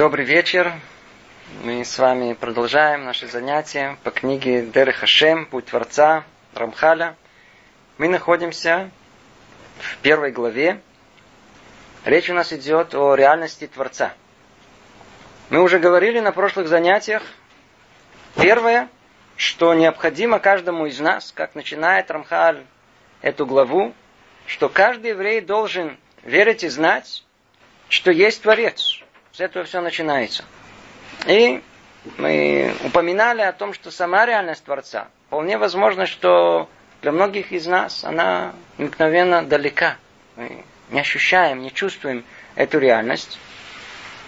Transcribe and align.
Добрый 0.00 0.24
вечер. 0.24 0.72
Мы 1.62 1.84
с 1.84 1.98
вами 1.98 2.32
продолжаем 2.32 3.04
наши 3.04 3.26
занятия 3.26 3.98
по 4.02 4.10
книге 4.10 4.62
Деры 4.62 4.92
Хашем, 4.92 5.44
Путь 5.44 5.66
Творца, 5.66 6.24
Рамхаля. 6.54 7.16
Мы 7.98 8.08
находимся 8.08 8.90
в 9.78 9.98
первой 9.98 10.32
главе. 10.32 10.80
Речь 12.06 12.30
у 12.30 12.32
нас 12.32 12.50
идет 12.54 12.94
о 12.94 13.14
реальности 13.14 13.66
Творца. 13.66 14.14
Мы 15.50 15.60
уже 15.60 15.78
говорили 15.78 16.20
на 16.20 16.32
прошлых 16.32 16.66
занятиях. 16.66 17.22
Первое, 18.36 18.88
что 19.36 19.74
необходимо 19.74 20.38
каждому 20.38 20.86
из 20.86 20.98
нас, 20.98 21.30
как 21.30 21.54
начинает 21.54 22.10
Рамхаль 22.10 22.64
эту 23.20 23.44
главу, 23.44 23.92
что 24.46 24.70
каждый 24.70 25.10
еврей 25.10 25.42
должен 25.42 25.98
верить 26.22 26.64
и 26.64 26.68
знать, 26.68 27.22
что 27.90 28.10
есть 28.10 28.40
Творец. 28.40 29.02
С 29.32 29.40
этого 29.40 29.64
все 29.64 29.80
начинается. 29.80 30.44
И 31.26 31.62
мы 32.18 32.74
упоминали 32.84 33.42
о 33.42 33.52
том, 33.52 33.72
что 33.74 33.90
сама 33.90 34.26
реальность 34.26 34.64
Творца, 34.64 35.08
вполне 35.26 35.58
возможно, 35.58 36.06
что 36.06 36.68
для 37.02 37.12
многих 37.12 37.52
из 37.52 37.66
нас 37.66 38.04
она 38.04 38.52
мгновенно 38.78 39.42
далека. 39.42 39.96
Мы 40.36 40.64
не 40.90 41.00
ощущаем, 41.00 41.62
не 41.62 41.72
чувствуем 41.72 42.24
эту 42.56 42.78
реальность. 42.78 43.38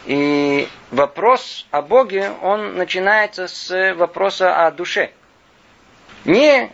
И 0.06 0.69
вопрос 0.91 1.66
о 1.70 1.83
Боге, 1.83 2.30
он 2.42 2.77
начинается 2.77 3.48
с 3.48 3.95
вопроса 3.95 4.66
о 4.66 4.70
душе. 4.70 5.12
Не 6.25 6.70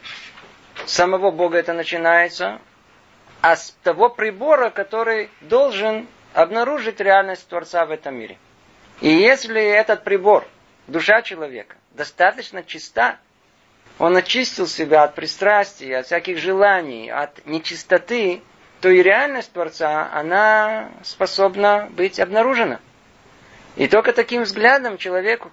самого 0.87 1.31
Бога 1.31 1.59
это 1.59 1.73
начинается, 1.73 2.61
а 3.41 3.57
с 3.57 3.77
того 3.83 4.09
прибора, 4.09 4.71
который 4.71 5.31
должен 5.43 6.07
обнаружить 6.35 7.01
реальность 7.01 7.49
Творца 7.49 7.85
в 7.87 7.91
этом 7.91 8.15
мире. 8.17 8.39
И 9.01 9.09
если 9.09 9.63
этот 9.63 10.05
прибор, 10.05 10.47
душа 10.87 11.23
человека, 11.23 11.77
достаточно 11.93 12.63
чиста, 12.63 13.19
он 13.99 14.17
очистил 14.17 14.67
себя 14.67 15.05
от 15.05 15.15
пристрастий, 15.15 15.97
от 15.97 16.07
всяких 16.07 16.39
желаний, 16.39 17.11
от 17.11 17.45
нечистоты, 17.47 18.43
то 18.81 18.89
и 18.89 19.03
реальность 19.03 19.53
Творца, 19.53 20.09
она 20.13 20.91
способна 21.03 21.89
быть 21.91 22.21
обнаружена. 22.21 22.81
И 23.77 23.89
только 23.89 24.13
таким 24.13 24.43
взглядом 24.43 24.99
человек, 24.99 25.47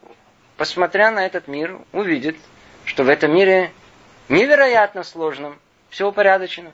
посмотря 0.58 1.12
на 1.12 1.26
этот 1.26 1.48
мир, 1.48 1.80
увидит, 1.92 2.38
что 2.86 3.04
в 3.04 3.10
этом 3.10 3.34
мире 3.34 3.72
невероятно 4.30 5.04
сложном, 5.04 5.60
все 5.90 6.08
упорядочено, 6.08 6.72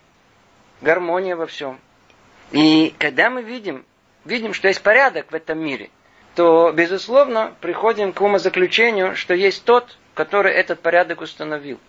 гармония 0.82 1.36
во 1.36 1.46
всем. 1.46 1.80
И 2.52 2.94
когда 3.00 3.30
мы 3.30 3.44
видим 3.44 3.86
видим, 4.26 4.54
что 4.54 4.68
есть 4.68 4.82
порядок 4.82 5.32
в 5.32 5.36
этом 5.36 5.60
мире, 5.60 5.90
то, 6.36 6.72
безусловно, 6.72 7.54
приходим 7.62 8.14
к 8.14 8.22
умозаключению, 8.22 9.16
что 9.16 9.34
есть 9.34 9.64
тот, 9.66 9.98
который 10.14 10.54
этот 10.54 10.80
порядок 10.80 11.22
установил. 11.22 11.80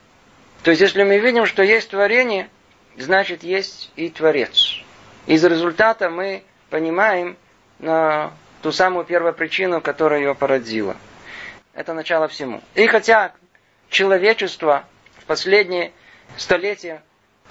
То 0.63 0.71
есть, 0.71 0.81
если 0.81 1.03
мы 1.03 1.19
видим, 1.19 1.47
что 1.47 1.63
есть 1.63 1.91
творение, 1.91 2.49
значит, 2.97 3.43
есть 3.43 3.91
и 3.97 4.09
Творец. 4.11 4.83
Из 5.27 5.45
результата 5.45 6.11
мы 6.11 6.45
понимаем 6.71 7.37
на 7.79 8.33
ту 8.63 8.73
самую 8.73 9.05
первую 9.05 9.35
причину, 9.35 9.81
которая 9.81 10.21
ее 10.21 10.35
породила. 10.35 10.97
Это 11.75 11.95
начало 11.95 12.29
всему. 12.29 12.61
И 12.75 12.87
хотя 12.87 13.33
человечество 13.89 14.85
в 15.19 15.25
последние 15.25 15.93
столетия 16.37 17.03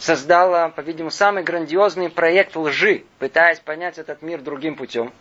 создала, 0.01 0.69
по-видимому, 0.69 1.11
самый 1.11 1.43
грандиозный 1.43 2.09
проект 2.09 2.55
лжи, 2.55 3.03
пытаясь 3.19 3.59
понять 3.59 3.99
этот 3.99 4.23
мир 4.23 4.41
другим 4.41 4.75
путем, 4.75 5.13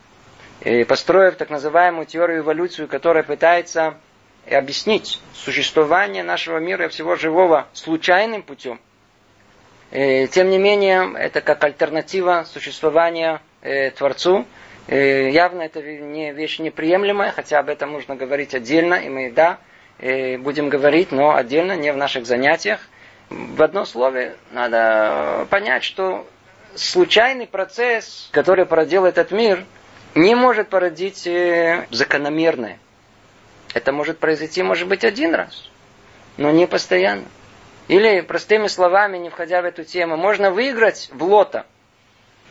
и 0.63 0.85
построив 0.85 1.37
так 1.37 1.51
называемую 1.51 2.07
теорию 2.07 2.39
эволюции, 2.39 2.87
которая 2.87 3.23
пытается 3.23 3.99
объяснить 4.51 5.21
существование 5.35 6.23
нашего 6.23 6.57
мира 6.59 6.87
и 6.87 6.89
всего 6.89 7.15
живого 7.17 7.69
случайным 7.75 8.43
путем. 8.43 8.81
И, 9.91 10.27
тем 10.29 10.49
не 10.49 10.57
менее, 10.57 11.13
это 11.15 11.43
как 11.43 11.63
альтернатива 11.63 12.47
существования 12.51 13.43
э, 13.61 13.91
Творцу. 13.91 14.47
И, 14.89 14.95
явно 15.31 15.61
это 15.61 15.83
не 15.83 16.33
вещь 16.33 16.59
неприемлемая, 16.59 17.33
хотя 17.33 17.59
об 17.59 17.69
этом 17.69 17.93
нужно 17.93 18.17
говорить 18.17 18.55
отдельно, 18.55 18.95
и 18.95 19.11
мы, 19.11 19.31
да, 19.31 19.59
и 19.99 20.39
будем 20.39 20.71
говорить, 20.71 21.13
но 21.13 21.35
отдельно, 21.37 21.77
не 21.77 21.93
в 21.93 21.99
наших 21.99 22.25
занятиях– 22.25 22.81
в 23.31 23.63
одном 23.63 23.87
слове 23.87 24.37
надо 24.51 25.47
понять, 25.51 25.85
что 25.85 26.27
случайный 26.75 27.47
процесс, 27.47 28.29
который 28.33 28.67
породил 28.67 29.05
этот 29.05 29.31
мир, 29.31 29.65
не 30.15 30.35
может 30.35 30.69
породить 30.69 31.27
э, 31.27 31.87
закономерное. 31.91 32.79
Это 33.73 33.93
может 33.93 34.19
произойти, 34.19 34.63
может 34.63 34.89
быть, 34.89 35.05
один 35.05 35.35
раз, 35.35 35.71
но 36.37 36.51
не 36.51 36.67
постоянно. 36.67 37.25
Или, 37.87 38.21
простыми 38.21 38.67
словами, 38.67 39.19
не 39.19 39.31
входя 39.31 39.63
в 39.63 39.65
эту 39.65 39.85
тему, 39.85 40.17
можно 40.17 40.51
выиграть 40.51 41.09
в 41.13 41.23
лото. 41.23 41.65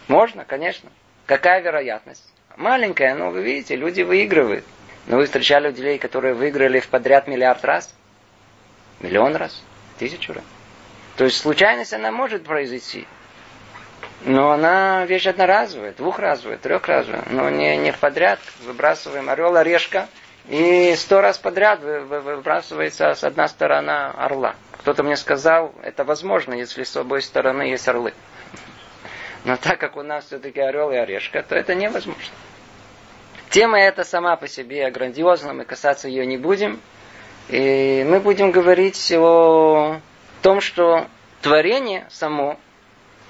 Можно, 0.08 0.46
конечно. 0.46 0.90
Какая 1.26 1.62
вероятность? 1.62 2.26
Маленькая, 2.56 3.16
но 3.16 3.30
вы 3.32 3.44
видите, 3.44 3.76
люди 3.76 4.02
выигрывают. 4.02 4.66
Но 5.08 5.18
вы 5.18 5.26
встречали 5.26 5.68
людей, 5.68 5.98
которые 5.98 6.34
выиграли 6.34 6.80
в 6.80 6.88
подряд 6.88 7.28
миллиард 7.28 7.64
раз? 7.66 7.94
Миллион 9.02 9.36
раз? 9.36 9.62
Тысячу 9.98 10.34
раз? 10.34 10.44
То 11.20 11.26
есть 11.26 11.42
случайность 11.42 11.92
она 11.92 12.12
может 12.14 12.46
произойти. 12.46 13.06
Но 14.22 14.52
она 14.52 15.04
вещь 15.06 15.28
одноразовая, 15.28 15.92
двухразовая, 15.92 16.58
трехразовая. 16.58 17.26
Но 17.30 17.50
не, 17.50 17.76
не 17.76 17.92
подряд 17.92 18.40
выбрасываем 18.62 19.30
орел, 19.30 19.58
орешка. 19.58 20.08
И 20.48 20.96
сто 20.96 21.20
раз 21.20 21.38
подряд 21.38 21.82
выбрасывается 21.82 23.14
с 23.16 23.26
одной 23.26 23.50
стороны 23.50 23.92
орла. 24.16 24.56
Кто-то 24.78 25.04
мне 25.04 25.18
сказал, 25.18 25.76
это 25.84 26.06
возможно, 26.06 26.54
если 26.54 26.86
с 26.86 26.96
обоей 26.96 27.22
стороны 27.22 27.64
есть 27.64 27.90
орлы. 27.90 28.14
Но 29.44 29.58
так 29.58 29.78
как 29.78 29.98
у 29.98 30.04
нас 30.04 30.28
все-таки 30.28 30.62
орел 30.62 30.90
и 30.90 30.96
орешка, 30.96 31.44
то 31.44 31.54
это 31.54 31.76
невозможно. 31.76 32.34
Тема 33.50 33.78
эта 33.78 34.06
сама 34.06 34.38
по 34.38 34.48
себе 34.48 34.90
грандиозна, 34.90 35.52
мы 35.52 35.66
касаться 35.66 36.08
ее 36.08 36.26
не 36.26 36.38
будем. 36.38 36.80
И 37.50 38.06
мы 38.08 38.22
будем 38.22 38.52
говорить 38.52 39.12
о 39.18 40.00
том, 40.42 40.62
что 40.62 41.08
творение 41.42 42.08
само, 42.10 42.60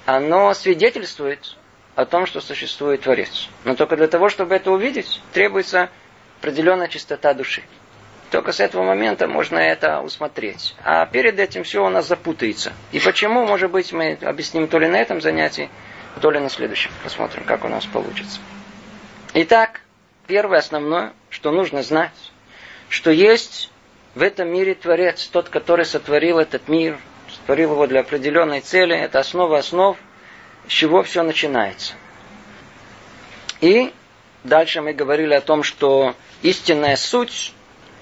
оно 0.06 0.54
свидетельствует 0.54 1.56
о 1.94 2.04
том, 2.04 2.26
что 2.26 2.40
существует 2.40 3.02
Творец. 3.02 3.48
Но 3.64 3.74
только 3.74 3.96
для 3.96 4.08
того, 4.08 4.28
чтобы 4.28 4.54
это 4.54 4.70
увидеть, 4.70 5.20
требуется 5.32 5.90
определенная 6.40 6.88
чистота 6.88 7.34
души. 7.34 7.62
Только 8.30 8.52
с 8.52 8.60
этого 8.60 8.84
момента 8.84 9.26
можно 9.26 9.58
это 9.58 10.00
усмотреть. 10.00 10.76
А 10.84 11.04
перед 11.06 11.38
этим 11.38 11.64
все 11.64 11.84
у 11.84 11.88
нас 11.88 12.06
запутается. 12.06 12.72
И 12.92 13.00
почему, 13.00 13.44
может 13.44 13.70
быть, 13.70 13.92
мы 13.92 14.16
объясним 14.22 14.68
то 14.68 14.78
ли 14.78 14.86
на 14.86 14.96
этом 14.96 15.20
занятии, 15.20 15.68
то 16.20 16.30
ли 16.30 16.38
на 16.38 16.48
следующем. 16.48 16.92
Посмотрим, 17.02 17.44
как 17.44 17.64
у 17.64 17.68
нас 17.68 17.84
получится. 17.86 18.38
Итак, 19.34 19.80
первое 20.26 20.58
основное, 20.58 21.12
что 21.28 21.50
нужно 21.50 21.82
знать, 21.82 22.12
что 22.88 23.10
есть 23.10 23.69
в 24.14 24.22
этом 24.22 24.48
мире 24.48 24.74
Творец, 24.74 25.26
тот, 25.26 25.48
который 25.48 25.84
сотворил 25.84 26.38
этот 26.38 26.68
мир, 26.68 26.98
сотворил 27.28 27.72
его 27.72 27.86
для 27.86 28.00
определенной 28.00 28.60
цели, 28.60 28.96
это 28.96 29.20
основа 29.20 29.58
основ, 29.58 29.96
с 30.66 30.72
чего 30.72 31.02
все 31.02 31.22
начинается. 31.22 31.94
И 33.60 33.92
дальше 34.42 34.80
мы 34.80 34.92
говорили 34.92 35.34
о 35.34 35.40
том, 35.40 35.62
что 35.62 36.14
истинная 36.42 36.96
суть 36.96 37.54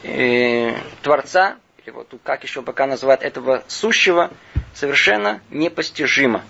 э, 0.03 0.75
Творца, 1.03 1.57
или 1.85 1.91
вот 1.91 2.13
как 2.23 2.43
еще 2.43 2.63
пока 2.63 2.87
называют 2.87 3.23
этого 3.23 3.65
сущего, 3.67 4.31
совершенно 4.75 5.41
непостижима. 5.51 6.45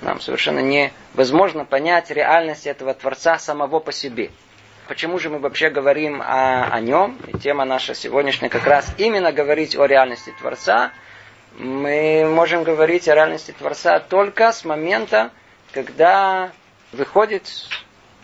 Нам 0.00 0.20
совершенно 0.20 0.58
невозможно 0.58 1.64
понять 1.64 2.10
реальность 2.10 2.66
этого 2.66 2.94
Творца 2.94 3.38
самого 3.38 3.78
по 3.78 3.92
себе. 3.92 4.30
Почему 4.88 5.18
же 5.18 5.28
мы 5.28 5.38
вообще 5.38 5.68
говорим 5.68 6.22
о, 6.22 6.64
о 6.72 6.80
нем? 6.80 7.18
И 7.26 7.36
тема 7.36 7.66
наша 7.66 7.94
сегодняшняя 7.94 8.48
как 8.48 8.66
раз 8.66 8.90
именно 8.96 9.32
говорить 9.32 9.76
о 9.76 9.84
реальности 9.84 10.32
Творца. 10.40 10.92
Мы 11.58 12.24
можем 12.24 12.62
говорить 12.62 13.06
о 13.06 13.14
реальности 13.14 13.52
Творца 13.52 14.00
только 14.00 14.50
с 14.50 14.64
момента, 14.64 15.30
когда 15.72 16.52
выходит, 16.92 17.44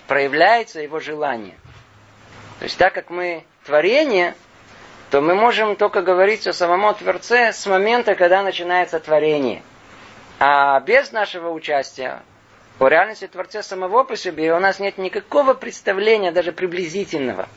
проявляется 0.06 0.80
его 0.80 1.00
желание. 1.00 1.56
То 2.60 2.64
есть 2.64 2.78
так 2.78 2.94
как 2.94 3.10
мы 3.10 3.44
творение, 3.66 4.34
то 5.10 5.20
мы 5.20 5.34
можем 5.34 5.76
только 5.76 6.00
говорить 6.00 6.46
о 6.46 6.54
самом 6.54 6.94
Творце 6.94 7.52
с 7.52 7.66
момента, 7.66 8.14
когда 8.14 8.42
начинается 8.42 9.00
творение. 9.00 9.62
А 10.38 10.80
без 10.80 11.12
нашего 11.12 11.50
участия 11.50 12.22
о 12.78 12.88
реальности 12.88 13.26
Творца 13.26 13.62
самого 13.62 14.04
по 14.04 14.16
себе 14.16 14.52
у 14.54 14.58
нас 14.58 14.78
нет 14.80 14.98
никакого 14.98 15.54
представления, 15.54 16.32
даже 16.32 16.52
приблизительного. 16.52 17.48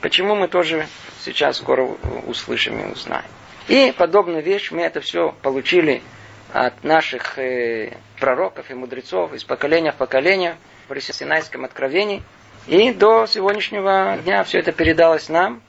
Почему 0.00 0.34
мы 0.34 0.48
тоже 0.48 0.86
сейчас 1.20 1.58
скоро 1.58 1.84
услышим 2.26 2.78
и 2.80 2.92
узнаем. 2.92 3.24
И 3.68 3.92
подобную 3.96 4.42
вещь 4.42 4.70
мы 4.70 4.82
это 4.82 5.00
все 5.00 5.34
получили 5.42 6.02
от 6.52 6.82
наших 6.84 7.38
э, 7.38 7.96
пророков 8.18 8.70
и 8.70 8.74
мудрецов 8.74 9.32
из 9.34 9.44
поколения 9.44 9.92
в 9.92 9.96
поколение 9.96 10.56
в 10.88 11.00
Синайском 11.00 11.64
откровении. 11.64 12.22
И 12.66 12.92
до 12.92 13.26
сегодняшнего 13.26 14.18
дня 14.24 14.42
все 14.44 14.58
это 14.58 14.72
передалось 14.72 15.28
нам. 15.28 15.62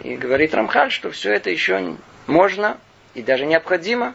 И 0.00 0.16
говорит 0.16 0.54
Рамхаль, 0.54 0.90
что 0.90 1.10
все 1.10 1.32
это 1.32 1.50
еще 1.50 1.96
можно 2.26 2.78
и 3.14 3.22
даже 3.22 3.46
необходимо 3.46 4.14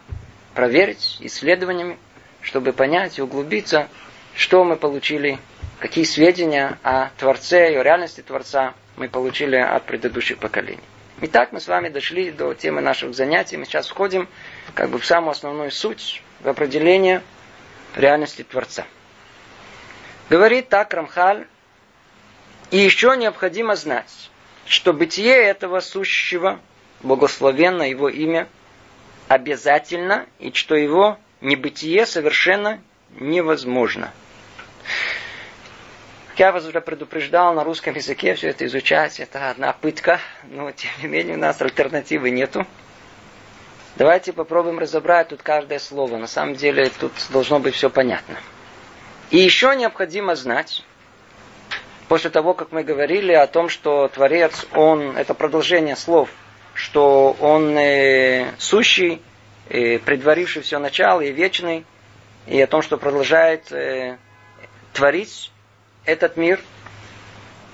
проверить 0.54 1.18
исследованиями, 1.20 1.98
чтобы 2.42 2.74
понять 2.74 3.18
и 3.18 3.22
углубиться, 3.22 3.90
что 4.36 4.64
мы 4.64 4.76
получили, 4.76 5.40
какие 5.80 6.04
сведения 6.04 6.78
о 6.84 7.10
Творце 7.18 7.74
и 7.74 7.76
о 7.76 7.84
реальности 7.84 8.22
Творца 8.22 8.74
мы 8.96 9.10
получили 9.10 9.56
от 9.56 9.84
предыдущих 9.86 10.38
поколений. 10.38 10.84
Итак, 11.22 11.52
мы 11.52 11.60
с 11.60 11.68
вами 11.68 11.90
дошли 11.90 12.32
до 12.32 12.54
темы 12.54 12.82
наших 12.82 13.14
занятий. 13.14 13.58
Мы 13.58 13.66
сейчас 13.66 13.88
входим 13.88 14.28
как 14.74 14.90
бы 14.90 15.00
в 15.00 15.06
самую 15.06 15.32
основную 15.32 15.72
суть, 15.72 16.22
в 16.42 16.50
определение 16.50 17.22
реальности 17.96 18.44
Творца. 18.44 18.86
Говорит 20.30 20.70
так 20.70 20.94
Рамхаль, 20.94 21.46
и 22.72 22.78
еще 22.78 23.16
необходимо 23.16 23.76
знать, 23.76 24.32
что 24.66 24.94
бытие 24.94 25.36
этого 25.36 25.80
сущего, 25.80 26.60
благословенно 27.02 27.84
его 27.84 28.10
имя, 28.10 28.48
обязательно, 29.28 30.26
и 30.40 30.52
что 30.54 30.76
его 30.76 31.20
небытие 31.42 32.06
совершенно 32.06 32.82
невозможно. 33.20 34.12
Я 36.36 36.52
вас 36.52 36.66
уже 36.66 36.82
предупреждал, 36.82 37.54
на 37.54 37.64
русском 37.64 37.94
языке 37.94 38.34
все 38.34 38.50
это 38.50 38.66
изучать, 38.66 39.20
это 39.20 39.52
одна 39.52 39.72
пытка, 39.72 40.20
но 40.50 40.72
тем 40.72 40.90
не 41.04 41.08
менее 41.08 41.36
у 41.36 41.40
нас 41.40 41.62
альтернативы 41.62 42.32
нету. 42.32 42.66
Давайте 43.98 44.34
попробуем 44.34 44.80
разобрать 44.80 45.28
тут 45.28 45.44
каждое 45.44 45.78
слово. 45.78 46.18
На 46.18 46.26
самом 46.26 46.56
деле 46.56 46.90
тут 47.00 47.12
должно 47.30 47.60
быть 47.60 47.76
все 47.76 47.92
понятно. 47.92 48.36
И 49.30 49.38
еще 49.38 49.76
необходимо 49.76 50.36
знать, 50.36 50.84
после 52.08 52.32
того, 52.32 52.56
как 52.56 52.72
мы 52.72 52.84
говорили 52.84 53.34
о 53.34 53.46
том, 53.46 53.70
что 53.70 54.08
Творец, 54.08 54.66
он, 54.74 55.16
это 55.16 55.36
продолжение 55.36 55.96
слов, 55.96 56.30
что 56.74 57.38
он 57.40 57.78
э, 57.78 58.48
сущий, 58.58 59.22
э, 59.70 60.00
предваривший 60.00 60.64
все 60.64 60.80
начало 60.80 61.22
и 61.22 61.32
вечный, 61.32 61.86
и 62.48 62.60
о 62.60 62.66
том, 62.66 62.82
что 62.82 62.98
продолжает 62.98 63.72
э, 63.72 64.18
творить 64.94 65.52
этот 66.06 66.38
мир. 66.38 66.60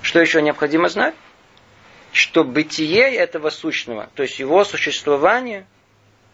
Что 0.02 0.20
еще 0.20 0.42
необходимо 0.42 0.88
знать? 0.88 1.14
Что 2.12 2.42
бытие 2.42 3.14
этого 3.14 3.50
сущного, 3.50 4.08
то 4.14 4.22
есть 4.22 4.38
его 4.38 4.64
существование, 4.64 5.66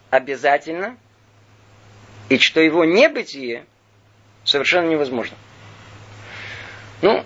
обязательно, 0.09 0.97
и 2.29 2.37
что 2.39 2.59
его 2.59 2.83
небытие 2.83 3.65
совершенно 4.43 4.87
невозможно. 4.87 5.37
Ну, 7.01 7.23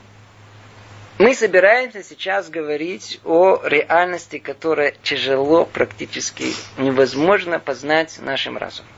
мы 1.18 1.36
собираемся 1.36 2.04
сейчас 2.04 2.50
говорить 2.50 3.22
о 3.24 3.62
реальности, 3.64 4.40
которая 4.40 4.92
тяжело, 5.04 5.66
практически 5.66 6.46
невозможно 6.78 7.60
познать 7.60 8.18
нашим 8.20 8.58
разумом. 8.58 8.92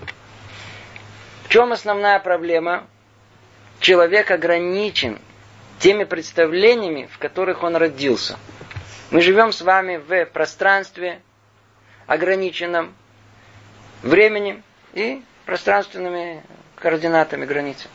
В 1.43 1.49
чем 1.49 1.73
основная 1.73 2.19
проблема? 2.19 2.87
Человек 3.79 4.31
ограничен 4.31 5.19
теми 5.83 6.06
представлениями, 6.06 7.09
в 7.12 7.18
которых 7.18 7.62
он 7.62 7.75
родился. 7.75 8.39
Мы 9.12 9.19
живем 9.19 9.51
с 9.51 9.62
вами 9.62 9.97
в 9.97 10.25
пространстве 10.27 11.21
ограниченном 12.07 12.95
временем 14.01 14.63
и 14.94 15.21
пространственными 15.45 16.41
координатами 16.77 17.45
границы. 17.45 17.89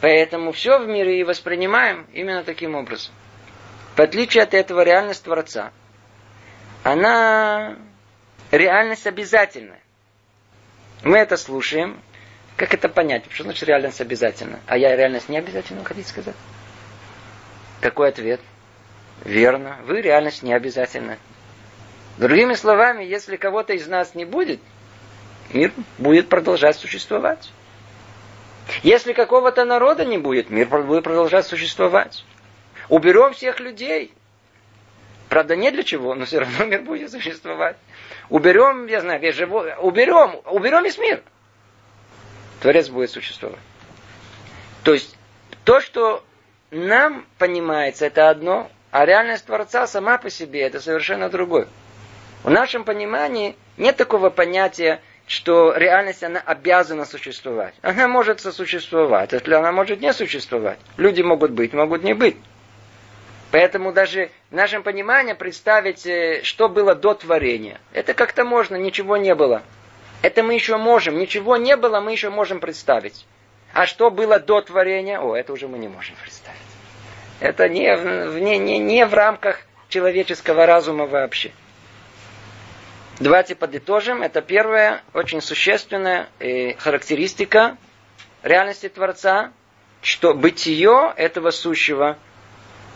Поэтому 0.00 0.50
все 0.50 0.80
в 0.80 0.88
мире 0.88 1.20
и 1.20 1.22
воспринимаем 1.22 2.08
именно 2.12 2.42
таким 2.42 2.74
образом. 2.74 3.14
В 3.94 4.00
отличие 4.00 4.42
от 4.42 4.52
этого 4.52 4.82
реальность 4.82 5.22
Творца, 5.22 5.70
она 6.82 7.76
реальность 8.50 9.06
обязательная. 9.06 9.80
Мы 11.04 11.18
это 11.18 11.36
слушаем. 11.36 12.00
Как 12.56 12.74
это 12.74 12.88
понять? 12.88 13.22
Что 13.30 13.44
значит 13.44 13.68
реальность 13.68 14.00
обязательна? 14.00 14.58
А 14.66 14.76
я 14.76 14.96
реальность 14.96 15.28
не 15.28 15.38
обязательно, 15.38 15.84
хотите 15.84 16.08
сказать? 16.08 16.34
Какой 17.82 18.10
ответ? 18.10 18.40
Верно. 19.24 19.76
Вы 19.86 20.02
реальность 20.02 20.44
не 20.44 20.54
обязательно. 20.54 21.18
Другими 22.16 22.54
словами, 22.54 23.02
если 23.02 23.36
кого-то 23.36 23.72
из 23.72 23.88
нас 23.88 24.14
не 24.14 24.24
будет, 24.24 24.60
мир 25.52 25.72
будет 25.98 26.28
продолжать 26.28 26.76
существовать. 26.76 27.50
Если 28.84 29.12
какого-то 29.12 29.64
народа 29.64 30.04
не 30.04 30.16
будет, 30.16 30.48
мир 30.48 30.68
будет 30.68 31.02
продолжать 31.02 31.44
существовать. 31.44 32.24
Уберем 32.88 33.32
всех 33.32 33.58
людей. 33.58 34.14
Правда, 35.28 35.56
не 35.56 35.72
для 35.72 35.82
чего, 35.82 36.14
но 36.14 36.24
все 36.24 36.38
равно 36.38 36.64
мир 36.66 36.82
будет 36.82 37.10
существовать. 37.10 37.76
Уберем, 38.28 38.86
я 38.86 39.00
знаю, 39.00 39.20
весь 39.20 39.34
живой, 39.34 39.74
уберем, 39.80 40.40
уберем 40.44 40.84
весь 40.84 40.98
мир. 40.98 41.20
Творец 42.60 42.88
будет 42.90 43.10
существовать. 43.10 43.58
То 44.84 44.92
есть, 44.92 45.16
то, 45.64 45.80
что 45.80 46.22
нам 46.72 47.26
понимается, 47.38 48.06
это 48.06 48.30
одно, 48.30 48.70
а 48.90 49.06
реальность 49.06 49.46
Творца 49.46 49.86
сама 49.86 50.18
по 50.18 50.30
себе 50.30 50.62
это 50.62 50.80
совершенно 50.80 51.28
другое. 51.28 51.68
В 52.42 52.50
нашем 52.50 52.84
понимании 52.84 53.56
нет 53.76 53.96
такого 53.96 54.30
понятия 54.30 55.00
что 55.26 55.72
реальность, 55.74 56.22
она 56.22 56.40
обязана 56.40 57.04
существовать. 57.04 57.74
Она 57.82 58.08
может 58.08 58.40
сосуществовать, 58.40 59.32
если 59.32 59.54
она 59.54 59.72
может 59.72 60.00
не 60.00 60.12
существовать. 60.12 60.78
Люди 60.96 61.22
могут 61.22 61.52
быть, 61.52 61.72
могут 61.72 62.02
не 62.02 62.12
быть. 62.12 62.36
Поэтому 63.50 63.92
даже 63.92 64.30
в 64.50 64.54
нашем 64.54 64.82
понимании 64.82 65.34
представить, 65.34 66.06
э, 66.06 66.40
что 66.42 66.68
было 66.68 66.94
до 66.94 67.14
творения, 67.14 67.80
это 67.92 68.14
как-то 68.14 68.44
можно, 68.44 68.76
ничего 68.76 69.16
не 69.16 69.34
было. 69.34 69.62
Это 70.22 70.42
мы 70.42 70.54
еще 70.54 70.76
можем. 70.76 71.18
Ничего 71.18 71.56
не 71.56 71.76
было, 71.76 72.00
мы 72.00 72.12
еще 72.12 72.30
можем 72.30 72.60
представить. 72.60 73.26
А 73.72 73.86
что 73.86 74.10
было 74.10 74.38
до 74.38 74.60
творения, 74.60 75.18
о, 75.20 75.34
это 75.34 75.52
уже 75.52 75.66
мы 75.66 75.78
не 75.78 75.88
можем 75.88 76.14
представить. 76.22 76.60
Это 77.40 77.68
не, 77.68 77.86
не, 78.40 78.58
не, 78.58 78.78
не 78.78 79.06
в 79.06 79.14
рамках 79.14 79.60
человеческого 79.88 80.66
разума 80.66 81.06
вообще. 81.06 81.52
Давайте 83.18 83.54
подытожим. 83.54 84.22
Это 84.22 84.42
первая, 84.42 85.02
очень 85.14 85.40
существенная 85.40 86.28
э, 86.38 86.74
характеристика 86.74 87.76
реальности 88.42 88.88
Творца, 88.88 89.52
что 90.02 90.34
бытие 90.34 91.12
этого 91.16 91.50
сущего, 91.50 92.18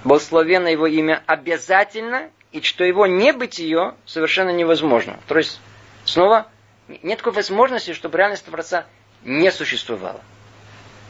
благословенно 0.04 0.68
его 0.68 0.86
имя, 0.86 1.22
обязательно, 1.26 2.30
и 2.52 2.60
что 2.60 2.84
его 2.84 3.06
небытие 3.06 3.94
совершенно 4.04 4.50
невозможно. 4.50 5.18
То 5.28 5.38
есть, 5.38 5.60
снова, 6.04 6.48
нет 7.02 7.18
такой 7.18 7.32
возможности, 7.32 7.92
чтобы 7.92 8.18
реальность 8.18 8.44
Творца 8.44 8.86
не 9.22 9.50
существовала. 9.50 10.20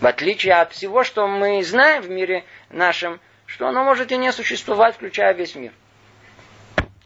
В 0.00 0.07
отличие 0.07 0.55
от 0.55 0.73
всего, 0.73 1.05
что 1.05 1.26
мы 1.26 1.62
знаем 1.65 2.03
в 2.03 2.11
мире 2.11 2.45
нашем, 2.71 3.19
что 3.47 3.67
оно 3.67 3.85
может 3.85 4.12
и 4.12 4.17
не 4.17 4.33
существовать, 4.33 4.95
включая 4.95 5.33
весь 5.33 5.55
мир. 5.55 5.73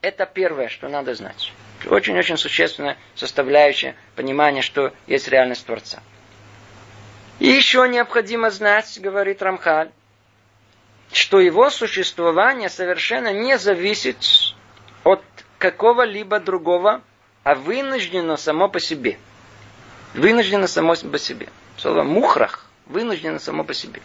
Это 0.02 0.26
первое, 0.26 0.68
что 0.68 0.88
надо 0.88 1.14
знать. 1.14 1.52
Очень-очень 1.88 2.36
существенная 2.36 2.96
составляющая 3.14 3.94
понимания, 4.16 4.62
что 4.62 4.92
есть 5.06 5.28
реальность 5.28 5.66
Творца. 5.66 6.02
И 7.38 7.46
еще 7.46 7.88
необходимо 7.88 8.50
знать, 8.50 8.98
говорит 9.00 9.40
Рамхаль, 9.40 9.90
что 11.12 11.40
его 11.40 11.70
существование 11.70 12.68
совершенно 12.68 13.32
не 13.32 13.56
зависит 13.56 14.16
от 15.04 15.22
какого-либо 15.58 16.40
другого, 16.40 17.02
а 17.44 17.54
вынуждено 17.54 18.36
само 18.36 18.68
по 18.68 18.80
себе. 18.80 19.18
Вынуждено 20.14 20.66
само 20.66 20.94
по 20.96 21.18
себе. 21.18 21.48
Слово 21.76 22.02
мухрах 22.02 22.69
вынуждено 22.90 23.38
само 23.38 23.64
по 23.64 23.72
себе. 23.72 24.02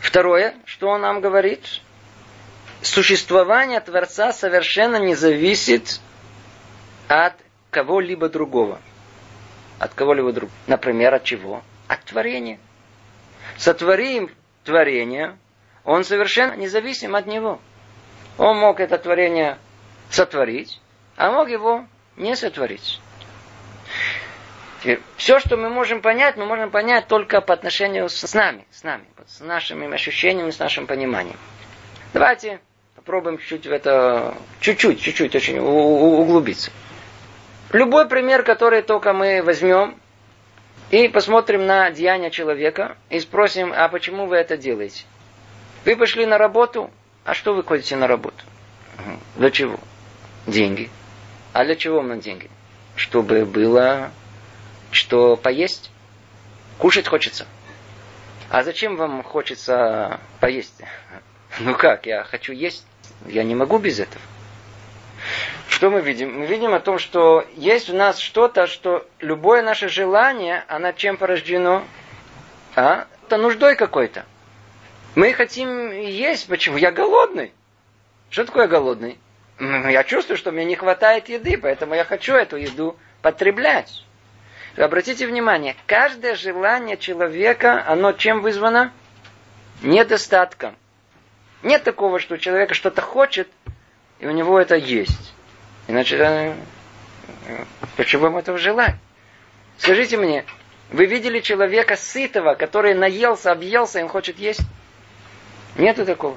Второе, 0.00 0.54
что 0.66 0.88
он 0.88 1.00
нам 1.00 1.20
говорит, 1.20 1.80
существование 2.82 3.80
Творца 3.80 4.32
совершенно 4.32 4.96
не 4.96 5.14
зависит 5.14 6.00
от 7.08 7.34
кого-либо 7.70 8.28
другого. 8.28 8.80
От 9.78 9.94
кого-либо 9.94 10.32
другого. 10.32 10.56
Например, 10.66 11.14
от 11.14 11.24
чего? 11.24 11.62
От 11.88 12.04
творения. 12.04 12.58
Сотворим 13.56 14.30
творение, 14.62 15.36
он 15.84 16.04
совершенно 16.04 16.54
независим 16.54 17.16
от 17.16 17.26
него. 17.26 17.60
Он 18.36 18.58
мог 18.58 18.80
это 18.80 18.98
творение 18.98 19.58
сотворить, 20.10 20.80
а 21.16 21.30
мог 21.30 21.48
его 21.48 21.86
не 22.16 22.36
сотворить. 22.36 23.00
Все, 25.16 25.40
что 25.40 25.56
мы 25.56 25.70
можем 25.70 26.00
понять, 26.02 26.36
мы 26.36 26.44
можем 26.44 26.70
понять 26.70 27.08
только 27.08 27.40
по 27.40 27.54
отношению 27.54 28.08
с 28.08 28.34
нами, 28.34 28.66
с 28.70 28.82
нами, 28.82 29.04
с 29.26 29.40
нашими 29.40 29.92
ощущениями, 29.92 30.50
с 30.50 30.58
нашим 30.58 30.86
пониманием. 30.86 31.38
Давайте 32.12 32.60
попробуем 32.94 33.38
чуть-чуть 33.38 33.66
в 33.66 33.72
это, 33.72 34.34
чуть-чуть, 34.60 35.00
чуть-чуть 35.00 35.34
очень 35.34 35.58
углубиться. 35.58 36.70
Любой 37.72 38.08
пример, 38.08 38.42
который 38.42 38.82
только 38.82 39.12
мы 39.12 39.42
возьмем 39.42 39.98
и 40.90 41.08
посмотрим 41.08 41.66
на 41.66 41.90
деяния 41.90 42.30
человека 42.30 42.96
и 43.10 43.18
спросим, 43.20 43.72
а 43.74 43.88
почему 43.88 44.26
вы 44.26 44.36
это 44.36 44.56
делаете? 44.56 45.04
Вы 45.84 45.96
пошли 45.96 46.26
на 46.26 46.38
работу, 46.38 46.90
а 47.24 47.34
что 47.34 47.54
вы 47.54 47.62
ходите 47.62 47.96
на 47.96 48.06
работу? 48.06 48.44
Для 49.36 49.50
чего? 49.50 49.78
Деньги. 50.46 50.90
А 51.52 51.64
для 51.64 51.74
чего 51.74 52.02
нам 52.02 52.20
деньги? 52.20 52.50
Чтобы 52.96 53.44
было 53.44 54.10
что 54.94 55.36
поесть. 55.36 55.90
Кушать 56.78 57.08
хочется. 57.08 57.46
А 58.50 58.62
зачем 58.62 58.96
вам 58.96 59.22
хочется 59.22 60.20
поесть? 60.40 60.80
Ну 61.60 61.74
как, 61.74 62.06
я 62.06 62.24
хочу 62.24 62.52
есть. 62.52 62.86
Я 63.26 63.44
не 63.44 63.54
могу 63.54 63.78
без 63.78 64.00
этого. 64.00 64.22
Что 65.68 65.90
мы 65.90 66.00
видим? 66.00 66.40
Мы 66.40 66.46
видим 66.46 66.74
о 66.74 66.80
том, 66.80 66.98
что 66.98 67.46
есть 67.56 67.90
у 67.90 67.94
нас 67.94 68.18
что-то, 68.18 68.66
что 68.66 69.06
любое 69.20 69.62
наше 69.62 69.88
желание, 69.88 70.64
оно 70.68 70.92
чем 70.92 71.16
порождено? 71.16 71.84
А? 72.74 73.06
Это 73.26 73.38
нуждой 73.38 73.76
какой-то. 73.76 74.24
Мы 75.14 75.32
хотим 75.32 75.92
есть. 75.92 76.48
Почему? 76.48 76.76
Я 76.76 76.92
голодный. 76.92 77.52
Что 78.30 78.44
такое 78.44 78.68
голодный? 78.68 79.18
Я 79.60 80.02
чувствую, 80.04 80.36
что 80.36 80.50
мне 80.50 80.64
не 80.64 80.74
хватает 80.74 81.28
еды, 81.28 81.56
поэтому 81.56 81.94
я 81.94 82.04
хочу 82.04 82.34
эту 82.34 82.56
еду 82.56 82.96
потреблять. 83.22 84.04
Обратите 84.76 85.26
внимание, 85.26 85.76
каждое 85.86 86.34
желание 86.34 86.96
человека, 86.96 87.84
оно 87.86 88.12
чем 88.12 88.40
вызвано? 88.40 88.92
Недостатком. 89.82 90.74
Нет 91.62 91.84
такого, 91.84 92.18
что 92.18 92.34
у 92.34 92.38
человека 92.38 92.74
что-то 92.74 93.00
хочет, 93.00 93.48
и 94.18 94.26
у 94.26 94.30
него 94.30 94.58
это 94.58 94.74
есть. 94.74 95.34
Иначе, 95.86 96.16
э, 96.16 96.54
почему 97.96 98.26
ему 98.26 98.38
этого 98.38 98.58
желать? 98.58 98.96
Скажите 99.78 100.16
мне, 100.16 100.44
вы 100.90 101.06
видели 101.06 101.40
человека 101.40 101.96
сытого, 101.96 102.54
который 102.54 102.94
наелся, 102.94 103.52
объелся, 103.52 104.00
и 104.00 104.02
он 104.02 104.08
хочет 104.08 104.38
есть? 104.38 104.60
Нету 105.76 106.04
такого. 106.04 106.36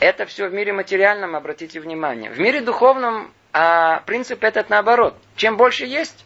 Это 0.00 0.26
все 0.26 0.48
в 0.48 0.54
мире 0.54 0.72
материальном, 0.72 1.36
обратите 1.36 1.80
внимание. 1.80 2.30
В 2.30 2.38
мире 2.38 2.60
духовном 2.60 3.32
а 3.52 4.02
принцип 4.06 4.42
этот 4.44 4.70
наоборот. 4.70 5.14
Чем 5.36 5.56
больше 5.56 5.84
есть, 5.84 6.24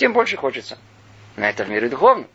тем 0.00 0.14
больше 0.14 0.38
хочется. 0.38 0.78
Но 1.36 1.44
это 1.46 1.64
в 1.64 1.68
мире 1.68 1.90
духовном. 1.90 2.26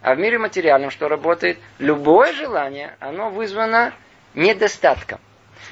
А 0.00 0.14
в 0.14 0.18
мире 0.18 0.38
материальном 0.38 0.90
что 0.90 1.08
работает? 1.08 1.58
Любое 1.80 2.32
желание, 2.32 2.96
оно 3.00 3.30
вызвано 3.30 3.92
недостатком. 4.34 5.18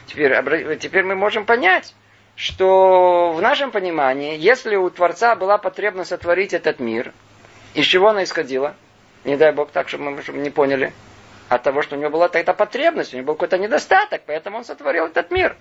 Теперь, 0.06 0.76
теперь 0.78 1.04
мы 1.04 1.14
можем 1.14 1.46
понять, 1.46 1.94
что 2.34 3.32
в 3.32 3.40
нашем 3.40 3.70
понимании, 3.70 4.36
если 4.36 4.74
у 4.74 4.90
Творца 4.90 5.36
была 5.36 5.58
потребность 5.58 6.10
сотворить 6.10 6.52
этот 6.52 6.80
мир, 6.80 7.12
из 7.74 7.86
чего 7.86 8.08
она 8.08 8.24
исходила? 8.24 8.74
Не 9.24 9.36
дай 9.36 9.52
Бог 9.52 9.70
так, 9.70 9.88
чтобы 9.88 10.10
мы 10.10 10.22
чтобы 10.22 10.38
не 10.38 10.50
поняли. 10.50 10.92
От 11.48 11.62
того, 11.62 11.82
что 11.82 11.94
у 11.94 11.98
него 12.00 12.10
была 12.10 12.28
эта 12.32 12.52
потребность, 12.52 13.14
у 13.14 13.16
него 13.16 13.28
был 13.28 13.34
какой-то 13.34 13.58
недостаток, 13.58 14.22
поэтому 14.26 14.58
он 14.58 14.64
сотворил 14.64 15.06
этот 15.06 15.30
мир. 15.30 15.56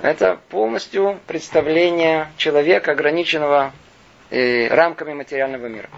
Это 0.00 0.38
полностью 0.50 1.20
представление 1.26 2.28
человека, 2.36 2.90
ограниченного 2.90 3.72
э, 4.30 4.68
рамками 4.68 5.14
материального 5.14 5.66
мира. 5.66 5.88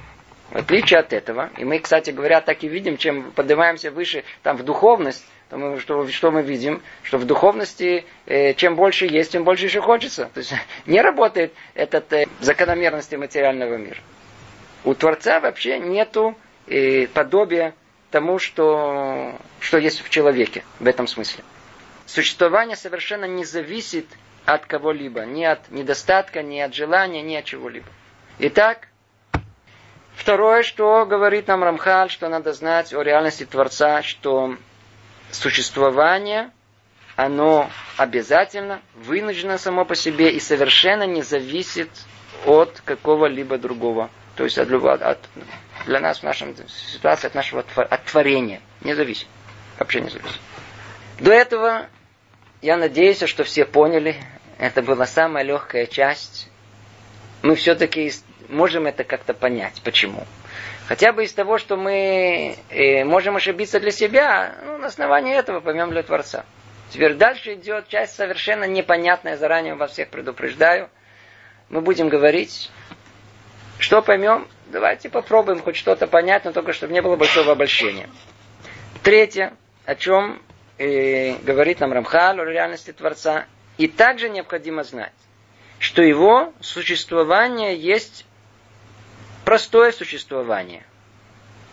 В 0.51 0.57
отличие 0.57 1.01
от 1.01 1.13
этого, 1.13 1.51
и 1.57 1.65
мы, 1.65 1.81
кстати 1.81 2.11
говоря, 2.11 2.41
так 2.41 2.63
и 2.63 2.69
видим, 2.69 2.97
чем 2.97 3.33
поднимаемся 3.33 3.91
выше 3.91 4.23
там, 4.43 4.57
в 4.57 4.63
духовность, 4.63 5.27
то 5.49 5.59
мы, 5.59 5.81
что, 5.81 6.07
что 6.09 6.31
мы 6.31 6.43
видим? 6.43 6.83
Что 7.03 7.19
в 7.19 7.25
духовности 7.25 8.05
э, 8.27 8.55
чем 8.55 8.75
больше 8.77 9.07
есть, 9.07 9.33
тем 9.33 9.45
больше 9.45 9.67
еще 9.67 9.81
хочется. 9.81 10.31
То 10.33 10.39
есть 10.39 10.53
не 10.87 11.01
работает 11.01 11.53
этот 11.75 12.13
э, 12.13 12.27
закономерности 12.41 13.17
материального 13.17 13.77
мира. 13.77 13.99
У 14.85 14.95
Творца 14.95 15.41
вообще 15.41 15.79
нету 15.79 16.37
э, 16.67 17.07
подобия 17.09 17.75
тому, 18.11 18.39
что, 18.39 19.35
что 19.61 19.79
есть 19.79 20.01
в 20.01 20.11
человеке 20.11 20.65
в 20.79 20.87
этом 20.87 21.07
смысле. 21.07 21.45
Существование 22.07 22.77
совершенно 22.77 23.25
не 23.25 23.45
зависит 23.45 24.07
от 24.45 24.65
кого-либо, 24.67 25.23
ни 25.27 25.43
от 25.45 25.71
недостатка, 25.71 26.43
ни 26.43 26.61
от 26.61 26.73
желания, 26.73 27.23
ни 27.23 27.35
от 27.35 27.45
чего-либо. 27.45 27.87
Итак, 28.39 28.89
второе, 30.15 30.63
что 30.63 31.07
говорит 31.07 31.49
нам 31.49 31.65
Рамхаль, 31.65 32.11
что 32.11 32.29
надо 32.29 32.53
знать 32.53 32.93
о 32.93 33.01
реальности 33.01 33.47
Творца, 33.47 34.03
что 34.03 34.57
существование, 35.31 36.51
оно 37.17 37.71
обязательно, 37.97 38.83
вынуждено 38.95 39.57
само 39.57 39.87
по 39.87 39.95
себе 39.95 40.31
и 40.33 40.39
совершенно 40.39 41.05
не 41.05 41.23
зависит 41.23 41.89
от 42.45 42.83
какого-либо 42.85 43.57
другого. 43.57 44.11
То 44.35 44.45
есть 44.45 44.59
от, 44.59 44.71
от, 44.71 45.19
для 45.87 46.01
нас 46.01 46.19
в 46.19 46.23
нашем 46.23 46.55
ситуации 46.69 47.29
от 47.29 47.35
нашего 47.35 47.65
от 47.75 48.05
творения. 48.05 48.61
Не 48.83 48.93
зависит. 48.93 49.29
Вообще 49.79 50.03
не 50.03 50.11
зависит. 50.11 50.41
До 51.21 51.33
этого 51.33 51.87
я 52.61 52.77
надеюсь, 52.77 53.25
что 53.25 53.45
все 53.45 53.65
поняли. 53.65 54.17
Это 54.59 54.83
была 54.83 55.07
самая 55.07 55.43
легкая 55.43 55.87
часть. 55.87 56.51
Мы 57.43 57.55
все-таки 57.55 58.11
можем 58.49 58.87
это 58.87 59.05
как-то 59.05 59.35
понять. 59.35 59.81
Почему? 59.85 60.25
Хотя 60.87 61.13
бы 61.13 61.25
из 61.25 61.33
того, 61.33 61.59
что 61.59 61.77
мы 61.77 62.57
э, 62.71 63.05
можем 63.05 63.37
ошибиться 63.37 63.81
для 63.81 63.91
себя, 63.91 64.55
ну, 64.65 64.79
на 64.79 64.87
основании 64.87 65.35
этого 65.37 65.61
поймем 65.61 65.91
для 65.91 66.03
Творца. 66.03 66.45
Теперь 66.91 67.15
дальше 67.15 67.55
идет 67.55 67.89
часть 67.89 68.15
совершенно 68.15 68.65
непонятная, 68.65 69.37
заранее 69.37 69.75
вас 69.75 69.93
всех 69.93 70.09
предупреждаю. 70.09 70.89
Мы 71.69 71.81
будем 71.81 72.09
говорить, 72.09 72.71
что 73.79 74.01
поймем, 74.01 74.47
давайте 74.67 75.09
попробуем 75.09 75.61
хоть 75.61 75.75
что-то 75.77 76.07
понять, 76.07 76.45
но 76.45 76.53
только 76.53 76.73
чтобы 76.73 76.93
не 76.93 77.03
было 77.03 77.17
большого 77.17 77.53
обольщения. 77.53 78.09
Третье, 79.03 79.55
о 79.85 79.97
чем 79.97 80.41
э, 80.79 81.37
говорит 81.39 81.81
нам 81.81 81.93
Рамхал 81.93 82.39
о 82.39 82.45
реальности 82.45 82.93
Творца. 82.93 83.47
И 83.79 83.89
также 83.89 84.29
необходимо 84.29 84.85
знать, 84.85 85.13
что 85.79 86.03
его 86.03 86.53
существование 86.61 87.77
есть 87.77 88.25
простое 89.47 89.93
существование, 89.93 90.83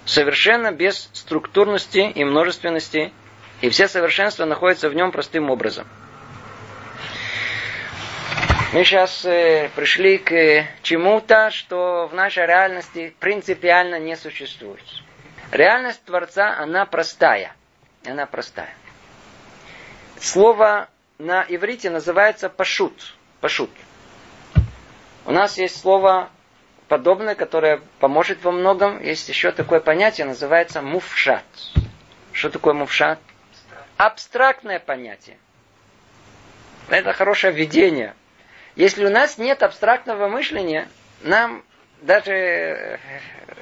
совершенно 0.05 0.71
без 0.71 1.09
структурности 1.11 1.97
и 1.97 2.23
множественности, 2.23 3.11
и 3.61 3.69
все 3.69 3.87
совершенства 3.87 4.45
находятся 4.45 4.89
в 4.89 4.93
нем 4.93 5.11
простым 5.11 5.49
образом. 5.49 5.87
Мы 8.73 8.83
сейчас 8.83 9.25
э, 9.25 9.71
пришли 9.75 10.19
к 10.19 10.67
чему-то, 10.83 11.49
что 11.49 12.07
в 12.11 12.13
нашей 12.13 12.45
реальности 12.45 13.15
принципиально 13.19 13.99
не 13.99 14.15
существует. 14.17 14.83
Реальность 15.51 16.03
Творца, 16.05 16.55
она 16.59 16.85
простая. 16.85 17.55
Она 18.05 18.27
простая. 18.27 18.73
Слово 20.19 20.89
на 21.17 21.43
иврите 21.49 21.89
называется 21.89 22.49
пашут. 22.49 23.15
Пашут. 23.41 23.71
У 25.25 25.31
нас 25.31 25.57
есть 25.57 25.79
слово 25.79 26.29
подобное, 26.93 27.33
которое 27.33 27.81
поможет 27.97 28.43
во 28.43 28.51
многом. 28.51 29.01
Есть 29.01 29.27
еще 29.27 29.51
такое 29.51 29.79
понятие, 29.79 30.27
называется 30.27 30.79
муфшат. 30.83 31.43
Что 32.31 32.51
такое 32.51 32.75
муфшат? 32.75 33.17
Абстрактное 33.97 34.77
понятие. 34.79 35.39
Это 36.89 37.11
хорошее 37.13 37.51
введение. 37.51 38.13
Если 38.75 39.03
у 39.05 39.09
нас 39.09 39.39
нет 39.39 39.63
абстрактного 39.63 40.27
мышления, 40.27 40.87
нам 41.23 41.63
даже 42.03 42.99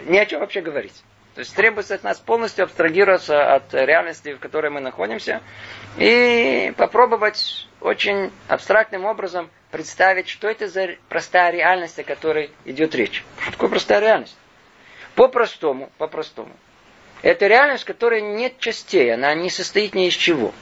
не 0.07 0.19
о 0.19 0.25
чем 0.25 0.41
вообще 0.41 0.59
говорить. 0.59 1.01
То 1.33 1.39
есть 1.39 1.55
требуется 1.55 1.95
от 1.95 2.03
нас 2.03 2.17
полностью 2.19 2.65
абстрагироваться 2.65 3.55
от 3.55 3.73
реальности, 3.73 4.33
в 4.33 4.39
которой 4.39 4.71
мы 4.71 4.81
находимся, 4.81 5.41
и 5.97 6.73
попробовать 6.75 7.69
очень 7.81 8.31
абстрактным 8.47 9.05
образом 9.05 9.49
представить, 9.71 10.29
что 10.29 10.47
это 10.47 10.67
за 10.67 10.95
простая 11.09 11.51
реальность, 11.51 11.99
о 11.99 12.03
которой 12.03 12.51
идет 12.65 12.95
речь. 12.95 13.23
Что 13.39 13.51
такое 13.51 13.69
простая 13.69 13.99
реальность? 13.99 14.37
По-простому, 15.15 15.91
по-простому. 15.97 16.53
Это 17.21 17.47
реальность, 17.47 17.83
которой 17.83 18.21
нет 18.21 18.59
частей, 18.59 19.13
она 19.13 19.33
не 19.35 19.49
состоит 19.49 19.93
ни 19.93 20.07
из 20.07 20.13
чего. 20.13 20.53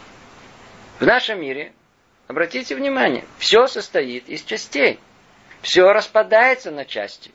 В 0.99 1.05
нашем 1.05 1.41
мире, 1.41 1.71
обратите 2.27 2.75
внимание, 2.75 3.23
все 3.37 3.67
состоит 3.67 4.27
из 4.27 4.43
частей. 4.43 4.99
Все 5.61 5.91
распадается 5.91 6.71
на 6.71 6.85
части. 6.85 7.31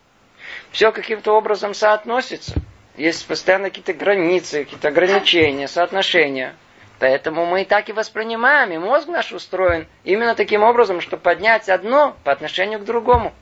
Все 0.71 0.93
каким-то 0.93 1.33
образом 1.33 1.75
соотносится. 1.75 2.55
Есть 2.97 3.27
постоянно 3.27 3.71
какие-то 3.71 3.93
границы, 3.93 4.65
какие-то 4.65 4.89
ограничения, 4.89 5.69
соотношения. 5.69 6.55
Поэтому 7.01 7.45
мы 7.45 7.63
и 7.63 7.65
так 7.65 7.89
и 7.89 7.93
воспринимаем, 7.93 8.73
и 8.73 8.79
мозг 8.79 9.09
наш 9.09 9.33
устроен 9.33 9.87
именно 10.05 10.35
таким 10.35 10.63
образом, 10.63 11.01
чтобы 11.01 11.23
поднять 11.23 11.69
одно 11.69 12.17
по 12.25 12.33
отношению 12.33 12.79
к 12.79 12.85
другому. 12.85 13.33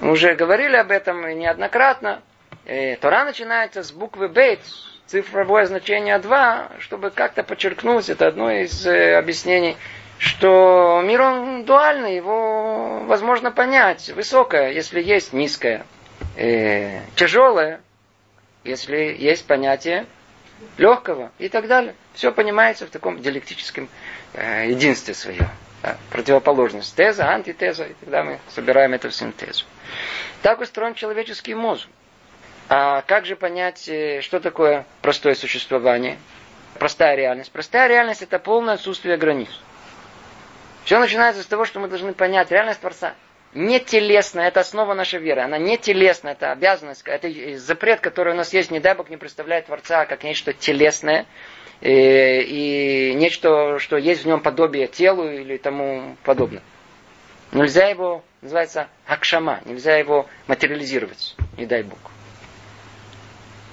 Мы 0.00 0.12
уже 0.12 0.34
говорили 0.34 0.76
об 0.76 0.90
этом 0.90 1.26
неоднократно. 1.38 2.22
И 2.66 2.96
Тора 3.00 3.24
начинается 3.24 3.82
с 3.82 3.90
буквы 3.90 4.28
Бейт, 4.28 4.60
цифровое 5.06 5.66
значение 5.66 6.18
2, 6.18 6.72
чтобы 6.78 7.10
как-то 7.10 7.42
подчеркнуть, 7.42 8.08
это 8.08 8.28
одно 8.28 8.50
из 8.50 8.86
э, 8.86 9.16
объяснений, 9.16 9.76
что 10.18 11.02
мир 11.04 11.22
он 11.22 11.64
дуальный, 11.64 12.16
его 12.16 13.00
возможно 13.06 13.50
понять. 13.50 14.10
Высокое, 14.10 14.70
если 14.70 15.02
есть 15.02 15.32
низкое. 15.32 15.84
Э, 16.36 17.00
тяжелое, 17.16 17.80
если 18.62 19.16
есть 19.18 19.46
понятие 19.46 20.06
легкого 20.76 21.30
и 21.38 21.48
так 21.48 21.66
далее. 21.66 21.94
Все 22.14 22.32
понимается 22.32 22.86
в 22.86 22.90
таком 22.90 23.20
диалектическом 23.20 23.88
э, 24.34 24.70
единстве 24.70 25.14
своем. 25.14 25.48
Да, 25.82 25.96
противоположность. 26.10 26.94
Теза, 26.94 27.28
антитеза, 27.28 27.84
и 27.84 27.94
тогда 27.94 28.22
мы 28.22 28.38
собираем 28.48 28.92
это 28.92 29.08
в 29.08 29.14
синтезу. 29.14 29.64
Так 30.42 30.60
устроен 30.60 30.94
человеческий 30.94 31.54
мозг. 31.54 31.88
А 32.68 33.02
как 33.02 33.26
же 33.26 33.36
понять, 33.36 33.88
э, 33.88 34.20
что 34.20 34.40
такое 34.40 34.86
простое 35.02 35.34
существование? 35.34 36.18
Простая 36.78 37.16
реальность. 37.16 37.50
Простая 37.50 37.88
реальность 37.88 38.22
это 38.22 38.38
полное 38.38 38.74
отсутствие 38.74 39.16
границ. 39.16 39.50
Все 40.84 40.98
начинается 40.98 41.42
с 41.42 41.46
того, 41.46 41.64
что 41.64 41.80
мы 41.80 41.88
должны 41.88 42.12
понять 42.12 42.50
реальность 42.50 42.80
Творца. 42.80 43.14
Не 43.52 43.80
телесная, 43.80 44.46
это 44.48 44.60
основа 44.60 44.94
нашей 44.94 45.18
веры. 45.18 45.42
Она 45.42 45.58
не 45.58 45.76
телесная, 45.76 46.32
это 46.32 46.52
обязанность, 46.52 47.02
это 47.06 47.28
запрет, 47.58 48.00
который 48.00 48.32
у 48.32 48.36
нас 48.36 48.52
есть, 48.52 48.70
не 48.70 48.78
дай 48.78 48.94
Бог 48.94 49.10
не 49.10 49.16
представляет 49.16 49.66
Творца 49.66 50.06
как 50.06 50.22
нечто 50.22 50.52
телесное, 50.52 51.26
и, 51.80 51.88
э, 51.88 52.42
и 52.42 53.14
нечто, 53.14 53.80
что 53.80 53.96
есть 53.96 54.22
в 54.22 54.26
нем 54.26 54.40
подобие 54.40 54.86
телу 54.86 55.28
или 55.28 55.56
тому 55.56 56.16
подобное. 56.22 56.62
Нельзя 57.50 57.88
его, 57.88 58.22
называется, 58.40 58.88
акшама, 59.06 59.60
нельзя 59.64 59.96
его 59.96 60.26
материализировать, 60.46 61.34
не 61.56 61.66
дай 61.66 61.82
Бог. 61.82 61.98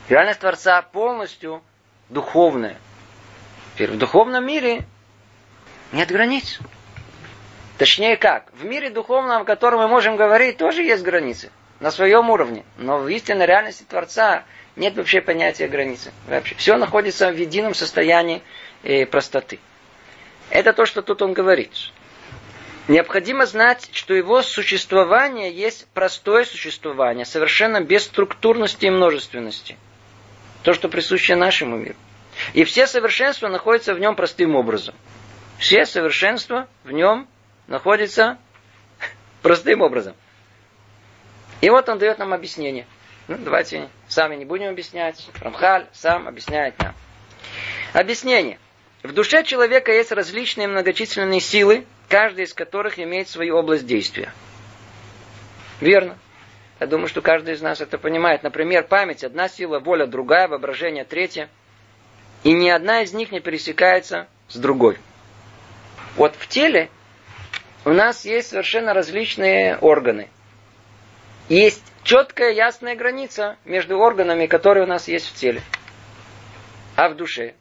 Реальность 0.10 0.40
Творца 0.40 0.82
полностью 0.82 1.62
духовная. 2.10 2.78
Теперь 3.76 3.92
в 3.92 3.98
духовном 4.00 4.44
мире 4.44 4.86
нет 5.92 6.10
границ. 6.10 6.60
Точнее 7.78 8.18
как, 8.18 8.52
в 8.54 8.66
мире 8.66 8.90
духовном, 8.90 9.44
о 9.44 9.46
котором 9.46 9.82
мы 9.82 9.88
можем 9.88 10.16
говорить, 10.16 10.58
тоже 10.58 10.82
есть 10.84 11.04
границы. 11.04 11.52
На 11.80 11.92
своем 11.92 12.30
уровне. 12.32 12.64
Но 12.78 12.98
в 12.98 13.08
истинной 13.08 13.46
реальности 13.46 13.86
Творца 13.88 14.46
нет 14.76 14.96
вообще 14.96 15.22
понятия 15.22 15.68
границы. 15.68 16.12
Вообще. 16.28 16.56
Все 16.56 16.76
находится 16.76 17.30
в 17.32 17.36
едином 17.36 17.76
состоянии 17.76 18.42
э, 18.82 19.06
простоты. 19.06 19.60
Это 20.50 20.74
то, 20.74 20.86
что 20.86 21.04
тут 21.04 21.22
он 21.22 21.34
говорит. 21.34 21.72
Необходимо 22.88 23.46
знать, 23.46 23.90
что 23.92 24.16
его 24.16 24.42
существование 24.42 25.52
есть 25.52 25.88
простое 25.94 26.46
существование, 26.46 27.26
совершенно 27.26 27.82
без 27.82 28.06
структурности 28.06 28.86
и 28.86 28.90
множественности. 28.90 29.78
То, 30.64 30.74
что 30.74 30.90
присуще 30.90 31.36
нашему 31.36 31.78
миру. 31.78 31.96
И 32.54 32.64
все 32.64 32.88
совершенства 32.88 33.50
находятся 33.50 33.94
в 33.94 34.00
нем 34.00 34.16
простым 34.16 34.56
образом. 34.56 34.96
Все 35.60 35.86
совершенства 35.86 36.68
в 36.84 36.92
нем 36.92 37.28
находятся 37.68 38.38
простым 39.42 39.82
образом. 39.82 40.16
И 41.62 41.70
вот 41.70 41.88
он 41.90 42.00
дает 42.00 42.18
нам 42.18 42.34
объяснение– 42.34 42.86
ну, 43.28 43.36
давайте 43.38 43.90
сами 44.08 44.36
не 44.36 44.46
будем 44.46 44.70
объяснять. 44.70 45.30
Рамхаль 45.42 45.88
сам 45.92 46.30
объясняет 46.30 46.80
нам. 46.80 46.96
Объяснение. 47.92 48.58
В 49.04 49.12
душе 49.12 49.44
человека 49.44 49.92
есть 49.92 50.14
различные 50.14 50.70
многочисленные 50.70 51.42
силы, 51.42 51.86
каждая 52.08 52.46
из 52.46 52.54
которых 52.54 53.00
имеет 53.00 53.28
свою 53.28 53.58
область 53.58 53.86
действия. 53.86 54.32
Верно. 55.82 56.18
Я 56.80 56.88
думаю, 56.88 57.08
что 57.08 57.22
каждый 57.22 57.56
из 57.56 57.62
нас 57.62 57.82
это 57.82 57.98
понимает. 57.98 58.44
Например, 58.44 58.84
память 58.84 59.26
одна 59.26 59.50
сила, 59.50 59.80
воля 59.80 60.06
другая, 60.06 60.48
воображение 60.48 61.04
третья. 61.04 61.50
И 62.44 62.54
ни 62.54 62.70
одна 62.70 63.02
из 63.02 63.14
них 63.14 63.32
не 63.32 63.42
пересекается 63.42 64.28
с 64.48 64.56
другой. 64.56 65.00
Вот 66.16 66.36
в 66.36 66.48
теле 66.48 66.90
у 67.88 67.94
нас 67.94 68.26
есть 68.26 68.50
совершенно 68.50 68.94
различные 68.94 69.78
органы. 69.78 70.28
Есть 71.48 71.82
четкая, 72.04 72.52
ясная 72.52 72.98
граница 72.98 73.56
между 73.64 73.98
органами, 73.98 74.46
которые 74.46 74.84
у 74.84 74.88
нас 74.88 75.08
есть 75.08 75.26
в 75.28 75.36
теле. 75.36 75.62
А 76.98 77.08
в 77.08 77.16
душе? 77.16 77.54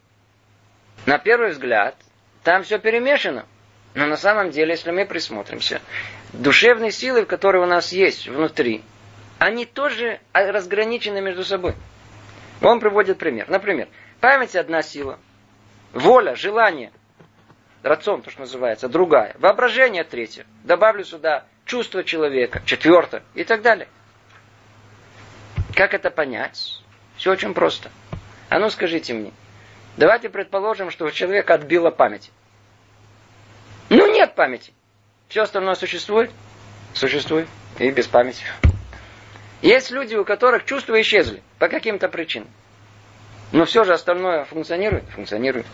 На 1.06 1.18
первый 1.18 1.50
взгляд, 1.50 1.94
там 2.42 2.64
все 2.64 2.80
перемешано. 2.80 3.46
Но 3.94 4.06
на 4.06 4.16
самом 4.16 4.50
деле, 4.50 4.72
если 4.72 4.90
мы 4.90 5.06
присмотримся, 5.06 5.80
душевные 6.32 6.90
силы, 6.90 7.24
которые 7.24 7.62
у 7.62 7.68
нас 7.68 7.92
есть 7.92 8.26
внутри, 8.26 8.82
они 9.38 9.64
тоже 9.64 10.18
разграничены 10.32 11.20
между 11.20 11.44
собой. 11.44 11.76
Он 12.62 12.80
приводит 12.80 13.18
пример. 13.18 13.48
Например, 13.48 13.86
память 14.20 14.56
одна 14.56 14.82
сила, 14.82 15.20
воля, 15.92 16.34
желание, 16.34 16.90
рацион, 17.86 18.22
то, 18.22 18.30
что 18.30 18.40
называется, 18.40 18.88
другая, 18.88 19.34
воображение 19.38 20.04
третья. 20.04 20.46
Добавлю 20.64 21.04
сюда 21.04 21.44
чувство 21.64 22.04
человека, 22.04 22.62
четвертое 22.64 23.22
и 23.34 23.44
так 23.44 23.62
далее. 23.62 23.88
Как 25.74 25.94
это 25.94 26.10
понять? 26.10 26.80
Все 27.16 27.32
очень 27.32 27.54
просто. 27.54 27.90
А 28.48 28.58
ну 28.58 28.70
скажите 28.70 29.14
мне. 29.14 29.32
Давайте 29.96 30.28
предположим, 30.28 30.90
что 30.90 31.06
у 31.06 31.10
человека 31.10 31.54
отбила 31.54 31.90
память. 31.90 32.30
Ну 33.88 34.12
нет 34.12 34.34
памяти. 34.34 34.72
Все 35.28 35.42
остальное 35.42 35.74
существует? 35.74 36.30
Существует. 36.94 37.48
И 37.78 37.90
без 37.90 38.06
памяти. 38.06 38.44
Есть 39.62 39.90
люди, 39.90 40.14
у 40.14 40.24
которых 40.24 40.64
чувства 40.64 41.00
исчезли 41.00 41.42
по 41.58 41.68
каким-то 41.68 42.08
причинам. 42.08 42.48
Но 43.52 43.64
все 43.64 43.84
же 43.84 43.92
остальное 43.92 44.44
функционирует? 44.44 45.04
Функционирует. 45.10 45.66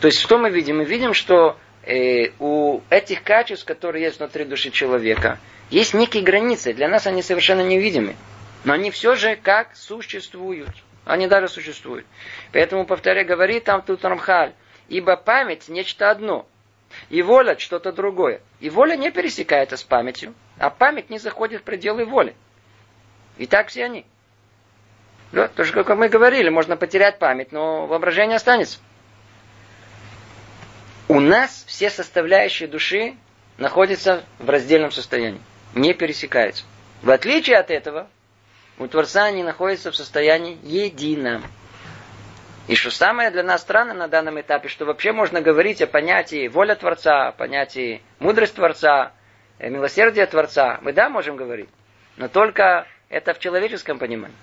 То 0.00 0.08
есть 0.08 0.20
что 0.20 0.38
мы 0.38 0.50
видим? 0.50 0.78
Мы 0.78 0.84
видим, 0.84 1.14
что 1.14 1.56
э, 1.82 2.30
у 2.38 2.80
этих 2.90 3.22
качеств, 3.22 3.64
которые 3.64 4.04
есть 4.04 4.18
внутри 4.18 4.44
души 4.44 4.70
человека, 4.70 5.38
есть 5.70 5.94
некие 5.94 6.22
границы. 6.22 6.72
Для 6.72 6.88
нас 6.88 7.06
они 7.06 7.22
совершенно 7.22 7.62
невидимы. 7.62 8.16
Но 8.64 8.72
они 8.72 8.90
все 8.90 9.14
же 9.14 9.36
как 9.36 9.76
существуют. 9.76 10.70
Они 11.04 11.26
даже 11.26 11.48
существуют. 11.48 12.06
Поэтому, 12.52 12.86
повторяю, 12.86 13.26
говорит 13.26 13.64
там 13.64 13.82
тут 13.82 14.04
Рамхаль, 14.04 14.54
ибо 14.88 15.16
память 15.16 15.68
нечто 15.68 16.10
одно, 16.10 16.46
и 17.10 17.22
воля 17.22 17.58
что-то 17.58 17.92
другое. 17.92 18.40
И 18.60 18.70
воля 18.70 18.96
не 18.96 19.10
пересекается 19.10 19.76
с 19.76 19.82
памятью, 19.82 20.34
а 20.58 20.70
память 20.70 21.10
не 21.10 21.18
заходит 21.18 21.60
в 21.60 21.64
пределы 21.64 22.04
воли. 22.04 22.34
И 23.36 23.46
так 23.46 23.68
все 23.68 23.84
они. 23.84 24.06
Да, 25.32 25.48
то 25.48 25.64
же, 25.64 25.72
как 25.72 25.88
мы 25.98 26.08
говорили, 26.08 26.48
можно 26.48 26.76
потерять 26.76 27.18
память, 27.18 27.52
но 27.52 27.86
воображение 27.86 28.36
останется. 28.36 28.78
У 31.06 31.20
нас 31.20 31.64
все 31.66 31.90
составляющие 31.90 32.66
души 32.66 33.16
находятся 33.58 34.24
в 34.38 34.48
раздельном 34.48 34.90
состоянии, 34.90 35.40
не 35.74 35.92
пересекаются. 35.92 36.64
В 37.02 37.10
отличие 37.10 37.58
от 37.58 37.70
этого, 37.70 38.08
у 38.78 38.86
Творца 38.86 39.24
они 39.24 39.42
находятся 39.42 39.90
в 39.90 39.96
состоянии 39.96 40.58
едином. 40.62 41.44
И 42.68 42.74
что 42.74 42.90
самое 42.90 43.30
для 43.30 43.42
нас 43.42 43.60
странно 43.60 43.92
на 43.92 44.08
данном 44.08 44.40
этапе, 44.40 44.68
что 44.68 44.86
вообще 44.86 45.12
можно 45.12 45.42
говорить 45.42 45.82
о 45.82 45.86
понятии 45.86 46.48
воля 46.48 46.74
Творца, 46.74 47.28
о 47.28 47.32
понятии 47.32 48.00
мудрость 48.18 48.54
Творца, 48.54 49.12
э, 49.58 49.68
милосердие 49.68 50.24
Творца. 50.24 50.78
Мы 50.80 50.94
да, 50.94 51.10
можем 51.10 51.36
говорить, 51.36 51.68
но 52.16 52.28
только 52.28 52.86
это 53.10 53.34
в 53.34 53.38
человеческом 53.38 53.98
понимании. 53.98 54.36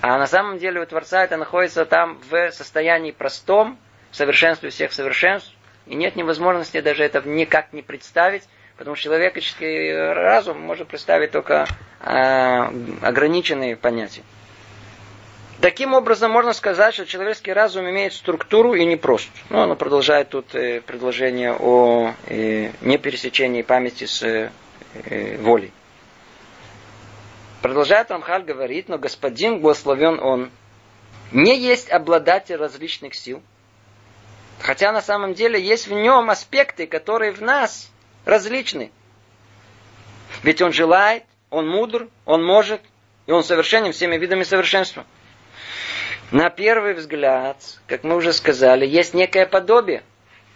А 0.00 0.18
на 0.18 0.26
самом 0.26 0.58
деле 0.58 0.80
у 0.80 0.86
Творца 0.86 1.22
это 1.22 1.36
находится 1.36 1.84
там 1.84 2.18
в 2.28 2.50
состоянии 2.50 3.12
простом, 3.12 3.78
в 4.10 4.16
совершенстве 4.16 4.70
всех 4.70 4.92
совершенств, 4.92 5.54
и 5.90 5.96
нет 5.96 6.16
невозможности 6.16 6.80
даже 6.80 7.04
это 7.04 7.20
никак 7.28 7.74
не 7.74 7.82
представить, 7.82 8.44
Потому 8.80 8.96
что 8.96 9.10
человеческий 9.10 9.92
разум 9.92 10.58
может 10.58 10.88
представить 10.88 11.32
только 11.32 11.66
э, 12.00 12.06
ограниченные 13.02 13.76
понятия. 13.76 14.22
Таким 15.60 15.92
образом, 15.92 16.30
можно 16.30 16.54
сказать, 16.54 16.94
что 16.94 17.04
человеческий 17.04 17.52
разум 17.52 17.90
имеет 17.90 18.14
структуру 18.14 18.72
и 18.72 18.86
непрост. 18.86 19.28
Ну, 19.50 19.60
оно 19.60 19.76
продолжает 19.76 20.30
тут 20.30 20.54
э, 20.54 20.80
предложение 20.80 21.52
о 21.52 22.14
э, 22.26 22.70
непересечении 22.80 23.60
памяти 23.60 24.04
с 24.04 24.22
э, 24.22 24.50
э, 24.94 25.36
волей. 25.36 25.74
Продолжает 27.60 28.10
Рамхаль 28.10 28.44
говорит, 28.44 28.88
но 28.88 28.96
господин, 28.96 29.60
благословен 29.60 30.18
он, 30.20 30.50
не 31.32 31.54
есть 31.54 31.90
обладатель 31.90 32.56
различных 32.56 33.14
сил, 33.14 33.42
хотя 34.60 34.92
на 34.92 35.02
самом 35.02 35.34
деле 35.34 35.60
есть 35.60 35.88
в 35.88 35.92
нем 35.92 36.30
аспекты, 36.30 36.86
которые 36.86 37.32
в 37.32 37.40
нас 37.40 37.90
различны. 38.24 38.92
Ведь 40.42 40.62
он 40.62 40.72
желает, 40.72 41.24
он 41.50 41.68
мудр, 41.68 42.08
он 42.24 42.44
может, 42.44 42.80
и 43.26 43.32
он 43.32 43.42
совершенен 43.42 43.92
всеми 43.92 44.16
видами 44.16 44.42
совершенства. 44.42 45.04
На 46.30 46.48
первый 46.50 46.94
взгляд, 46.94 47.56
как 47.86 48.04
мы 48.04 48.16
уже 48.16 48.32
сказали, 48.32 48.86
есть 48.86 49.14
некое 49.14 49.46
подобие. 49.46 50.04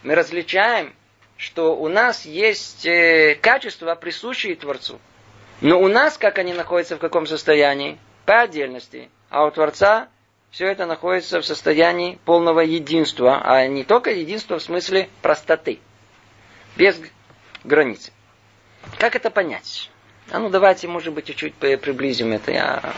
Мы 0.05 0.15
различаем, 0.15 0.95
что 1.37 1.77
у 1.77 1.89
нас 1.89 2.25
есть 2.25 2.87
э, 2.87 3.37
качества, 3.41 3.95
присущие 3.97 4.55
Творцу. 4.55 5.01
Но 5.61 5.81
у 5.81 5.89
нас, 5.89 6.17
как 6.17 6.39
они 6.39 6.53
находятся 6.53 6.97
в 6.97 7.01
каком 7.01 7.27
состоянии? 7.27 7.99
По 8.25 8.43
отдельности. 8.43 9.11
А 9.31 9.45
у 9.45 9.51
Творца 9.51 10.09
все 10.55 10.69
это 10.69 10.87
находится 10.87 11.41
в 11.41 11.45
состоянии 11.45 12.17
полного 12.25 12.61
единства, 12.61 13.41
а 13.43 13.67
не 13.67 13.83
только 13.83 14.13
единства 14.13 14.61
в 14.61 14.63
смысле 14.63 15.09
простоты. 15.21 15.81
Без 16.77 16.97
границы. 17.65 18.13
Как 18.99 19.17
это 19.17 19.31
понять? 19.31 19.91
А 20.31 20.39
ну 20.39 20.51
давайте, 20.51 20.87
может 20.87 21.13
быть, 21.13 21.25
чуть-чуть 21.25 21.55
приблизим 21.55 22.33
это. 22.33 22.53
Я 22.53 22.95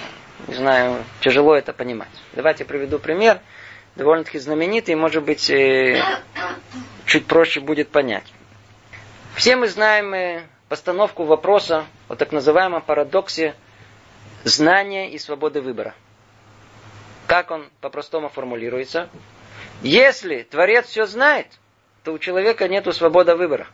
не 0.49 0.55
знаю, 0.55 1.03
тяжело 1.21 1.55
это 1.55 1.73
понимать. 1.73 2.11
Давайте 2.35 2.67
приведу 2.67 2.99
пример. 2.99 3.41
довольно-таки 3.95 4.39
знаменитый, 4.39 4.95
может 4.95 5.25
быть, 5.25 5.49
э, 5.49 6.03
чуть 7.07 7.25
проще 7.25 7.61
будет 7.61 7.89
понять. 7.89 8.31
Все 9.35 9.57
мы 9.57 9.69
знаем 9.69 10.13
э, 10.13 10.43
постановку 10.69 11.25
вопроса 11.25 11.87
о 12.09 12.17
так 12.17 12.33
называемом 12.33 12.83
парадоксе 12.83 13.55
знания 14.45 15.11
и 15.11 15.19
свободы 15.19 15.63
выбора. 15.63 15.95
Как 17.27 17.51
он 17.51 17.69
по-простому 17.81 18.29
формулируется? 18.29 19.09
Если 19.83 20.43
Творец 20.43 20.87
все 20.87 21.07
знает, 21.07 21.47
то 22.05 22.13
у 22.13 22.19
человека 22.19 22.69
нет 22.69 22.87
свободы 22.95 23.35
выбора. 23.35 23.67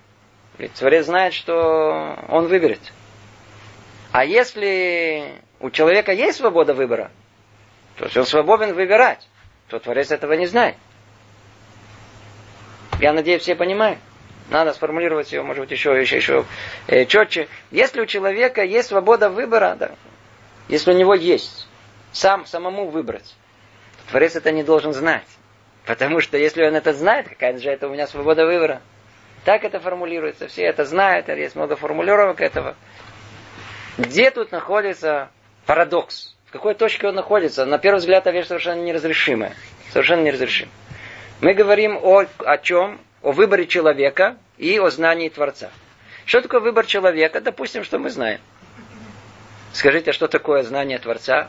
Ведь 0.59 0.73
Творец 0.73 1.07
знает, 1.07 1.35
что 1.35 2.19
он 2.29 2.47
выберет. 2.47 2.81
А 4.11 4.25
если 4.25 5.43
у 5.61 5.71
человека 5.71 6.13
есть 6.13 6.39
свобода 6.39 6.75
выбора, 6.75 7.11
то 7.97 8.05
есть 8.05 8.17
он 8.17 8.27
свободен 8.27 8.75
выбирать, 8.75 9.27
то 9.69 9.79
Творец 9.79 10.11
этого 10.11 10.33
не 10.35 10.47
знает. 10.47 10.77
Я 13.01 13.13
надеюсь, 13.13 13.43
все 13.43 13.55
понимают. 13.55 13.99
Надо 14.51 14.73
сформулировать 14.75 15.33
ее, 15.33 15.43
может 15.43 15.63
быть, 15.63 15.71
еще, 15.71 15.99
еще, 15.99 16.17
еще 16.17 16.45
э, 16.87 17.07
четче. 17.07 17.49
Если 17.71 18.01
у 18.01 18.07
человека 18.07 18.63
есть 18.63 18.89
свобода 18.89 19.31
выбора, 19.31 19.77
да, 19.79 19.93
если 20.69 20.93
у 20.93 20.97
него 20.97 21.15
есть, 21.15 21.69
сам 22.13 22.45
самому 22.45 22.89
выбрать, 22.89 23.35
Творец 24.13 24.37
это 24.37 24.53
не 24.53 24.63
должен 24.63 24.93
знать. 24.93 25.27
Потому 25.87 26.21
что 26.21 26.37
если 26.37 26.63
он 26.63 26.77
это 26.77 26.93
знает, 26.93 27.31
какая 27.31 27.57
же 27.57 27.71
это 27.71 27.89
у 27.89 27.91
меня 27.91 28.07
свобода 28.07 28.45
выбора. 28.45 28.83
Так 29.47 29.65
это 29.65 29.81
формулируется, 29.81 30.49
все 30.49 30.65
это 30.65 30.85
знают, 30.85 31.29
есть 31.29 31.57
много 31.57 31.77
формулировок 31.77 32.43
этого. 32.43 32.77
Где 33.97 34.31
тут 34.31 34.53
находится 34.53 35.31
парадокс? 35.65 36.37
В 36.45 36.53
какой 36.53 36.75
точке 36.75 37.09
он 37.09 37.15
находится? 37.15 37.65
На 37.65 37.79
первый 37.79 38.01
взгляд, 38.01 38.27
это 38.27 38.37
вещь 38.37 38.49
совершенно 38.49 38.83
неразрешимая. 38.83 39.55
Совершенно 39.93 40.21
неразрешимая. 40.21 40.75
Мы 41.41 41.55
говорим 41.55 41.97
о, 41.97 42.27
о 42.45 42.59
чем? 42.59 43.01
О 43.23 43.33
выборе 43.33 43.67
человека 43.67 44.37
и 44.59 44.79
о 44.79 44.91
знании 44.91 45.31
Творца. 45.31 45.71
Что 46.27 46.43
такое 46.43 46.61
выбор 46.61 46.85
человека? 46.85 47.41
Допустим, 47.41 47.83
что 47.83 47.99
мы 47.99 48.11
знаем. 48.11 48.41
Скажите, 49.73 50.11
а 50.11 50.13
что 50.13 50.29
такое 50.29 50.65
знание 50.65 50.99
Творца? 50.99 51.49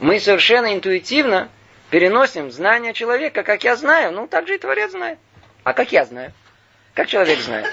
Мы 0.00 0.20
совершенно 0.20 0.74
интуитивно 0.74 1.48
переносим 1.90 2.50
знание 2.50 2.92
человека, 2.92 3.42
как 3.42 3.64
я 3.64 3.76
знаю, 3.76 4.12
ну 4.12 4.26
так 4.26 4.46
же 4.46 4.56
и 4.56 4.58
Творец 4.58 4.90
знает. 4.92 5.18
А 5.64 5.72
как 5.72 5.92
я 5.92 6.04
знаю? 6.04 6.32
Как 6.94 7.08
человек 7.08 7.38
знает? 7.40 7.68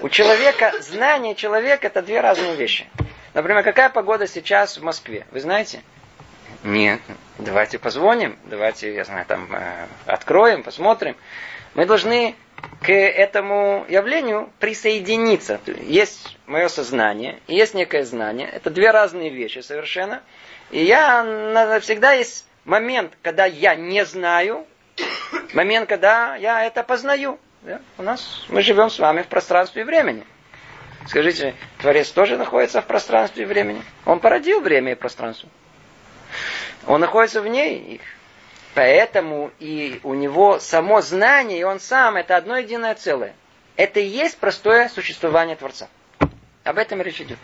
У 0.00 0.08
человека, 0.08 0.72
знание 0.80 1.34
человека 1.34 1.86
это 1.86 2.02
две 2.02 2.20
разные 2.20 2.56
вещи. 2.56 2.88
Например, 3.34 3.62
какая 3.62 3.88
погода 3.88 4.26
сейчас 4.26 4.76
в 4.76 4.82
Москве? 4.82 5.26
Вы 5.30 5.40
знаете? 5.40 5.82
Нет. 6.64 7.00
Давайте 7.38 7.78
позвоним, 7.78 8.38
давайте, 8.44 8.94
я 8.94 9.04
знаю, 9.04 9.26
там 9.26 9.48
э, 9.52 9.86
откроем, 10.06 10.62
посмотрим. 10.62 11.16
Мы 11.74 11.86
должны 11.86 12.36
к 12.80 12.90
этому 12.90 13.86
явлению 13.88 14.50
присоединиться. 14.58 15.60
Есть 15.82 16.36
мое 16.46 16.68
сознание, 16.68 17.38
есть 17.46 17.74
некое 17.74 18.04
знание. 18.04 18.48
Это 18.48 18.70
две 18.70 18.90
разные 18.90 19.30
вещи 19.30 19.60
совершенно. 19.60 20.22
И 20.70 20.82
я 20.82 21.78
всегда 21.80 22.12
есть 22.12 22.46
момент, 22.64 23.12
когда 23.22 23.44
я 23.44 23.74
не 23.74 24.04
знаю, 24.04 24.66
момент, 25.54 25.88
когда 25.88 26.36
я 26.36 26.64
это 26.64 26.82
познаю. 26.82 27.38
Да? 27.62 27.80
У 27.98 28.02
нас 28.02 28.44
мы 28.48 28.62
живем 28.62 28.90
с 28.90 28.98
вами 28.98 29.22
в 29.22 29.28
пространстве 29.28 29.82
и 29.82 29.84
времени. 29.84 30.24
Скажите, 31.06 31.54
Творец 31.80 32.10
тоже 32.10 32.36
находится 32.36 32.80
в 32.80 32.86
пространстве 32.86 33.42
и 33.42 33.46
времени? 33.46 33.82
Он 34.04 34.20
породил 34.20 34.60
время 34.60 34.92
и 34.92 34.94
пространство. 34.94 35.48
Он 36.86 37.00
находится 37.00 37.40
в 37.40 37.46
ней. 37.48 38.00
Поэтому 38.74 39.50
и 39.58 40.00
у 40.02 40.14
него 40.14 40.58
само 40.58 41.02
знание, 41.02 41.60
и 41.60 41.64
он 41.64 41.78
сам, 41.78 42.16
это 42.16 42.36
одно 42.36 42.56
единое 42.56 42.94
целое. 42.94 43.34
Это 43.76 44.00
и 44.00 44.06
есть 44.06 44.38
простое 44.38 44.88
существование 44.88 45.56
Творца. 45.56 45.88
Об 46.64 46.78
этом 46.78 47.02
речь 47.02 47.20
идет. 47.20 47.38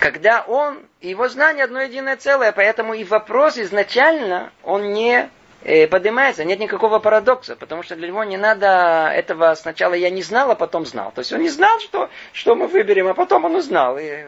Когда 0.00 0.42
он, 0.42 0.78
его 1.00 1.28
знание 1.28 1.64
одно 1.64 1.80
единое 1.80 2.16
целое, 2.16 2.52
поэтому 2.52 2.94
и 2.94 3.04
вопрос 3.04 3.58
изначально, 3.58 4.52
он 4.62 4.92
не 4.92 5.28
э, 5.62 5.86
поднимается, 5.86 6.44
нет 6.44 6.58
никакого 6.60 6.98
парадокса, 6.98 7.56
потому 7.56 7.82
что 7.82 7.96
для 7.96 8.08
него 8.08 8.22
не 8.24 8.36
надо 8.36 9.10
этого 9.14 9.54
сначала 9.54 9.94
я 9.94 10.10
не 10.10 10.22
знал, 10.22 10.50
а 10.50 10.54
потом 10.54 10.86
знал. 10.86 11.12
То 11.12 11.20
есть 11.20 11.32
он 11.32 11.40
не 11.40 11.48
знал, 11.48 11.78
что, 11.80 12.10
что 12.32 12.54
мы 12.54 12.66
выберем, 12.66 13.08
а 13.08 13.14
потом 13.14 13.44
он 13.44 13.56
узнал. 13.56 13.98
И 13.98 14.24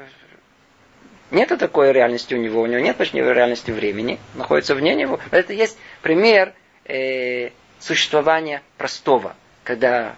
нет 1.31 1.49
такой 1.59 1.93
реальности 1.93 2.35
у 2.35 2.39
него, 2.39 2.63
у 2.63 2.67
него 2.67 2.81
нет 2.81 2.97
почти 2.97 3.19
реальности 3.19 3.71
времени, 3.71 4.19
находится 4.35 4.75
вне 4.75 4.95
него. 4.95 5.21
Это 5.31 5.53
есть 5.53 5.79
пример 6.03 6.55
э, 6.85 7.51
существования 7.79 8.63
простого, 8.77 9.35
когда 9.65 10.17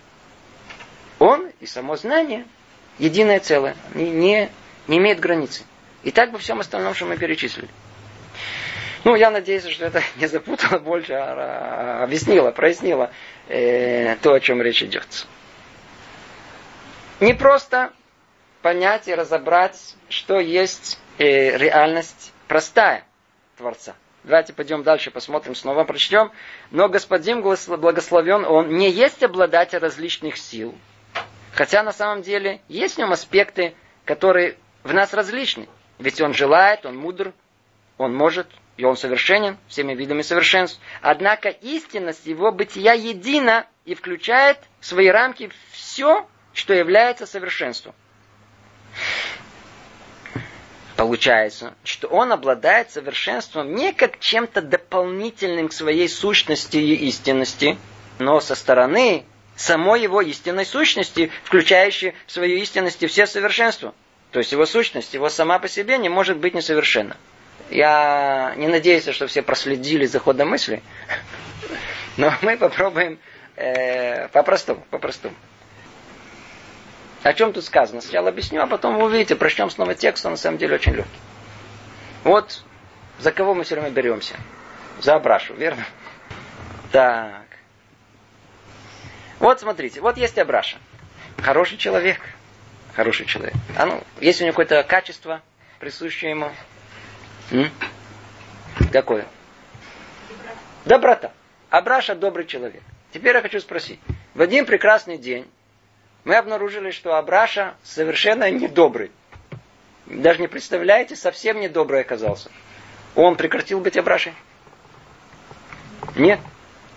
он 1.18 1.51
и 1.61 1.66
само 1.66 1.96
знание 1.96 2.44
единое 2.98 3.40
целое, 3.40 3.77
не, 3.94 4.11
не, 4.11 4.48
не 4.88 4.98
имеет 4.98 5.20
границы. 5.20 5.64
И 6.03 6.11
так 6.11 6.33
во 6.33 6.38
всем 6.38 6.61
остальном, 6.61 6.94
что 6.94 7.07
мы 7.07 7.16
перечислили. 7.16 7.68
Ну, 9.05 9.14
я 9.16 9.31
надеюсь, 9.31 9.66
что 9.66 9.87
это 9.87 10.03
не 10.16 10.27
запутало 10.27 10.79
больше, 10.79 11.12
а 11.14 12.03
объяснило, 12.03 12.51
прояснило 12.51 13.11
э, 13.48 14.16
то, 14.16 14.33
о 14.33 14.40
чем 14.40 14.62
речь 14.62 14.83
идет. 14.83 15.27
Не 17.20 17.35
просто 17.35 17.92
понять 18.62 19.09
и 19.09 19.14
разобрать, 19.14 19.96
что 20.09 20.38
есть 20.38 20.98
э, 21.18 21.57
реальность 21.59 22.33
простая 22.48 23.05
Творца. 23.57 23.94
Давайте 24.25 24.53
пойдем 24.53 24.85
дальше, 24.85 25.11
посмотрим, 25.11 25.55
снова 25.55 25.85
прочтем. 25.85 26.31
Но 26.70 26.88
Господин 26.88 27.42
благословен, 27.42 28.44
Он 28.44 28.68
не 28.68 28.88
есть 28.90 29.22
обладатель 29.22 29.79
различных 29.79 30.37
сил. 30.37 30.75
Хотя 31.53 31.83
на 31.83 31.92
самом 31.92 32.22
деле 32.22 32.61
есть 32.68 32.94
в 32.94 32.98
нем 32.98 33.12
аспекты, 33.12 33.75
которые 34.05 34.57
в 34.85 34.94
нас 34.94 35.12
различны. 35.12 35.68
Ведь 35.98 36.20
Он 36.20 36.35
желает, 36.35 36.87
Он 36.87 36.96
мудр, 36.96 37.33
Он 37.98 38.14
может, 38.14 38.46
и 38.77 38.85
Он 38.85 38.96
совершенен 38.96 39.59
всеми 39.66 39.94
видами 39.94 40.22
совершенств. 40.22 40.81
Однако 41.01 41.48
истинность 41.48 42.25
Его 42.27 42.53
бытия 42.53 42.92
едина 42.92 43.66
и 43.85 43.94
включает 43.94 44.59
в 44.81 44.87
свои 44.87 45.09
рамки 45.09 45.51
все, 45.72 46.29
что 46.53 46.75
является 46.75 47.27
совершенством. 47.27 47.94
Получается, 50.96 51.74
что 51.85 52.09
он 52.09 52.33
обладает 52.33 52.90
совершенством 52.90 53.74
не 53.74 53.92
как 53.92 54.20
чем-то 54.20 54.62
дополнительным 54.62 55.68
к 55.68 55.72
своей 55.72 56.09
сущности 56.09 56.76
и 56.76 56.94
истинности, 57.07 57.76
но 58.18 58.40
со 58.40 58.55
стороны 58.55 59.24
самой 59.57 60.02
его 60.02 60.20
истинной 60.20 60.66
сущности, 60.66 61.31
включающей 61.44 62.14
в 62.26 62.33
свою 62.33 62.57
истинность 62.59 63.07
все 63.09 63.26
совершенства. 63.26 63.94
То 64.31 64.38
есть 64.38 64.52
его 64.52 64.66
сущность, 64.66 65.14
его 65.14 65.28
сама 65.28 65.59
по 65.59 65.68
себе 65.68 65.98
не 65.98 66.09
может 66.09 66.38
быть 66.38 66.55
несовершенна. 66.55 67.16
Я 67.70 68.55
не 68.57 68.68
надеюсь, 68.68 69.09
что 69.09 69.26
все 69.26 69.42
проследили 69.42 70.07
за 70.07 70.18
ходом 70.20 70.50
мысли, 70.50 70.83
но 72.16 72.33
мы 72.42 72.57
попробуем 72.57 73.18
э, 73.57 74.28
по-простому, 74.28 74.87
по-простому. 74.90 75.35
О 77.22 77.32
чем 77.35 77.52
тут 77.52 77.64
сказано? 77.64 78.00
Сначала 78.00 78.30
объясню, 78.30 78.62
а 78.62 78.66
потом 78.66 78.96
вы 78.96 79.04
увидите, 79.04 79.37
прочтем 79.37 79.70
снова 79.70 79.94
текст, 79.94 80.24
он 80.26 80.32
на 80.32 80.38
самом 80.38 80.58
деле 80.58 80.74
очень 80.74 80.92
легкий. 80.92 81.20
Вот 82.24 82.62
за 83.18 83.30
кого 83.30 83.54
мы 83.54 83.64
все 83.64 83.76
время 83.76 83.90
беремся? 83.90 84.35
За 85.00 85.14
Абрашу, 85.14 85.54
верно? 85.54 85.85
Так. 86.90 87.46
Вот 89.38 89.61
смотрите, 89.61 90.00
вот 90.00 90.16
есть 90.16 90.38
Абраша. 90.38 90.78
Хороший 91.38 91.78
человек. 91.78 92.20
Хороший 92.94 93.26
человек. 93.26 93.54
А 93.76 93.87
ну, 93.87 94.02
есть 94.20 94.40
у 94.40 94.44
него 94.44 94.52
какое-то 94.52 94.82
качество, 94.82 95.40
присущее 95.78 96.32
ему? 96.32 96.50
М? 97.50 97.70
Какое? 98.92 99.26
Доброта. 100.85 101.32
Абраша 101.70 102.14
добрый 102.14 102.46
человек. 102.46 102.82
Теперь 103.12 103.35
я 103.35 103.42
хочу 103.42 103.61
спросить. 103.61 104.00
В 104.35 104.42
один 104.42 104.66
прекрасный 104.66 105.16
день 105.16 105.46
мы 106.24 106.37
обнаружили, 106.37 106.90
что 106.90 107.16
Абраша 107.16 107.74
совершенно 107.82 108.50
недобрый. 108.50 109.11
Даже 110.06 110.40
не 110.40 110.48
представляете, 110.48 111.16
совсем 111.16 111.61
недобрый 111.61 112.00
оказался. 112.00 112.50
Он 113.14 113.37
прекратил 113.37 113.80
быть 113.80 113.96
Абрашей? 113.96 114.35
Нет. 116.16 116.40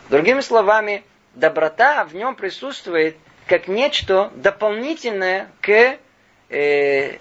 Другими 0.09 0.41
словами, 0.41 1.03
доброта 1.33 2.05
в 2.05 2.13
нем 2.13 2.35
присутствует 2.35 3.17
как 3.47 3.67
нечто 3.67 4.31
дополнительное 4.35 5.49
к 5.61 5.97
э, 6.49 7.17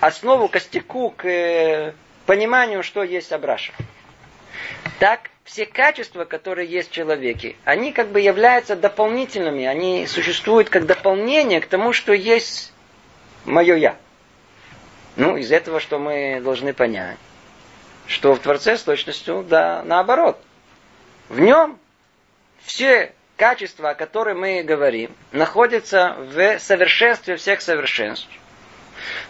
основу, 0.00 0.48
костяку, 0.48 1.10
к 1.10 1.24
э, 1.24 1.94
пониманию, 2.26 2.82
что 2.82 3.02
есть 3.02 3.32
Абраша. 3.32 3.72
Так 4.98 5.30
все 5.48 5.64
качества, 5.64 6.26
которые 6.26 6.68
есть 6.68 6.90
в 6.90 6.92
человеке, 6.92 7.56
они 7.64 7.92
как 7.92 8.08
бы 8.08 8.20
являются 8.20 8.76
дополнительными, 8.76 9.64
они 9.64 10.06
существуют 10.06 10.68
как 10.68 10.84
дополнение 10.84 11.62
к 11.62 11.66
тому, 11.66 11.94
что 11.94 12.12
есть 12.12 12.72
мое 13.46 13.76
я. 13.76 13.96
Ну, 15.16 15.38
из 15.38 15.50
этого, 15.50 15.80
что 15.80 15.98
мы 15.98 16.40
должны 16.42 16.74
понять, 16.74 17.16
что 18.06 18.34
в 18.34 18.40
Творце 18.40 18.76
с 18.76 18.82
точностью, 18.82 19.42
да, 19.42 19.82
наоборот. 19.84 20.38
В 21.30 21.40
нем 21.40 21.78
все 22.62 23.12
качества, 23.36 23.90
о 23.90 23.94
которых 23.94 24.36
мы 24.36 24.62
говорим, 24.62 25.16
находятся 25.32 26.14
в 26.18 26.58
совершенстве 26.58 27.36
всех 27.36 27.62
совершенств. 27.62 28.28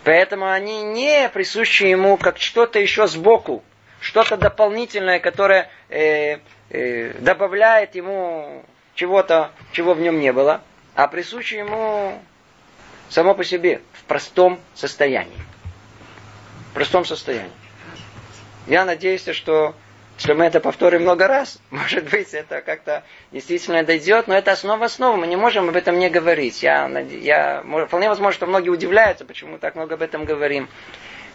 Поэтому 0.03 0.51
они 0.51 0.83
не 0.83 1.29
присущи 1.29 1.85
ему 1.85 2.17
как 2.17 2.39
что-то 2.39 2.81
еще 2.81 3.07
сбоку, 3.07 3.63
что-то 4.01 4.37
дополнительное, 4.37 5.21
которое 5.21 5.71
э, 5.89 6.39
э, 6.71 7.13
добавляет 7.21 7.95
ему 7.95 8.65
чего-то, 8.95 9.53
чего 9.73 9.95
в 9.95 10.01
нем 10.01 10.19
не 10.21 10.33
было, 10.33 10.61
а 10.95 11.07
присуще 11.09 11.59
ему 11.59 12.21
само 13.09 13.35
по 13.35 13.45
себе 13.45 13.81
в 13.93 14.05
простом 14.05 14.61
состоянии. 14.75 15.39
В 16.71 16.75
простом 16.75 17.05
состоянии. 17.05 17.53
Я 18.67 18.85
надеюсь, 18.85 19.27
что 19.31 19.75
если 20.19 20.33
мы 20.33 20.47
это 20.47 20.59
повторим 20.59 21.03
много 21.03 21.29
раз, 21.29 21.61
может 21.71 22.11
быть, 22.11 22.35
это 22.35 22.61
как-то 22.61 23.05
действительно 23.31 23.85
дойдет, 23.85 24.27
но 24.27 24.35
это 24.35 24.53
основа 24.53 24.87
основы, 24.87 25.17
мы 25.19 25.27
не 25.29 25.37
можем 25.37 25.69
об 25.69 25.77
этом 25.77 25.99
не 25.99 26.11
говорить. 26.11 26.63
Я, 26.63 26.89
я, 26.89 27.63
вполне 27.87 28.09
возможно, 28.09 28.33
что 28.33 28.47
многие 28.47 28.71
удивляются, 28.71 29.25
почему 29.25 29.53
мы 29.53 29.59
так 29.59 29.77
много 29.77 29.95
об 29.95 30.03
этом 30.03 30.25
говорим. 30.25 30.69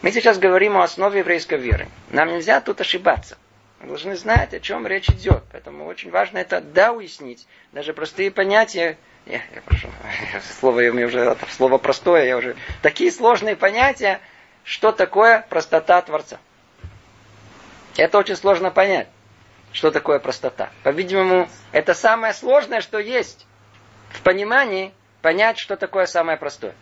Мы 0.04 0.12
сейчас 0.12 0.38
говорим 0.38 0.76
о 0.76 0.84
основе 0.84 1.20
еврейской 1.20 1.58
веры. 1.58 1.88
Нам 2.10 2.28
нельзя 2.28 2.60
тут 2.60 2.82
ошибаться. 2.82 3.38
Мы 3.80 3.88
должны 3.88 4.18
знать, 4.18 4.54
о 4.54 4.60
чем 4.60 4.86
речь 4.86 5.10
идет. 5.10 5.46
Поэтому 5.54 5.86
очень 5.86 6.12
важно 6.12 6.40
это 6.40 6.60
да 6.60 6.92
уяснить. 6.92 7.48
Даже 7.72 7.94
простые 7.94 8.30
понятия, 8.30 8.98
я, 9.26 9.38
я 9.38 9.62
прошу, 9.66 9.88
слово 10.60 10.92
меня 10.92 11.06
уже 11.06 11.38
слово 11.52 11.78
простое, 11.78 12.26
я 12.26 12.36
уже 12.36 12.58
такие 12.82 13.14
сложные 13.14 13.56
понятия, 13.56 14.20
что 14.66 14.92
такое 14.92 15.46
простота 15.50 16.02
Творца. 16.02 16.38
Это 17.96 18.18
очень 18.18 18.36
сложно 18.36 18.72
понять, 18.72 19.08
что 19.72 19.90
такое 19.90 20.20
простота. 20.20 20.70
По-видимому, 20.84 21.48
это 21.72 21.94
самое 21.94 22.34
сложное, 22.34 22.82
что 22.82 23.00
есть 23.00 23.48
в 24.10 24.22
понимании 24.22 24.94
понять, 25.22 25.60
что 25.60 25.78
такое 25.78 26.08
самое 26.08 26.38
простое. 26.38 26.74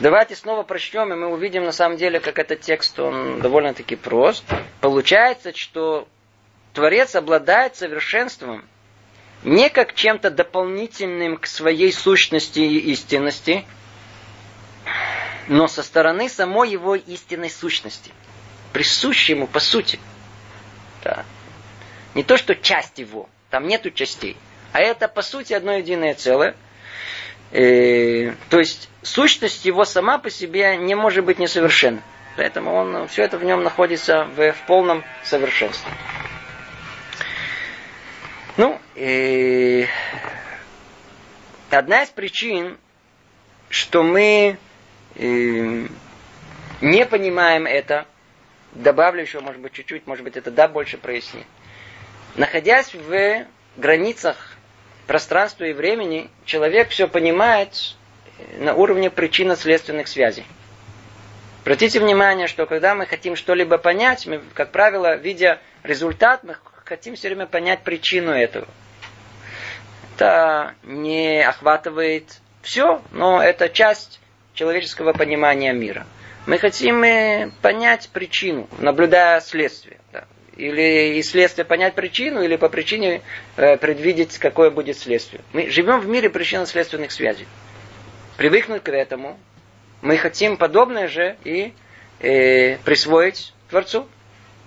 Давайте 0.00 0.34
снова 0.34 0.62
прочтем, 0.62 1.12
и 1.12 1.16
мы 1.16 1.28
увидим 1.28 1.64
на 1.64 1.72
самом 1.72 1.96
деле, 1.96 2.20
как 2.20 2.38
этот 2.38 2.60
текст, 2.60 2.98
он 2.98 3.40
довольно-таки 3.40 3.96
прост. 3.96 4.44
Получается, 4.80 5.56
что 5.56 6.08
Творец 6.72 7.14
обладает 7.14 7.76
совершенством 7.76 8.64
не 9.44 9.68
как 9.70 9.94
чем-то 9.94 10.30
дополнительным 10.30 11.36
к 11.36 11.46
своей 11.46 11.92
сущности 11.92 12.60
и 12.60 12.78
истинности, 12.92 13.64
но 15.48 15.68
со 15.68 15.82
стороны 15.82 16.28
самой 16.28 16.70
его 16.70 16.94
истинной 16.96 17.50
сущности– 17.50 18.10
присущ 18.74 19.30
ему 19.30 19.46
по 19.46 19.60
сути. 19.60 19.98
Да. 21.02 21.24
Не 22.14 22.24
то, 22.24 22.36
что 22.36 22.54
часть 22.54 22.98
его, 22.98 23.28
там 23.48 23.66
нету 23.66 23.90
частей, 23.90 24.36
а 24.72 24.80
это 24.80 25.08
по 25.08 25.22
сути 25.22 25.54
одно 25.54 25.74
единое 25.74 26.14
целое. 26.14 26.56
Э, 27.54 28.34
то 28.50 28.58
есть 28.58 28.90
сущность 29.02 29.64
его 29.64 29.84
сама 29.84 30.18
по 30.18 30.28
себе 30.28 30.76
не 30.76 30.96
может 30.96 31.24
быть 31.24 31.38
несовершенна. 31.38 32.02
Поэтому 32.36 32.74
он, 32.74 33.06
все 33.06 33.22
это 33.22 33.38
в 33.38 33.44
нем 33.44 33.62
находится 33.62 34.24
в, 34.24 34.52
в 34.52 34.66
полном 34.66 35.04
совершенстве. 35.22 35.88
Ну, 38.56 38.80
и 38.96 39.86
одна 41.70 42.02
из 42.02 42.08
причин, 42.08 42.76
что 43.68 44.02
мы 44.02 44.58
э, 45.14 45.86
не 46.80 47.06
понимаем 47.06 47.66
это, 47.66 48.04
добавлю 48.72 49.22
еще, 49.22 49.38
может 49.38 49.60
быть, 49.60 49.72
чуть-чуть, 49.72 50.08
может 50.08 50.24
быть, 50.24 50.36
это 50.36 50.50
да 50.50 50.66
больше 50.66 50.98
прояснит. 50.98 51.46
Находясь 52.34 52.92
в 52.94 53.46
границах 53.76 54.53
пространства 55.06 55.64
и 55.64 55.72
времени, 55.72 56.30
человек 56.44 56.90
все 56.90 57.08
понимает 57.08 57.96
на 58.58 58.74
уровне 58.74 59.10
причинно-следственных 59.10 60.08
связей. 60.08 60.44
Обратите 61.62 62.00
внимание, 62.00 62.46
что 62.46 62.66
когда 62.66 62.94
мы 62.94 63.06
хотим 63.06 63.36
что-либо 63.36 63.78
понять, 63.78 64.26
мы, 64.26 64.42
как 64.52 64.70
правило, 64.70 65.16
видя 65.16 65.60
результат, 65.82 66.44
мы 66.44 66.56
хотим 66.84 67.14
все 67.14 67.28
время 67.28 67.46
понять 67.46 67.82
причину 67.82 68.32
этого. 68.32 68.66
Это 70.14 70.74
не 70.82 71.42
охватывает 71.42 72.40
все, 72.62 73.02
но 73.12 73.42
это 73.42 73.68
часть 73.68 74.20
человеческого 74.52 75.12
понимания 75.12 75.72
мира. 75.72 76.06
Мы 76.46 76.58
хотим 76.58 77.02
э, 77.02 77.50
понять 77.62 78.10
причину, 78.12 78.68
наблюдая 78.78 79.40
следствие. 79.40 79.98
Или 80.56 81.18
из 81.18 81.30
следствия 81.30 81.64
понять 81.64 81.94
причину, 81.94 82.42
или 82.42 82.56
по 82.56 82.68
причине 82.68 83.22
э, 83.56 83.76
предвидеть, 83.76 84.38
какое 84.38 84.70
будет 84.70 84.98
следствие. 84.98 85.42
Мы 85.52 85.68
живем 85.70 86.00
в 86.00 86.08
мире 86.08 86.30
причинно-следственных 86.30 87.12
связей. 87.12 87.46
Привыкнуть 88.36 88.82
к 88.82 88.88
этому. 88.88 89.38
Мы 90.00 90.16
хотим 90.16 90.56
подобное 90.56 91.08
же 91.08 91.36
и 91.44 91.72
э, 92.20 92.76
присвоить 92.78 93.52
Творцу. 93.68 94.08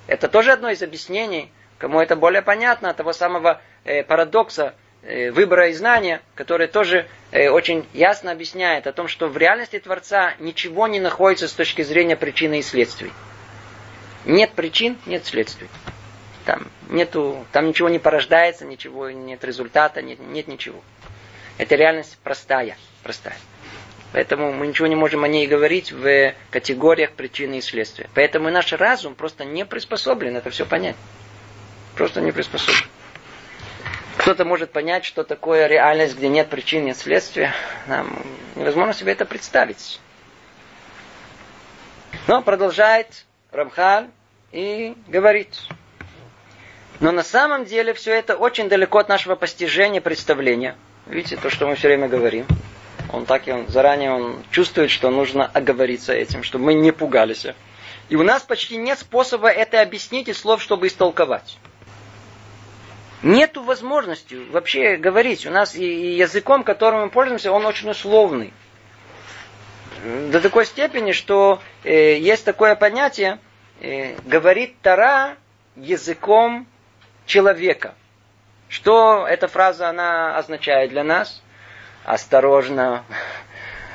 Это 0.08 0.28
тоже 0.28 0.52
одно 0.52 0.69
из 0.69 0.82
объяснений, 0.84 1.52
кому 1.78 2.02
это 2.02 2.15
более 2.15 2.41
понятно, 2.41 2.93
того 2.93 3.13
самого 3.13 3.62
э, 3.86 4.04
парадокса 4.04 4.73
Э, 5.04 5.32
выбора 5.32 5.69
и 5.69 5.73
знания, 5.73 6.21
который 6.36 6.67
тоже 6.67 7.08
э, 7.32 7.50
очень 7.50 7.88
ясно 7.93 8.32
объясняет 8.32 8.88
о 8.88 8.91
том, 8.91 9.08
что 9.08 9.28
в 9.28 9.38
реальности 9.38 9.80
Творца 9.80 10.34
ничего 10.39 10.88
не 10.88 11.00
находится 11.00 11.47
с 11.47 11.54
точки 11.54 11.84
зрения 11.84 12.17
причины 12.17 12.60
и 12.60 12.62
следствий. 12.62 13.13
Нет 14.25 14.53
причин, 14.53 14.97
нет 15.06 15.25
следствий. 15.25 15.69
Там, 16.45 16.67
нету, 16.89 17.45
там 17.51 17.67
ничего 17.67 17.89
не 17.89 17.99
порождается, 17.99 18.65
ничего, 18.65 19.10
нет 19.10 19.43
результата, 19.43 20.01
нет, 20.01 20.19
нет 20.19 20.47
ничего. 20.47 20.82
Это 21.58 21.75
реальность 21.75 22.17
простая, 22.23 22.77
простая. 23.03 23.36
Поэтому 24.13 24.53
мы 24.53 24.67
ничего 24.67 24.88
не 24.88 24.95
можем 24.95 25.23
о 25.23 25.27
ней 25.27 25.47
говорить 25.47 25.91
в 25.91 26.34
категориях 26.49 27.12
причины 27.12 27.58
и 27.58 27.62
следствия. 27.62 28.10
Поэтому 28.13 28.49
наш 28.49 28.71
разум 28.73 29.15
просто 29.15 29.43
не 29.43 29.65
приспособлен 29.65 30.38
это 30.38 30.49
все 30.49 30.65
понять. 30.65 30.95
Просто 31.95 32.21
не 32.21 32.32
приспособлен. 32.32 32.88
Кто-то 34.17 34.45
может 34.45 34.71
понять, 34.71 35.06
что 35.06 35.23
такое 35.23 35.67
реальность, 35.67 36.17
где 36.17 36.30
нет 36.30 36.49
причин, 36.49 36.86
нет 36.86 36.97
следствия. 36.97 37.53
Нам 37.88 38.25
невозможно 38.56 38.93
себе 38.93 39.12
это 39.12 39.25
представить. 39.25 39.99
Но 42.27 42.41
продолжает 42.41 43.26
Рамхаль 43.51 44.10
и 44.51 44.95
говорит. 45.07 45.57
Но 46.99 47.12
на 47.12 47.23
самом 47.23 47.65
деле 47.65 47.93
все 47.93 48.13
это 48.13 48.36
очень 48.36 48.69
далеко 48.69 48.97
от 48.99 49.10
нашего 49.10 49.36
постижения, 49.36 50.01
представления. 50.01 50.75
Видите, 51.05 51.38
то, 51.38 51.49
что 51.49 51.67
мы 51.67 51.75
все 51.75 51.88
время 51.88 52.07
говорим. 52.07 52.45
Он 53.13 53.25
так 53.25 53.47
и 53.47 53.51
он 53.51 53.67
заранее 53.67 54.12
он 54.12 54.43
чувствует, 54.51 54.91
что 54.91 55.10
нужно 55.10 55.45
оговориться 55.45 56.13
этим, 56.13 56.43
чтобы 56.43 56.65
мы 56.65 56.73
не 56.73 56.91
пугались. 56.91 57.45
И 58.10 58.15
у 58.15 58.23
нас 58.23 58.43
почти 58.43 58.77
нет 58.77 58.99
способа 58.99 59.49
это 59.49 59.81
объяснить 59.81 60.27
и 60.27 60.33
слов, 60.33 60.62
чтобы 60.62 60.88
истолковать. 60.88 61.57
Нету 63.23 63.63
возможности 63.63 64.36
вообще 64.51 64.97
говорить. 64.97 65.45
У 65.45 65.49
нас 65.49 65.75
и 65.75 66.15
языком, 66.15 66.63
которым 66.63 67.01
мы 67.03 67.10
пользуемся, 67.10 67.51
он 67.51 67.65
очень 67.65 67.89
условный. 67.89 68.53
До 70.03 70.41
такой 70.41 70.65
степени, 70.65 71.12
что 71.12 71.62
э, 71.83 72.17
есть 72.19 72.45
такое 72.45 72.75
понятие, 72.75 73.39
э, 73.81 74.15
говорит 74.25 74.79
Тара 74.81 75.36
языком 75.75 76.67
человека. 77.25 77.95
Что 78.69 79.25
эта 79.27 79.47
фраза 79.47 79.89
она 79.89 80.38
означает 80.38 80.91
для 80.91 81.03
нас? 81.03 81.41
Осторожно. 82.03 83.03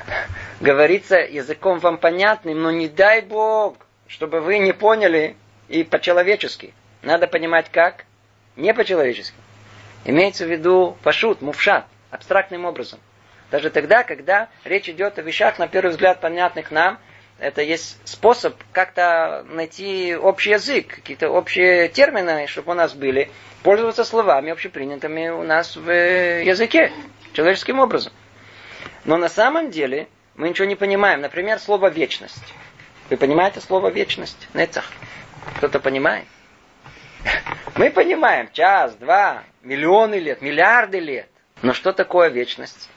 Говорится 0.60 1.16
языком 1.16 1.78
вам 1.78 1.98
понятным, 1.98 2.60
но 2.62 2.70
не 2.70 2.88
дай 2.88 3.20
Бог, 3.20 3.76
чтобы 4.06 4.40
вы 4.40 4.58
не 4.58 4.72
поняли 4.72 5.36
и 5.68 5.84
по-человечески. 5.84 6.74
Надо 7.02 7.26
понимать 7.26 7.70
как? 7.70 8.04
Не 8.56 8.74
по-человечески. 8.74 9.36
Имеется 10.04 10.46
в 10.46 10.50
виду 10.50 10.96
пашут, 11.02 11.42
мувшат, 11.42 11.86
абстрактным 12.10 12.64
образом. 12.64 12.98
Даже 13.52 13.68
тогда, 13.68 14.02
когда 14.02 14.48
речь 14.64 14.88
идет 14.88 15.18
о 15.18 15.22
вещах, 15.22 15.58
на 15.58 15.68
первый 15.68 15.90
взгляд, 15.90 16.22
понятных 16.22 16.70
нам, 16.70 16.98
это 17.38 17.60
есть 17.60 17.98
способ 18.08 18.56
как-то 18.72 19.44
найти 19.46 20.16
общий 20.16 20.50
язык, 20.52 20.86
какие-то 20.88 21.28
общие 21.28 21.88
термины, 21.88 22.46
чтобы 22.46 22.72
у 22.72 22.74
нас 22.74 22.94
были, 22.94 23.30
пользоваться 23.62 24.04
словами 24.04 24.50
общепринятыми 24.50 25.28
у 25.28 25.42
нас 25.42 25.76
в 25.76 25.86
языке, 25.90 26.92
человеческим 27.34 27.78
образом. 27.78 28.14
Но 29.04 29.18
на 29.18 29.28
самом 29.28 29.70
деле 29.70 30.08
мы 30.34 30.48
ничего 30.48 30.66
не 30.66 30.76
понимаем. 30.76 31.20
Например, 31.20 31.58
слово 31.58 31.88
вечность. 31.88 32.54
Вы 33.10 33.18
понимаете 33.18 33.60
слово 33.60 33.90
вечность? 33.90 34.48
Нецах. 34.54 34.90
Кто-то 35.58 35.78
понимает? 35.78 36.24
Мы 37.76 37.90
понимаем, 37.90 38.48
час, 38.52 38.94
два, 38.94 39.42
миллионы 39.62 40.14
лет, 40.14 40.40
миллиарды 40.40 41.00
лет. 41.00 41.28
Но 41.60 41.74
что 41.74 41.92
такое 41.92 42.28
вечность? 42.28 42.88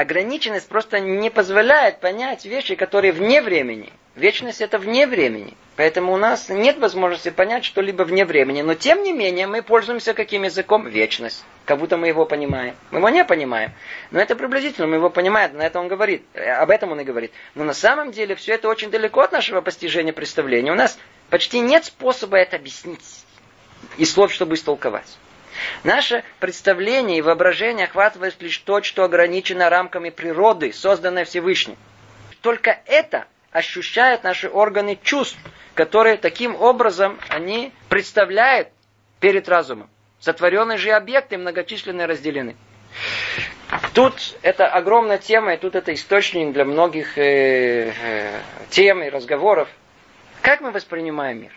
Ограниченность 0.00 0.66
просто 0.66 0.98
не 0.98 1.28
позволяет 1.28 2.00
понять 2.00 2.46
вещи, 2.46 2.74
которые 2.74 3.12
вне 3.12 3.42
времени. 3.42 3.92
Вечность 4.16 4.62
это 4.62 4.78
вне 4.78 5.06
времени. 5.06 5.52
Поэтому 5.76 6.14
у 6.14 6.16
нас 6.16 6.48
нет 6.48 6.78
возможности 6.78 7.28
понять 7.28 7.66
что-либо 7.66 8.04
вне 8.04 8.24
времени. 8.24 8.62
Но 8.62 8.72
тем 8.72 9.02
не 9.02 9.12
менее 9.12 9.46
мы 9.46 9.60
пользуемся 9.60 10.14
каким 10.14 10.44
языком? 10.44 10.88
Вечность. 10.88 11.44
Как 11.66 11.78
будто 11.78 11.98
мы 11.98 12.08
его 12.08 12.24
понимаем. 12.24 12.76
Мы 12.90 13.00
его 13.00 13.10
не 13.10 13.26
понимаем. 13.26 13.72
Но 14.10 14.20
это 14.20 14.36
приблизительно, 14.36 14.86
мы 14.86 14.96
его 14.96 15.10
понимаем. 15.10 15.54
На 15.58 15.66
это 15.66 15.78
он 15.78 15.88
говорит. 15.88 16.24
Об 16.34 16.70
этом 16.70 16.92
он 16.92 17.00
и 17.00 17.04
говорит. 17.04 17.32
Но 17.54 17.64
на 17.64 17.74
самом 17.74 18.10
деле 18.10 18.34
все 18.36 18.54
это 18.54 18.70
очень 18.70 18.90
далеко 18.90 19.20
от 19.20 19.32
нашего 19.32 19.60
постижения 19.60 20.14
представления. 20.14 20.72
У 20.72 20.76
нас 20.76 20.98
почти 21.28 21.60
нет 21.60 21.84
способа 21.84 22.38
это 22.38 22.56
объяснить. 22.56 23.04
И 23.98 24.06
слов, 24.06 24.32
чтобы 24.32 24.54
истолковать. 24.54 25.18
Наше 25.84 26.24
представление 26.38 27.18
и 27.18 27.22
воображение 27.22 27.86
охватывает 27.86 28.40
лишь 28.40 28.58
то, 28.58 28.82
что 28.82 29.04
ограничено 29.04 29.70
рамками 29.70 30.10
природы, 30.10 30.72
созданной 30.72 31.24
Всевышним. 31.24 31.76
Только 32.42 32.80
это 32.86 33.26
ощущают 33.52 34.24
наши 34.24 34.48
органы 34.48 34.98
чувств, 35.02 35.38
которые 35.74 36.16
таким 36.16 36.54
образом 36.54 37.18
они 37.28 37.72
представляют 37.88 38.68
перед 39.20 39.48
разумом. 39.48 39.90
Сотворенные 40.20 40.78
же 40.78 40.90
объекты 40.90 41.38
многочисленные 41.38 42.06
разделены. 42.06 42.56
Тут 43.94 44.36
это 44.42 44.66
огромная 44.66 45.18
тема, 45.18 45.54
и 45.54 45.56
тут 45.56 45.74
это 45.74 45.94
источник 45.94 46.52
для 46.52 46.64
многих 46.64 47.16
э, 47.16 47.92
э, 47.92 48.40
тем 48.68 49.02
и 49.02 49.08
разговоров. 49.08 49.68
Как 50.42 50.60
мы 50.60 50.72
воспринимаем 50.72 51.42
мир? 51.42 51.52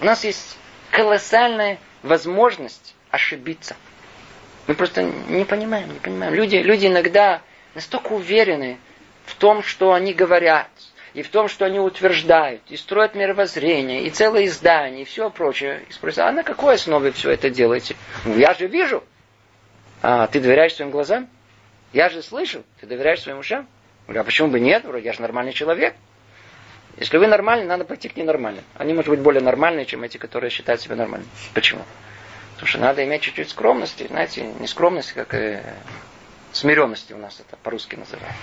У 0.00 0.04
нас 0.04 0.24
есть 0.24 0.58
колоссальная 0.90 1.78
возможность 2.02 2.94
ошибиться. 3.14 3.76
Мы 4.66 4.74
просто 4.74 5.02
не 5.02 5.44
понимаем, 5.44 5.92
не 5.92 5.98
понимаем. 5.98 6.34
Люди, 6.34 6.56
люди 6.56 6.86
иногда 6.86 7.42
настолько 7.74 8.12
уверены 8.12 8.78
в 9.26 9.34
том, 9.34 9.62
что 9.62 9.92
они 9.92 10.14
говорят, 10.14 10.68
и 11.12 11.22
в 11.22 11.28
том, 11.28 11.48
что 11.48 11.64
они 11.64 11.78
утверждают, 11.78 12.62
и 12.68 12.76
строят 12.76 13.14
мировоззрение, 13.14 14.02
и 14.04 14.10
целые 14.10 14.46
издания, 14.46 15.02
и 15.02 15.04
все 15.04 15.30
прочее. 15.30 15.82
И 15.88 15.92
спросят, 15.92 16.20
а 16.20 16.32
на 16.32 16.42
какой 16.42 16.74
основе 16.74 17.12
все 17.12 17.30
это 17.30 17.50
делаете? 17.50 17.96
Ну, 18.24 18.36
я 18.36 18.54
же 18.54 18.66
вижу. 18.66 19.04
А 20.02 20.26
ты 20.26 20.40
доверяешь 20.40 20.74
своим 20.74 20.90
глазам? 20.90 21.28
Я 21.92 22.08
же 22.08 22.22
слышу. 22.22 22.64
Ты 22.80 22.86
доверяешь 22.86 23.22
своим 23.22 23.38
ушам? 23.38 23.68
Говорю, 24.06 24.22
а 24.22 24.24
почему 24.24 24.48
бы 24.48 24.60
нет? 24.60 24.84
Вроде 24.84 25.06
я 25.06 25.12
же 25.12 25.22
нормальный 25.22 25.52
человек. 25.52 25.94
Если 26.96 27.16
вы 27.16 27.26
нормальный, 27.26 27.66
надо 27.66 27.84
пойти 27.84 28.08
к 28.08 28.16
ненормальным. 28.16 28.64
Они, 28.74 28.92
может 28.92 29.10
быть, 29.10 29.20
более 29.20 29.42
нормальные, 29.42 29.86
чем 29.86 30.02
эти, 30.04 30.16
которые 30.18 30.50
считают 30.50 30.80
себя 30.80 30.96
нормальными. 30.96 31.30
Почему? 31.54 31.82
Потому 32.64 32.78
что 32.78 32.86
надо 32.86 33.04
иметь 33.04 33.20
чуть-чуть 33.20 33.50
скромности. 33.50 34.06
Знаете, 34.06 34.42
не 34.42 34.66
скромности, 34.66 35.12
как 35.12 35.34
и 35.34 35.60
смиренности 36.52 37.12
у 37.12 37.18
нас 37.18 37.38
это 37.38 37.58
по-русски 37.58 37.96
называют. 37.96 38.34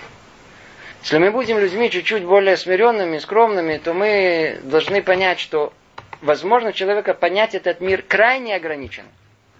Если 1.02 1.18
мы 1.18 1.32
будем 1.32 1.58
людьми 1.58 1.90
чуть-чуть 1.90 2.22
более 2.22 2.56
смиренными, 2.56 3.18
скромными, 3.18 3.78
то 3.78 3.94
мы 3.94 4.60
должны 4.62 5.02
понять, 5.02 5.40
что 5.40 5.72
возможно 6.20 6.72
человека 6.72 7.14
понять 7.14 7.56
этот 7.56 7.80
мир 7.80 8.02
крайне 8.02 8.54
ограничено. 8.54 9.08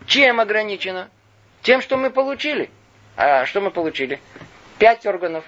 Чем 0.07 0.38
ограничено? 0.38 1.11
Тем, 1.62 1.81
что 1.81 1.96
мы 1.96 2.11
получили. 2.11 2.70
А 3.16 3.46
что 3.46 3.61
мы 3.61 3.72
получили? 3.72 4.20
Пять 4.79 5.05
органов, 5.07 5.44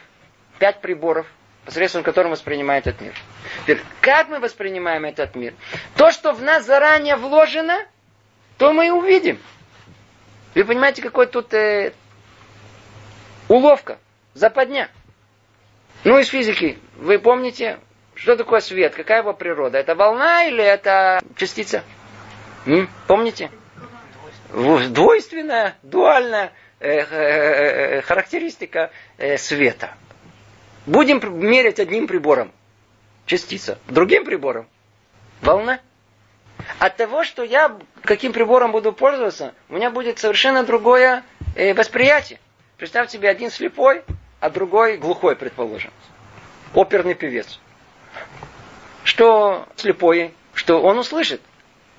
пять 0.58 0.80
приборов, 0.80 1.28
посредством 1.64 2.02
которых 2.02 2.32
воспринимает 2.32 2.88
этот 2.88 3.00
мир. 3.00 3.14
Теперь, 3.62 3.80
как 4.00 4.28
мы 4.28 4.40
воспринимаем 4.40 5.04
этот 5.04 5.36
мир? 5.36 5.54
То, 5.94 6.10
что 6.10 6.32
в 6.32 6.42
нас 6.42 6.66
заранее 6.66 7.14
вложено, 7.14 7.86
то 8.58 8.72
мы 8.72 8.86
и 8.86 8.90
увидим. 8.90 9.38
Вы 10.54 10.64
понимаете, 10.64 11.02
какой 11.02 11.26
тут 11.26 11.52
э, 11.54 11.92
уловка, 13.48 13.98
западня. 14.34 14.90
Ну, 16.04 16.18
из 16.18 16.28
физики, 16.28 16.78
вы 16.96 17.18
помните, 17.18 17.78
что 18.14 18.36
такое 18.36 18.60
свет? 18.60 18.94
Какая 18.94 19.20
его 19.22 19.32
природа? 19.32 19.78
Это 19.78 19.94
волна 19.94 20.44
или 20.44 20.62
это 20.62 21.20
частица? 21.36 21.82
М? 22.66 22.88
Помните? 23.06 23.50
Двойственная, 24.52 25.76
дуальная 25.82 26.52
э, 26.78 26.90
э, 26.90 27.04
э, 27.98 28.02
характеристика 28.02 28.90
э, 29.18 29.36
света. 29.36 29.94
Будем 30.86 31.20
мерять 31.40 31.80
одним 31.80 32.06
прибором. 32.06 32.52
Частица. 33.26 33.78
Другим 33.88 34.24
прибором. 34.24 34.68
Волна. 35.40 35.80
От 36.78 36.96
того, 36.96 37.24
что 37.24 37.42
я 37.42 37.76
каким 38.02 38.32
прибором 38.32 38.72
буду 38.72 38.92
пользоваться, 38.92 39.54
у 39.68 39.74
меня 39.74 39.90
будет 39.90 40.18
совершенно 40.18 40.64
другое 40.64 41.22
э, 41.54 41.74
восприятие. 41.74 42.38
Представь 42.76 43.10
себе 43.10 43.28
один 43.28 43.50
слепой, 43.50 44.02
а 44.40 44.50
другой 44.50 44.96
глухой, 44.96 45.36
предположим. 45.36 45.92
Оперный 46.74 47.14
певец. 47.14 47.60
Что 49.04 49.66
слепой, 49.76 50.34
что 50.54 50.82
он 50.82 50.98
услышит, 50.98 51.40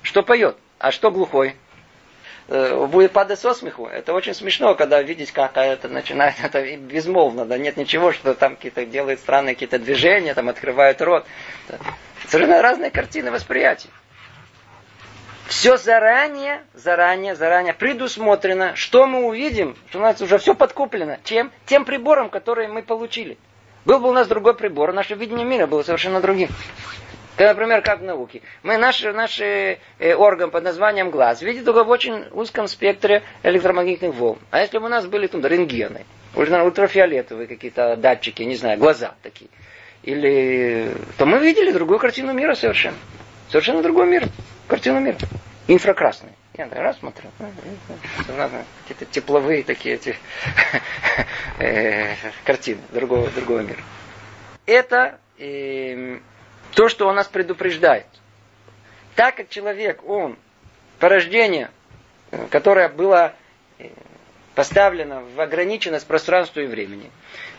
что 0.02 0.22
поет, 0.22 0.56
а 0.78 0.92
что 0.92 1.10
глухой. 1.10 1.56
Э, 2.48 2.86
будет 2.86 3.12
падать 3.12 3.40
со 3.40 3.54
смеху. 3.54 3.86
Это 3.86 4.12
очень 4.12 4.34
смешно, 4.34 4.74
когда 4.76 5.02
видеть, 5.02 5.32
как 5.32 5.56
это 5.56 5.88
начинает, 5.88 6.36
это 6.42 6.76
безмолвно, 6.76 7.44
да 7.44 7.58
нет 7.58 7.76
ничего, 7.76 8.12
что 8.12 8.34
там 8.34 8.54
какие-то 8.54 8.86
делает 8.86 9.18
странные 9.18 9.54
какие-то 9.54 9.78
движения, 9.78 10.34
там 10.34 10.48
открывают 10.48 11.00
рот. 11.02 11.26
Совершенно 12.28 12.62
разные 12.62 12.90
картины 12.90 13.30
восприятия. 13.30 13.88
Все 15.48 15.76
заранее, 15.76 16.62
заранее, 16.74 17.36
заранее 17.36 17.72
предусмотрено, 17.72 18.74
что 18.74 19.06
мы 19.06 19.24
увидим, 19.24 19.76
что 19.90 19.98
у 19.98 20.02
нас 20.02 20.20
уже 20.20 20.38
все 20.38 20.54
подкуплено. 20.54 21.18
Чем? 21.24 21.52
Тем 21.66 21.84
прибором, 21.84 22.30
который 22.30 22.66
мы 22.66 22.82
получили. 22.82 23.38
Был 23.84 24.00
бы 24.00 24.08
у 24.08 24.12
нас 24.12 24.26
другой 24.26 24.54
прибор, 24.54 24.92
наше 24.92 25.14
видение 25.14 25.44
мира 25.44 25.68
было 25.68 25.82
совершенно 25.82 26.20
другим. 26.20 26.48
Например, 27.38 27.82
как 27.82 28.00
в 28.00 28.02
науке. 28.02 28.42
Мы, 28.62 28.78
наш, 28.78 29.02
наш 29.02 29.40
э, 29.40 29.78
орган 30.16 30.50
под 30.50 30.64
названием 30.64 31.10
глаз 31.10 31.42
видит 31.42 31.64
только 31.64 31.84
в 31.84 31.90
очень 31.90 32.24
узком 32.32 32.66
спектре 32.66 33.22
электромагнитных 33.42 34.14
волн. 34.14 34.38
А 34.50 34.60
если 34.60 34.78
бы 34.78 34.86
у 34.86 34.88
нас 34.88 35.06
были 35.06 35.26
там 35.28 35.44
рентгены, 35.44 36.06
ультрафиолетовые 36.34 37.46
какие-то 37.46 37.96
датчики, 37.96 38.42
не 38.42 38.56
знаю, 38.56 38.78
глаза 38.78 39.14
такие, 39.22 39.50
или, 40.02 40.92
то 41.18 41.26
мы 41.26 41.38
видели 41.38 41.70
другую 41.70 41.98
картину 41.98 42.32
мира 42.32 42.54
совершенно. 42.54 42.96
Совершенно 43.50 43.82
другой 43.82 44.06
мир 44.06 44.28
картину 44.68 45.00
мира. 45.00 45.16
Инфракрасный. 45.68 46.30
Я 46.56 46.68
раз 46.70 46.98
смотрю. 46.98 47.28
Какие-то 48.82 49.04
тепловые 49.06 49.62
такие 49.62 49.96
эти 49.96 50.16
э, 51.58 52.14
картины 52.44 52.80
другого, 52.92 53.28
другого 53.30 53.60
мира. 53.60 53.80
Это 54.64 55.18
э, 55.38 56.18
то, 56.72 56.88
что 56.88 57.08
он 57.08 57.16
нас 57.16 57.26
предупреждает. 57.26 58.06
Так 59.16 59.36
как 59.36 59.48
человек, 59.50 60.02
он 60.08 60.38
порождение, 60.98 61.70
э, 62.30 62.46
которое 62.50 62.88
было 62.88 63.34
поставлено 64.56 65.22
в 65.36 65.40
ограниченность 65.40 66.06
пространства 66.06 66.60
и 66.60 66.66
времени, 66.66 67.10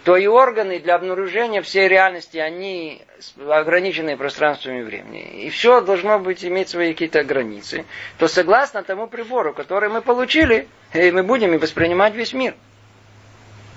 то 0.04 0.18
и 0.18 0.26
органы 0.26 0.80
для 0.80 0.96
обнаружения 0.96 1.62
всей 1.62 1.88
реальности, 1.88 2.38
они 2.38 3.04
ограничены 3.48 4.18
пространством 4.18 4.80
и 4.80 4.82
временем. 4.82 5.28
И 5.28 5.50
все 5.52 5.80
должно 5.82 6.18
быть 6.18 6.44
иметь 6.44 6.70
свои 6.70 6.94
какие-то 6.94 7.24
границы. 7.24 7.86
То 8.18 8.28
согласно 8.28 8.82
тому 8.82 9.08
прибору, 9.08 9.54
который 9.54 9.90
мы 9.90 10.02
получили, 10.02 10.68
э, 10.92 11.12
мы 11.12 11.22
будем 11.22 11.54
и 11.54 11.58
воспринимать 11.58 12.16
весь 12.16 12.34
мир. 12.34 12.56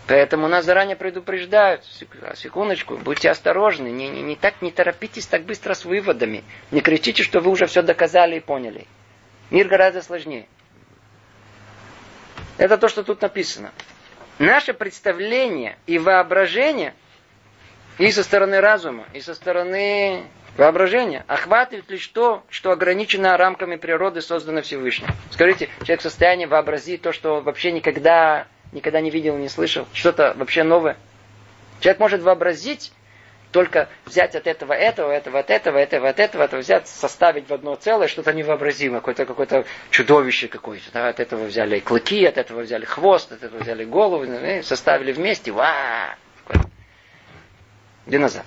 Поэтому 0.07 0.49
нас 0.49 0.65
заранее 0.65 0.97
предупреждают, 0.97 1.85
секундочку, 2.35 2.97
будьте 2.97 3.31
осторожны, 3.31 3.89
не, 3.89 4.09
не, 4.09 4.23
не 4.23 4.35
так 4.35 4.63
не 4.63 4.71
торопитесь 4.71 5.27
так 5.27 5.45
быстро 5.45 5.75
с 5.75 5.85
выводами. 5.85 6.43
Не 6.71 6.81
кричите, 6.81 7.23
что 7.23 7.41
вы 7.41 7.51
уже 7.51 7.67
все 7.67 7.83
доказали 7.83 8.37
и 8.37 8.41
поняли. 8.41 8.87
Мир 9.51 9.69
гораздо 9.69 10.01
сложнее. 10.01 10.47
Это 12.61 12.77
то, 12.77 12.89
что 12.89 13.03
тут 13.03 13.23
написано. 13.23 13.73
Наше 14.39 14.75
представление 14.75 15.79
и 15.87 15.99
воображение 15.99 16.93
и 17.97 18.11
со 18.11 18.23
стороны 18.23 18.61
разума, 18.61 19.07
и 19.15 19.21
со 19.23 19.35
стороны 19.35 20.25
воображения 20.59 21.25
охватывает 21.27 21.89
лишь 21.89 22.07
то, 22.09 22.45
что 22.51 22.71
ограничено 22.71 23.35
рамками 23.39 23.77
природы, 23.77 24.21
созданной 24.21 24.61
Всевышним. 24.61 25.09
Скажите, 25.31 25.71
человек 25.85 26.01
в 26.01 26.03
состоянии 26.03 26.45
вообразить 26.45 27.01
то, 27.01 27.13
что 27.13 27.41
вообще 27.41 27.73
никогда, 27.73 28.47
никогда 28.73 29.01
не 29.01 29.09
видел, 29.09 29.39
не 29.39 29.49
слышал, 29.49 29.89
что-то 29.95 30.35
вообще 30.37 30.63
новое. 30.63 30.99
Человек 31.81 31.99
может 31.99 32.21
вообразить 32.21 32.93
только 33.53 33.89
взять 34.07 34.35
от 34.37 34.47
этого, 34.47 34.73
этого, 34.73 35.11
этого, 35.11 35.41
от 35.41 35.51
этого, 35.51 35.79
этого, 35.79 36.09
от 36.09 36.21
этого, 36.21 36.43
этого 36.45 36.61
взять, 36.61 36.87
составить 36.89 37.49
в 37.49 37.55
одно 37.55 37.75
целое 37.75 38.09
что-то 38.09 38.33
невообразимое, 38.33 39.01
какое-то 39.01 39.27
какое 39.27 39.65
чудовище 39.91 40.49
какое-то. 40.49 40.85
Да, 40.93 41.09
от 41.09 41.21
этого 41.21 41.45
взяли 41.45 41.81
клыки, 41.81 42.25
от 42.25 42.39
этого 42.39 42.61
взяли 42.63 42.85
хвост, 42.85 43.33
от 43.33 43.43
этого 43.43 43.63
взяли 43.63 43.85
голову, 43.85 44.27
составили 44.63 45.13
вместе. 45.13 45.51
Ва! 45.51 46.15
Динозавр. 48.07 48.47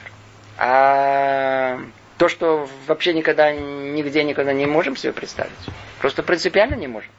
А 0.57 1.79
то, 2.17 2.29
что 2.29 2.69
вообще 2.87 3.13
никогда, 3.13 3.51
нигде 3.51 4.23
никогда 4.23 4.53
не 4.53 4.65
можем 4.65 4.95
себе 4.95 5.13
представить. 5.13 5.51
Просто 5.99 6.23
принципиально 6.23 6.75
не 6.75 6.87
можем. 6.87 7.11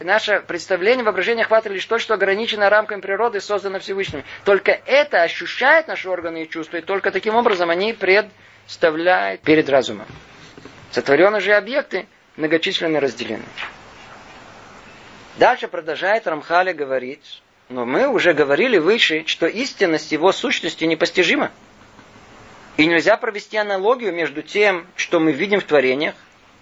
Наше 0.00 0.40
представление, 0.46 1.04
воображение 1.04 1.44
хватает 1.44 1.74
лишь 1.74 1.84
то, 1.84 1.98
что 1.98 2.14
ограничено 2.14 2.70
рамками 2.70 3.00
природы, 3.00 3.40
создано 3.40 3.80
Всевышним. 3.80 4.22
Только 4.44 4.70
это 4.86 5.22
ощущает 5.22 5.88
наши 5.88 6.08
органы 6.08 6.44
и 6.44 6.48
чувства, 6.48 6.76
и 6.76 6.82
только 6.82 7.10
таким 7.10 7.34
образом 7.34 7.70
они 7.70 7.92
пред 7.92 8.26
вставляет 8.66 9.40
перед 9.40 9.68
разумом. 9.68 10.06
Сотворенные 10.92 11.40
же 11.40 11.52
объекты 11.52 12.06
многочисленно 12.36 13.00
разделены. 13.00 13.42
Дальше 15.36 15.66
продолжает 15.66 16.26
Рамхаля 16.26 16.72
говорить, 16.72 17.42
но 17.68 17.84
мы 17.84 18.08
уже 18.08 18.34
говорили 18.34 18.78
выше, 18.78 19.24
что 19.26 19.46
истинность 19.46 20.12
его 20.12 20.30
сущности 20.30 20.84
непостижима. 20.84 21.50
И 22.76 22.86
нельзя 22.86 23.16
провести 23.16 23.56
аналогию 23.56 24.12
между 24.12 24.42
тем, 24.42 24.86
что 24.94 25.18
мы 25.18 25.32
видим 25.32 25.60
в 25.60 25.64
творениях, 25.64 26.14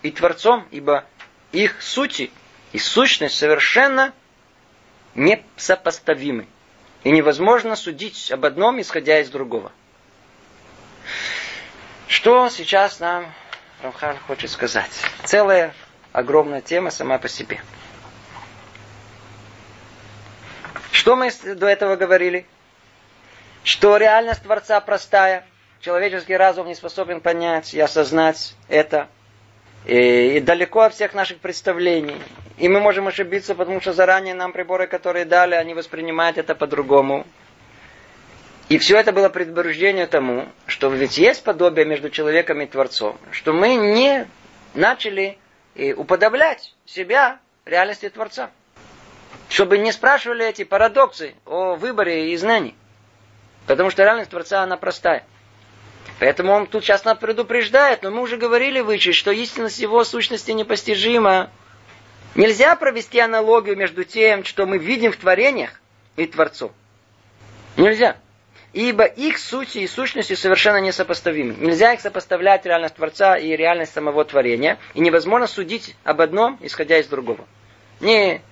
и 0.03 0.11
Творцом, 0.11 0.67
ибо 0.71 1.05
их 1.53 1.83
сути 1.83 2.31
и 2.77 2.79
сущность 2.79 3.39
совершенно 3.39 4.13
несопоставимы. 5.15 6.47
И 7.05 7.11
невозможно 7.11 7.75
судить 7.75 8.31
об 8.31 8.45
одном, 8.45 8.83
исходя 8.83 9.19
из 9.19 9.31
другого. 9.31 9.73
Что 12.07 12.51
сейчас 12.51 13.01
нам 13.01 13.33
Рамхан 13.83 14.19
хочет 14.27 14.51
сказать? 14.51 14.91
Целая 15.25 15.73
огромная 16.13 16.61
тема 16.61 16.91
сама 16.91 17.17
по 17.17 17.31
себе. 17.31 17.63
Что 20.93 21.17
мы 21.17 21.33
до 21.33 21.69
этого 21.69 21.97
говорили? 21.97 22.47
Что 23.65 23.97
реальность 23.97 24.43
Творца 24.43 24.79
простая. 24.83 25.47
Человеческий 25.81 26.37
разум 26.37 26.67
не 26.67 26.75
способен 26.75 27.23
понять 27.23 27.73
и 27.73 27.81
осознать 27.81 28.55
это. 28.69 29.09
И 29.87 30.41
далеко 30.41 30.81
от 30.83 30.93
всех 30.93 31.15
наших 31.15 31.39
представлений. 31.39 32.21
И 32.57 32.69
мы 32.69 32.81
можем 32.81 33.07
ошибиться, 33.07 33.55
потому 33.55 33.81
что 33.81 33.93
заранее 33.93 34.35
нам 34.35 34.53
приборы, 34.53 34.87
которые 34.87 35.25
дали, 35.25 35.55
они 35.55 35.75
воспринимают 35.75 36.39
это 36.39 36.55
по-другому. 36.55 37.27
И 38.69 38.79
все 38.79 38.99
это 38.99 39.13
было 39.13 39.29
предупреждение 39.29 40.07
тому, 40.07 40.49
что 40.67 40.89
ведь 40.89 41.19
есть 41.19 41.45
подобие 41.45 41.85
между 41.85 42.11
человеком 42.11 42.61
и 42.61 42.67
Творцом, 42.67 43.17
что 43.31 43.53
мы 43.53 43.75
не 43.77 44.27
начали 44.75 45.39
э, 45.75 45.93
уподоблять 45.93 46.75
себя 46.85 47.39
реальности 47.65 48.09
Творца. 48.09 48.51
Чтобы 49.49 49.79
не 49.79 49.93
спрашивали 49.93 50.45
эти 50.45 50.65
парадоксы 50.65 51.35
о 51.45 51.77
выборе 51.77 52.33
и 52.33 52.37
знании. 52.37 52.75
Потому 53.67 53.91
что 53.91 54.03
реальность 54.03 54.31
Творца, 54.31 54.63
она 54.63 54.77
простая. 54.77 55.25
Поэтому 56.19 56.53
он 56.53 56.67
тут 56.67 56.83
сейчас 56.83 57.05
нас 57.05 57.19
предупреждает, 57.19 58.03
но 58.03 58.11
мы 58.11 58.23
уже 58.23 58.37
говорили 58.37 58.81
выше, 58.81 59.13
что 59.13 59.31
истинность 59.31 59.79
его 59.79 60.03
сущности 60.05 60.51
непостижима. 60.53 61.51
Нельзя 62.37 62.77
провести 62.77 63.19
аналогию 63.19 63.77
между 63.77 64.05
тем, 64.05 64.45
что 64.45 64.67
мы 64.67 64.77
видим 64.77 65.11
в 65.11 65.17
творениях, 65.17 65.81
и 66.17 66.27
Творцом. 66.27 66.71
Нельзя. 67.77 68.17
Ибо 68.75 69.05
их 69.05 69.39
сути 69.39 69.79
и 69.79 69.87
сущности 69.87 70.35
совершенно 70.35 70.79
несопоставимы. 70.79 71.55
Нельзя 71.55 71.95
их 71.95 72.01
сопоставлять 72.01 72.67
реальность 72.67 72.97
Творца 72.97 73.37
и 73.37 73.57
реальность 73.57 73.95
самого 73.95 74.23
творения. 74.27 74.79
И 74.93 75.01
невозможно 75.01 75.47
судить 75.47 75.97
об 76.05 76.21
одном, 76.21 76.59
исходя 76.61 76.99
из 76.99 77.07
другого. 77.07 77.47
Не 78.01 78.43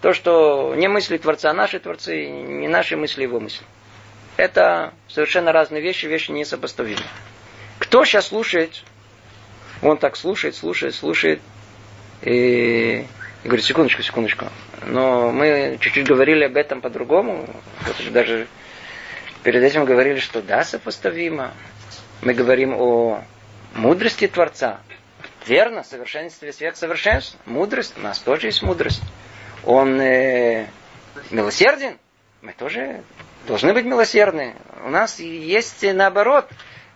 то, 0.00 0.12
что 0.12 0.74
не 0.74 0.88
мысли 0.88 1.16
Творца, 1.18 1.50
а 1.50 1.54
наши 1.54 1.78
Творцы, 1.78 2.26
не 2.26 2.66
наши 2.66 2.96
мысли, 2.96 3.22
его 3.22 3.38
мысли. 3.38 3.64
Это 4.36 4.92
совершенно 5.08 5.52
разные 5.52 5.82
вещи, 5.82 6.06
вещи 6.06 6.32
несопоставимые. 6.32 7.06
Кто 7.78 8.04
сейчас 8.04 8.28
слушает, 8.28 8.82
он 9.82 9.98
так 9.98 10.16
слушает, 10.16 10.56
слушает, 10.56 10.94
слушает, 10.94 11.40
и, 12.22 13.06
и 13.42 13.46
говорит, 13.46 13.64
секундочку, 13.64 14.02
секундочку. 14.02 14.46
Но 14.86 15.30
мы 15.30 15.78
чуть-чуть 15.80 16.06
говорили 16.06 16.44
об 16.44 16.56
этом 16.56 16.80
по-другому. 16.80 17.46
Даже 18.10 18.46
перед 19.42 19.62
этим 19.62 19.84
говорили, 19.84 20.18
что 20.18 20.42
да, 20.42 20.64
сопоставимо. 20.64 21.52
Мы 22.22 22.34
говорим 22.34 22.74
о 22.74 23.22
мудрости 23.74 24.28
Творца. 24.28 24.80
Верно, 25.46 25.82
совершенстве 25.82 26.52
свет 26.52 26.76
совершенств. 26.76 27.36
Мудрость, 27.46 27.94
у 27.96 28.00
нас 28.00 28.18
тоже 28.18 28.48
есть 28.48 28.62
мудрость 28.62 29.02
он 29.64 30.00
э, 30.00 30.66
милосерден, 31.30 31.98
мы 32.42 32.52
тоже 32.52 33.02
должны 33.46 33.72
быть 33.72 33.84
милосердны. 33.84 34.54
У 34.84 34.90
нас 34.90 35.18
есть 35.20 35.82
наоборот. 35.82 36.48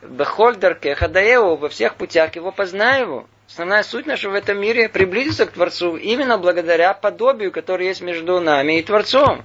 Бехольдерке, 0.02 0.94
Хадаеву, 0.94 1.56
во 1.56 1.70
всех 1.70 1.94
путях 1.94 2.36
его 2.36 2.52
познаю 2.52 3.04
его. 3.04 3.26
Основная 3.48 3.82
суть 3.82 4.06
наша 4.06 4.30
в 4.30 4.34
этом 4.34 4.58
мире 4.58 4.88
приблизиться 4.88 5.46
к 5.46 5.52
Творцу 5.52 5.96
именно 5.96 6.38
благодаря 6.38 6.94
подобию, 6.94 7.52
которое 7.52 7.88
есть 7.88 8.00
между 8.00 8.40
нами 8.40 8.78
и 8.78 8.82
Творцом. 8.82 9.44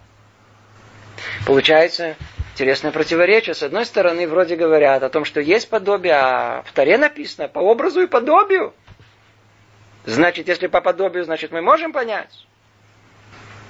Получается 1.46 2.16
интересное 2.54 2.92
противоречие. 2.92 3.54
С 3.54 3.64
одной 3.64 3.86
стороны, 3.86 4.28
вроде 4.28 4.56
говорят 4.56 5.04
о 5.04 5.10
том, 5.10 5.26
что 5.26 5.42
есть 5.42 5.70
подобие, 5.70 6.14
а 6.14 6.64
в 6.64 6.72
Таре 6.72 6.98
написано 6.98 7.48
по 7.50 7.60
образу 7.60 8.02
и 8.02 8.08
подобию. 8.08 8.74
Значит, 10.06 10.48
если 10.48 10.68
по 10.68 10.82
подобию, 10.82 11.24
значит 11.26 11.52
мы 11.52 11.62
можем 11.62 11.92
понять. 11.92 12.48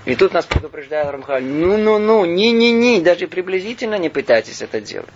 И 0.05 0.15
тут 0.15 0.33
нас 0.33 0.45
предупреждает 0.45 1.09
Рамхаль, 1.09 1.43
ну-ну-ну, 1.43 2.23
не-не-не, 2.25 3.01
даже 3.01 3.27
приблизительно 3.27 3.95
не 3.95 4.09
пытайтесь 4.09 4.61
это 4.61 4.79
делать. 4.79 5.09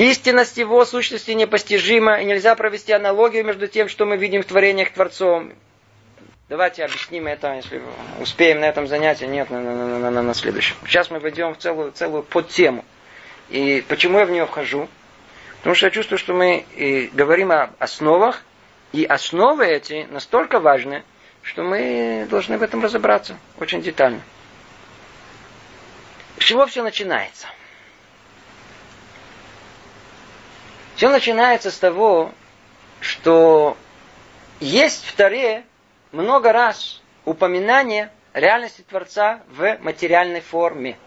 Истинность 0.00 0.56
его 0.56 0.82
сущности 0.86 1.32
непостижима, 1.32 2.22
и 2.22 2.24
нельзя 2.24 2.54
провести 2.54 2.90
аналогию 2.90 3.44
между 3.44 3.66
тем, 3.68 3.86
что 3.86 4.06
мы 4.06 4.16
видим 4.16 4.40
в 4.40 4.46
творениях 4.46 4.92
Творцом. 4.92 5.52
Давайте 6.48 6.86
объясним 6.86 7.26
это, 7.26 7.52
если 7.52 7.82
успеем 8.18 8.60
на 8.60 8.64
этом 8.64 8.86
занятии. 8.86 9.26
Нет, 9.26 9.50
на, 9.50 9.60
на, 9.60 9.98
на, 9.98 10.10
на, 10.10 10.22
на 10.22 10.32
следующем. 10.32 10.74
Сейчас 10.86 11.10
мы 11.10 11.18
войдем 11.18 11.52
в 11.52 11.58
целую, 11.58 11.92
целую 11.92 12.22
подтему. 12.22 12.82
И 13.50 13.84
почему 13.88 14.20
я 14.20 14.24
в 14.24 14.30
нее 14.30 14.46
вхожу? 14.46 14.88
Потому 15.58 15.74
что 15.74 15.88
я 15.88 15.90
чувствую, 15.90 16.18
что 16.18 16.32
мы 16.32 16.64
говорим 17.12 17.52
о 17.52 17.68
основах, 17.78 18.42
и 18.94 19.04
основы 19.04 19.66
эти 19.66 20.06
настолько 20.10 20.60
важны, 20.60 21.04
что 21.42 21.62
мы 21.62 22.26
должны 22.30 22.56
в 22.56 22.62
этом 22.62 22.82
разобраться 22.82 23.36
очень 23.58 23.82
детально. 23.82 24.22
С 26.38 26.44
чего 26.44 26.64
все 26.64 26.82
начинается? 26.82 27.48
Все 31.00 31.08
начинается 31.08 31.70
с 31.70 31.78
того, 31.78 32.30
что 33.00 33.74
есть 34.60 35.06
в 35.06 35.16
Таре 35.16 35.64
много 36.12 36.52
раз 36.52 37.00
упоминание 37.24 38.12
реальности 38.34 38.84
Творца 38.86 39.40
в 39.48 39.78
материальной 39.80 40.42
форме. 40.42 40.98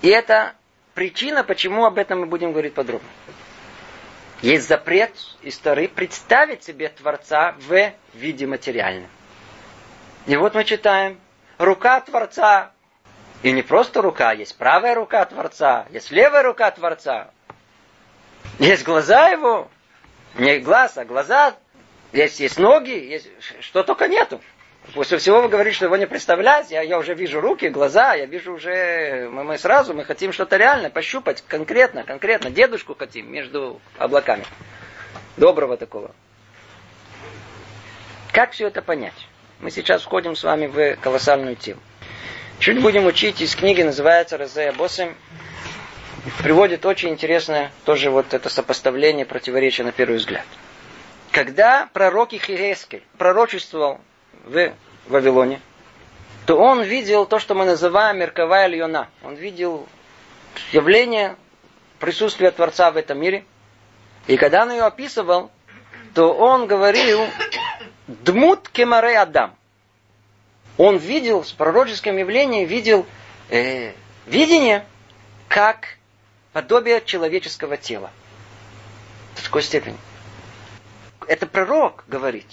И 0.00 0.08
это 0.08 0.54
причина, 0.94 1.42
почему 1.42 1.86
об 1.86 1.98
этом 1.98 2.20
мы 2.20 2.26
будем 2.26 2.52
говорить 2.52 2.74
подробно. 2.74 3.08
Есть 4.42 4.68
запрет 4.68 5.12
из 5.42 5.58
Торы 5.58 5.88
представить 5.88 6.62
себе 6.62 6.88
Творца 6.90 7.56
в 7.58 7.90
виде 8.14 8.46
материальном. 8.46 9.10
И 10.26 10.36
вот 10.36 10.54
мы 10.54 10.62
читаем, 10.62 11.18
рука 11.58 12.00
Творца, 12.00 12.70
и 13.42 13.50
не 13.50 13.62
просто 13.62 14.02
рука, 14.02 14.30
есть 14.30 14.56
правая 14.56 14.94
рука 14.94 15.24
Творца, 15.24 15.86
есть 15.90 16.12
левая 16.12 16.44
рука 16.44 16.70
Творца, 16.70 17.32
есть 18.58 18.84
глаза 18.84 19.28
его, 19.28 19.68
не 20.34 20.58
глаз, 20.58 20.96
а 20.96 21.04
глаза, 21.04 21.56
есть, 22.12 22.40
есть 22.40 22.58
ноги, 22.58 22.90
есть, 22.90 23.28
что 23.60 23.82
только 23.82 24.08
нету. 24.08 24.40
После 24.94 25.18
всего 25.18 25.42
вы 25.42 25.48
говорите, 25.48 25.76
что 25.76 25.86
его 25.86 25.96
не 25.96 26.06
представлять, 26.06 26.70
я, 26.70 26.80
я 26.80 26.98
уже 26.98 27.14
вижу 27.14 27.40
руки, 27.40 27.68
глаза, 27.68 28.14
я 28.14 28.26
вижу 28.26 28.54
уже, 28.54 29.28
мы, 29.32 29.42
мы 29.42 29.58
сразу, 29.58 29.94
мы 29.94 30.04
хотим 30.04 30.32
что-то 30.32 30.56
реально 30.56 30.90
пощупать, 30.90 31.42
конкретно, 31.46 32.04
конкретно, 32.04 32.50
дедушку 32.50 32.94
хотим 32.94 33.30
между 33.32 33.80
облаками. 33.98 34.44
Доброго 35.36 35.76
такого. 35.76 36.14
Как 38.32 38.52
все 38.52 38.68
это 38.68 38.80
понять? 38.80 39.26
Мы 39.60 39.70
сейчас 39.70 40.02
входим 40.02 40.36
с 40.36 40.44
вами 40.44 40.66
в 40.66 40.96
колоссальную 40.96 41.56
тему. 41.56 41.80
Чуть 42.58 42.80
будем 42.80 43.06
учить 43.06 43.40
из 43.40 43.54
книги, 43.56 43.82
называется 43.82 44.38
Розея 44.38 44.72
Босем. 44.72 45.14
Приводит 46.38 46.84
очень 46.84 47.10
интересное 47.10 47.70
тоже 47.84 48.10
вот 48.10 48.34
это 48.34 48.48
сопоставление, 48.48 49.24
противоречия 49.24 49.84
на 49.84 49.92
первый 49.92 50.16
взгляд. 50.16 50.44
Когда 51.30 51.88
пророк 51.92 52.32
Ихиескель 52.32 53.04
пророчествовал 53.16 54.00
в 54.44 54.72
Вавилоне, 55.06 55.60
то 56.46 56.56
он 56.56 56.82
видел 56.82 57.26
то, 57.26 57.38
что 57.38 57.54
мы 57.54 57.64
называем 57.64 58.18
Мерковая 58.18 58.66
Льона. 58.66 59.08
Он 59.22 59.36
видел 59.36 59.86
явление 60.72 61.36
присутствия 62.00 62.50
Творца 62.50 62.90
в 62.90 62.96
этом 62.96 63.20
мире. 63.20 63.44
И 64.26 64.36
когда 64.36 64.62
он 64.62 64.72
ее 64.72 64.82
описывал, 64.82 65.50
то 66.14 66.32
он 66.32 66.66
говорил 66.66 67.20
«Дмут 68.08 68.68
кемаре 68.68 69.18
Адам». 69.18 69.54
Он 70.76 70.96
видел, 70.96 71.44
с 71.44 71.52
пророческим 71.52 72.16
явлением 72.16 72.66
видел 72.66 73.06
э, 73.48 73.92
видение, 74.26 74.84
как 75.48 75.96
подобие 76.56 77.02
человеческого 77.04 77.76
тела. 77.76 78.10
В 79.34 79.42
такой 79.42 79.60
степени. 79.60 79.98
Это 81.28 81.46
пророк 81.46 82.04
говорит. 82.08 82.46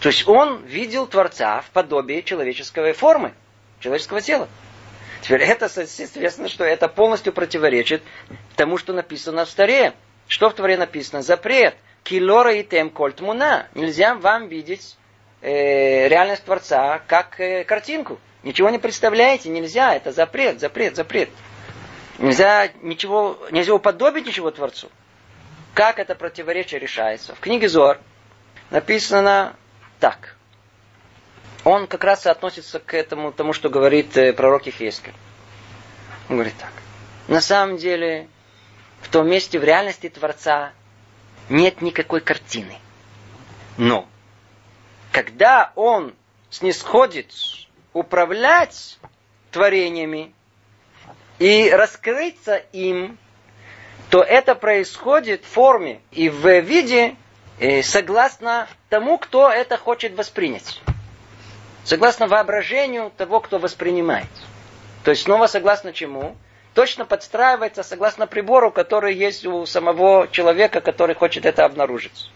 То 0.00 0.08
есть 0.08 0.26
он 0.26 0.64
видел 0.64 1.06
Творца 1.06 1.60
в 1.60 1.70
подобии 1.70 2.22
человеческой 2.22 2.92
формы, 2.92 3.32
человеческого 3.78 4.20
тела. 4.20 4.48
Теперь 5.22 5.42
это, 5.42 5.66
естественно, 5.66 6.48
что 6.48 6.64
это 6.64 6.88
полностью 6.88 7.32
противоречит 7.32 8.02
тому, 8.56 8.78
что 8.78 8.92
написано 8.92 9.44
в 9.44 9.48
Старе. 9.48 9.92
Что 10.26 10.50
в 10.50 10.54
Творе 10.54 10.76
написано? 10.76 11.22
Запрет. 11.22 11.76
Килора 12.02 12.52
и 12.52 12.64
тем 12.64 12.90
кольт 12.90 13.20
муна. 13.20 13.68
Нельзя 13.76 14.16
вам 14.16 14.48
видеть 14.48 14.96
э, 15.40 16.08
реальность 16.08 16.42
Творца 16.42 17.00
как 17.06 17.38
э, 17.38 17.62
картинку. 17.62 18.18
Ничего 18.42 18.70
не 18.70 18.78
представляете, 18.80 19.50
нельзя. 19.50 19.94
Это 19.94 20.10
запрет, 20.10 20.58
запрет, 20.58 20.96
запрет. 20.96 21.28
Нельзя 22.18 22.70
ничего, 22.82 23.38
нельзя 23.50 23.74
уподобить 23.74 24.26
ничего 24.26 24.50
Творцу. 24.50 24.88
Как 25.74 25.98
это 25.98 26.14
противоречие 26.14 26.78
решается? 26.78 27.34
В 27.34 27.40
книге 27.40 27.68
Зор 27.68 27.98
написано 28.70 29.56
так. 29.98 30.36
Он 31.64 31.86
как 31.86 32.04
раз 32.04 32.26
относится 32.26 32.78
к 32.78 32.94
этому, 32.94 33.32
тому, 33.32 33.52
что 33.52 33.68
говорит 33.68 34.16
э, 34.16 34.32
пророк 34.32 34.66
Ехескель. 34.66 35.14
Он 36.28 36.36
говорит 36.36 36.54
так. 36.58 36.72
На 37.26 37.40
самом 37.40 37.78
деле, 37.78 38.28
в 39.00 39.08
том 39.08 39.28
месте, 39.28 39.58
в 39.58 39.64
реальности 39.64 40.08
Творца 40.08 40.72
нет 41.48 41.80
никакой 41.80 42.20
картины. 42.20 42.78
Но, 43.76 44.06
когда 45.10 45.72
он 45.74 46.14
снисходит 46.50 47.32
управлять 47.92 48.98
творениями 49.50 50.34
и 51.38 51.70
раскрыться 51.70 52.56
им, 52.72 53.18
то 54.10 54.22
это 54.22 54.54
происходит 54.54 55.44
в 55.44 55.48
форме 55.48 56.00
и 56.12 56.28
в 56.28 56.60
виде 56.60 57.16
э, 57.58 57.82
согласно 57.82 58.68
тому, 58.88 59.18
кто 59.18 59.50
это 59.50 59.76
хочет 59.76 60.14
воспринять. 60.14 60.80
Согласно 61.84 62.28
воображению 62.28 63.12
того, 63.16 63.40
кто 63.40 63.58
воспринимает. 63.58 64.28
То 65.04 65.10
есть 65.10 65.24
снова 65.24 65.46
согласно 65.46 65.92
чему? 65.92 66.36
Точно 66.72 67.04
подстраивается 67.04 67.82
согласно 67.82 68.26
прибору, 68.26 68.72
который 68.72 69.14
есть 69.14 69.46
у 69.46 69.64
самого 69.66 70.28
человека, 70.28 70.80
который 70.80 71.14
хочет 71.14 71.46
это 71.46 71.64
обнаружить. 71.64 72.30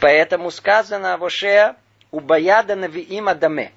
Поэтому 0.00 0.50
сказано 0.50 1.16
Вошея 1.18 1.76
«Убаяда 2.10 2.74
навиим 2.74 3.28
адаме». 3.28 3.72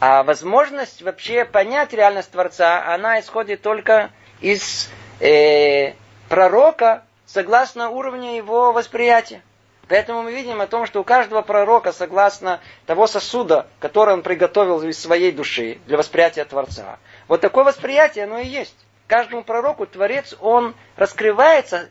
А 0.00 0.22
возможность 0.22 1.02
вообще 1.02 1.44
понять 1.44 1.92
реальность 1.92 2.30
Творца, 2.30 2.82
она 2.86 3.20
исходит 3.20 3.60
только 3.60 4.10
из 4.40 4.88
э, 5.20 5.92
пророка, 6.30 7.04
согласно 7.26 7.90
уровню 7.90 8.34
его 8.34 8.72
восприятия. 8.72 9.42
Поэтому 9.88 10.22
мы 10.22 10.32
видим 10.32 10.62
о 10.62 10.66
том, 10.66 10.86
что 10.86 11.00
у 11.00 11.04
каждого 11.04 11.42
пророка, 11.42 11.92
согласно 11.92 12.60
того 12.86 13.06
сосуда, 13.06 13.66
который 13.78 14.14
он 14.14 14.22
приготовил 14.22 14.80
из 14.82 14.98
своей 14.98 15.32
души 15.32 15.80
для 15.86 15.98
восприятия 15.98 16.46
Творца, 16.46 16.98
вот 17.28 17.42
такое 17.42 17.64
восприятие 17.64 18.24
оно 18.24 18.38
и 18.38 18.46
есть. 18.46 18.76
Каждому 19.06 19.42
пророку 19.42 19.84
Творец, 19.86 20.34
он 20.40 20.74
раскрывается 20.96 21.90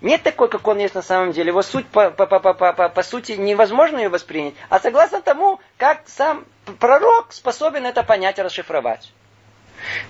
не 0.00 0.16
такой, 0.18 0.48
как 0.48 0.64
он 0.68 0.78
есть 0.78 0.94
на 0.94 1.02
самом 1.02 1.32
деле. 1.32 1.48
Его 1.48 1.62
суть 1.62 1.86
по, 1.86 2.10
по, 2.10 2.26
по, 2.26 2.38
по, 2.38 2.54
по, 2.54 2.88
по 2.88 3.02
сути 3.02 3.32
невозможно 3.32 3.96
ее 3.96 4.10
воспринять, 4.10 4.54
а 4.68 4.78
согласно 4.78 5.22
тому, 5.22 5.58
как 5.76 6.02
сам 6.06 6.44
пророк 6.78 7.32
способен 7.32 7.86
это 7.86 8.02
понять 8.02 8.38
и 8.38 8.42
расшифровать. 8.42 9.12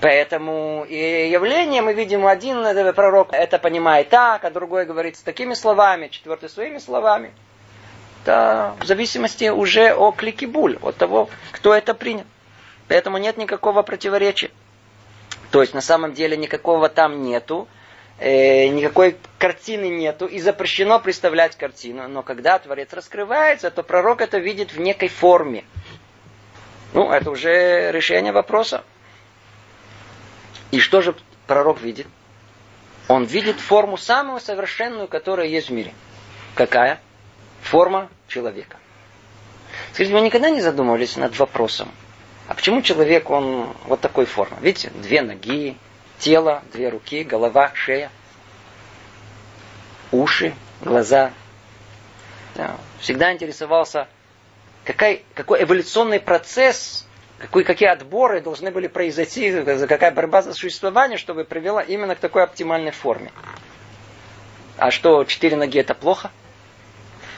Поэтому 0.01 0.87
и 0.89 1.29
явление 1.29 1.83
мы 1.83 1.93
видим, 1.93 2.27
один 2.27 2.63
пророк 2.95 3.33
это 3.33 3.59
понимает 3.59 4.09
так, 4.09 4.45
а 4.45 4.51
другой 4.51 4.87
говорит 4.87 5.17
с 5.17 5.23
такими 5.23 5.55
словами, 5.55 6.09
четвертый 6.09 6.49
своими 6.49 6.79
словами. 6.79 7.33
Это 8.23 8.75
в 8.81 8.85
зависимости 8.85 9.49
уже 9.49 9.95
о 9.95 10.13
кликибуль, 10.13 10.79
от 10.83 10.97
того, 10.97 11.29
кто 11.53 11.75
это 11.75 11.95
принял. 11.95 12.25
Поэтому 12.89 13.19
нет 13.19 13.37
никакого 13.37 13.83
противоречия. 13.83 14.51
То 15.51 15.61
есть 15.61 15.75
на 15.75 15.81
самом 15.81 16.13
деле 16.13 16.37
никакого 16.37 16.89
там 16.89 17.23
нету, 17.23 17.69
э, 18.19 18.69
никакой 18.69 19.17
картины 19.39 19.89
нету, 19.89 20.27
и 20.27 20.41
запрещено 20.41 20.99
представлять 20.99 21.57
картину. 21.57 22.09
Но 22.09 22.23
когда 22.23 22.59
Творец 22.59 22.93
раскрывается, 22.93 23.71
то 23.71 23.83
пророк 23.83 24.21
это 24.21 24.39
видит 24.39 24.73
в 24.73 24.81
некой 24.81 25.09
форме. 25.09 25.65
Ну, 26.93 27.11
это 27.11 27.31
уже 27.31 27.91
решение 27.93 28.33
вопроса. 28.33 28.85
И 30.71 30.81
что 30.81 31.01
же 31.03 31.15
пророк 31.47 31.81
видит? 31.81 32.07
Он 33.09 33.25
видит 33.25 33.59
форму 33.61 33.97
самую 33.97 34.41
совершенную, 34.41 35.09
которая 35.09 35.47
есть 35.47 35.69
в 35.69 35.73
мире. 35.73 35.95
Какая? 36.55 37.01
Форма 37.63 38.09
человека. 38.27 38.77
Скажите, 39.93 40.15
вы 40.15 40.21
никогда 40.23 40.51
не 40.51 40.61
задумывались 40.61 41.17
над 41.17 41.39
вопросом, 41.39 41.91
а 42.47 42.55
почему 42.55 42.83
человек, 42.83 43.31
он 43.31 43.75
вот 43.85 44.01
такой 44.01 44.25
формы? 44.25 44.57
Видите, 44.61 44.91
две 44.91 45.23
ноги, 45.23 45.77
тело, 46.19 46.63
две 46.73 46.89
руки, 46.89 47.23
голова, 47.23 47.73
шея, 47.75 48.11
уши, 50.11 50.55
глаза. 50.81 51.33
Да. 52.55 52.77
Всегда 53.01 53.33
интересовался, 53.33 54.09
какой, 54.89 55.23
какой 55.35 55.63
эволюционный 55.63 56.19
процесс 56.19 57.05
какой, 57.39 57.63
какие 57.63 57.89
отборы 57.89 58.41
должны 58.41 58.71
были 58.73 58.89
произойти, 58.89 59.63
какая 59.63 60.11
борьба 60.11 60.43
за 60.43 60.55
существование, 60.55 61.19
чтобы 61.19 61.45
привела 61.45 61.83
именно 61.83 62.17
к 62.17 62.19
такой 62.19 62.43
оптимальной 62.43 62.91
форме. 62.91 63.31
А 64.77 64.91
что, 64.91 65.23
четыре 65.25 65.57
ноги 65.57 65.79
это 65.79 65.95
плохо? 65.95 66.33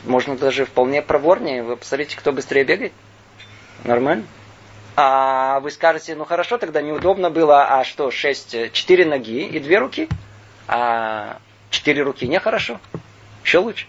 Можно 0.05 0.37
даже 0.37 0.65
вполне 0.65 1.03
проворнее. 1.03 1.63
Вы 1.63 1.77
посмотрите, 1.77 2.17
кто 2.17 2.33
быстрее 2.33 2.65
бегает. 2.65 2.93
Нормально. 3.85 4.25
А 4.97 5.61
вы 5.61 5.71
скажете, 5.71 6.15
ну 6.15 6.25
хорошо, 6.25 6.57
тогда 6.57 6.81
неудобно 6.81 7.29
было, 7.29 7.67
а 7.67 7.85
что, 7.85 8.11
шесть, 8.11 8.57
четыре 8.73 9.05
ноги 9.05 9.45
и 9.45 9.59
две 9.59 9.79
руки? 9.79 10.09
А 10.67 11.39
четыре 11.69 12.03
руки 12.03 12.27
нехорошо. 12.27 12.81
Еще 13.45 13.59
лучше. 13.59 13.87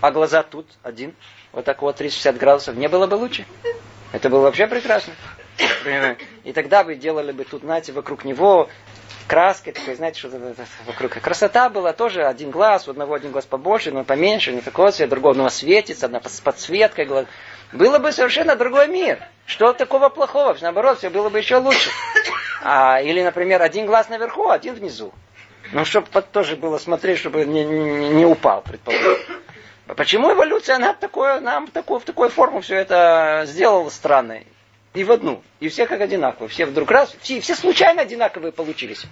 А 0.00 0.10
глаза 0.10 0.42
тут 0.42 0.66
один. 0.82 1.14
Вот 1.52 1.64
так 1.64 1.82
вот 1.82 1.96
360 1.96 2.36
градусов. 2.36 2.76
Не 2.76 2.88
было 2.88 3.06
бы 3.06 3.14
лучше? 3.14 3.46
Это 4.12 4.28
было 4.28 4.42
вообще 4.42 4.66
прекрасно. 4.66 5.14
И 6.44 6.52
тогда 6.52 6.84
вы 6.84 6.94
делали 6.94 7.32
бы 7.32 7.44
тут, 7.44 7.62
знаете, 7.62 7.92
вокруг 7.92 8.24
него 8.24 8.68
краской 9.26 9.72
такой, 9.72 9.94
знаете, 9.94 10.18
что 10.18 10.30
вокруг. 10.86 11.12
Красота 11.12 11.68
была 11.68 11.92
тоже 11.92 12.24
один 12.24 12.50
глаз, 12.50 12.88
у 12.88 12.92
одного 12.92 13.14
один 13.14 13.30
глаз 13.30 13.44
побольше, 13.44 13.90
но 13.90 14.04
поменьше, 14.04 14.52
не 14.52 14.60
такой 14.60 14.90
цвет, 14.92 15.10
другого 15.10 15.34
но 15.34 15.48
светится, 15.50 16.06
одна 16.06 16.20
с 16.24 16.40
подсветкой 16.40 17.04
глаз. 17.04 17.26
Было 17.72 17.98
бы 17.98 18.12
совершенно 18.12 18.56
другой 18.56 18.88
мир. 18.88 19.18
Что 19.44 19.72
такого 19.74 20.08
плохого? 20.08 20.56
Наоборот, 20.60 20.98
все 20.98 21.10
было 21.10 21.28
бы 21.28 21.38
еще 21.38 21.56
лучше. 21.56 21.90
А, 22.62 23.00
или, 23.00 23.22
например, 23.22 23.62
один 23.62 23.86
глаз 23.86 24.08
наверху, 24.08 24.48
один 24.48 24.74
внизу. 24.74 25.12
Ну, 25.72 25.84
чтобы 25.84 26.08
тоже 26.32 26.56
было 26.56 26.78
смотреть, 26.78 27.18
чтобы 27.18 27.44
не, 27.44 27.64
не, 27.64 28.08
не 28.08 28.24
упал, 28.24 28.62
предположим. 28.62 29.18
Почему 29.96 30.32
эволюция 30.32 30.78
нам, 30.78 30.96
такое, 30.96 31.40
нам 31.40 31.66
такую, 31.66 32.00
в 32.00 32.04
такую 32.04 32.28
форму 32.28 32.60
все 32.60 32.76
это 32.76 33.44
сделала 33.46 33.88
странной? 33.88 34.46
И 34.94 35.04
в 35.04 35.12
одну. 35.12 35.42
И 35.60 35.68
все 35.68 35.86
как 35.86 36.00
одинаковые. 36.00 36.48
Все 36.48 36.66
вдруг 36.66 36.90
раз, 36.90 37.14
все, 37.20 37.40
все 37.40 37.54
случайно 37.54 38.02
одинаковые 38.02 38.52
получились. 38.52 39.04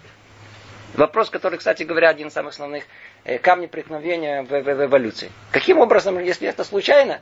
Вопрос, 0.94 1.30
который, 1.30 1.58
кстати 1.58 1.82
говоря, 1.82 2.08
один 2.08 2.28
из 2.28 2.32
самых 2.32 2.52
основных 2.52 2.84
э, 3.24 3.38
камней 3.38 3.68
преткновения 3.68 4.42
в, 4.42 4.48
в, 4.48 4.62
в 4.62 4.84
эволюции. 4.84 5.30
Каким 5.50 5.78
образом, 5.78 6.18
если 6.18 6.48
это 6.48 6.64
случайно, 6.64 7.20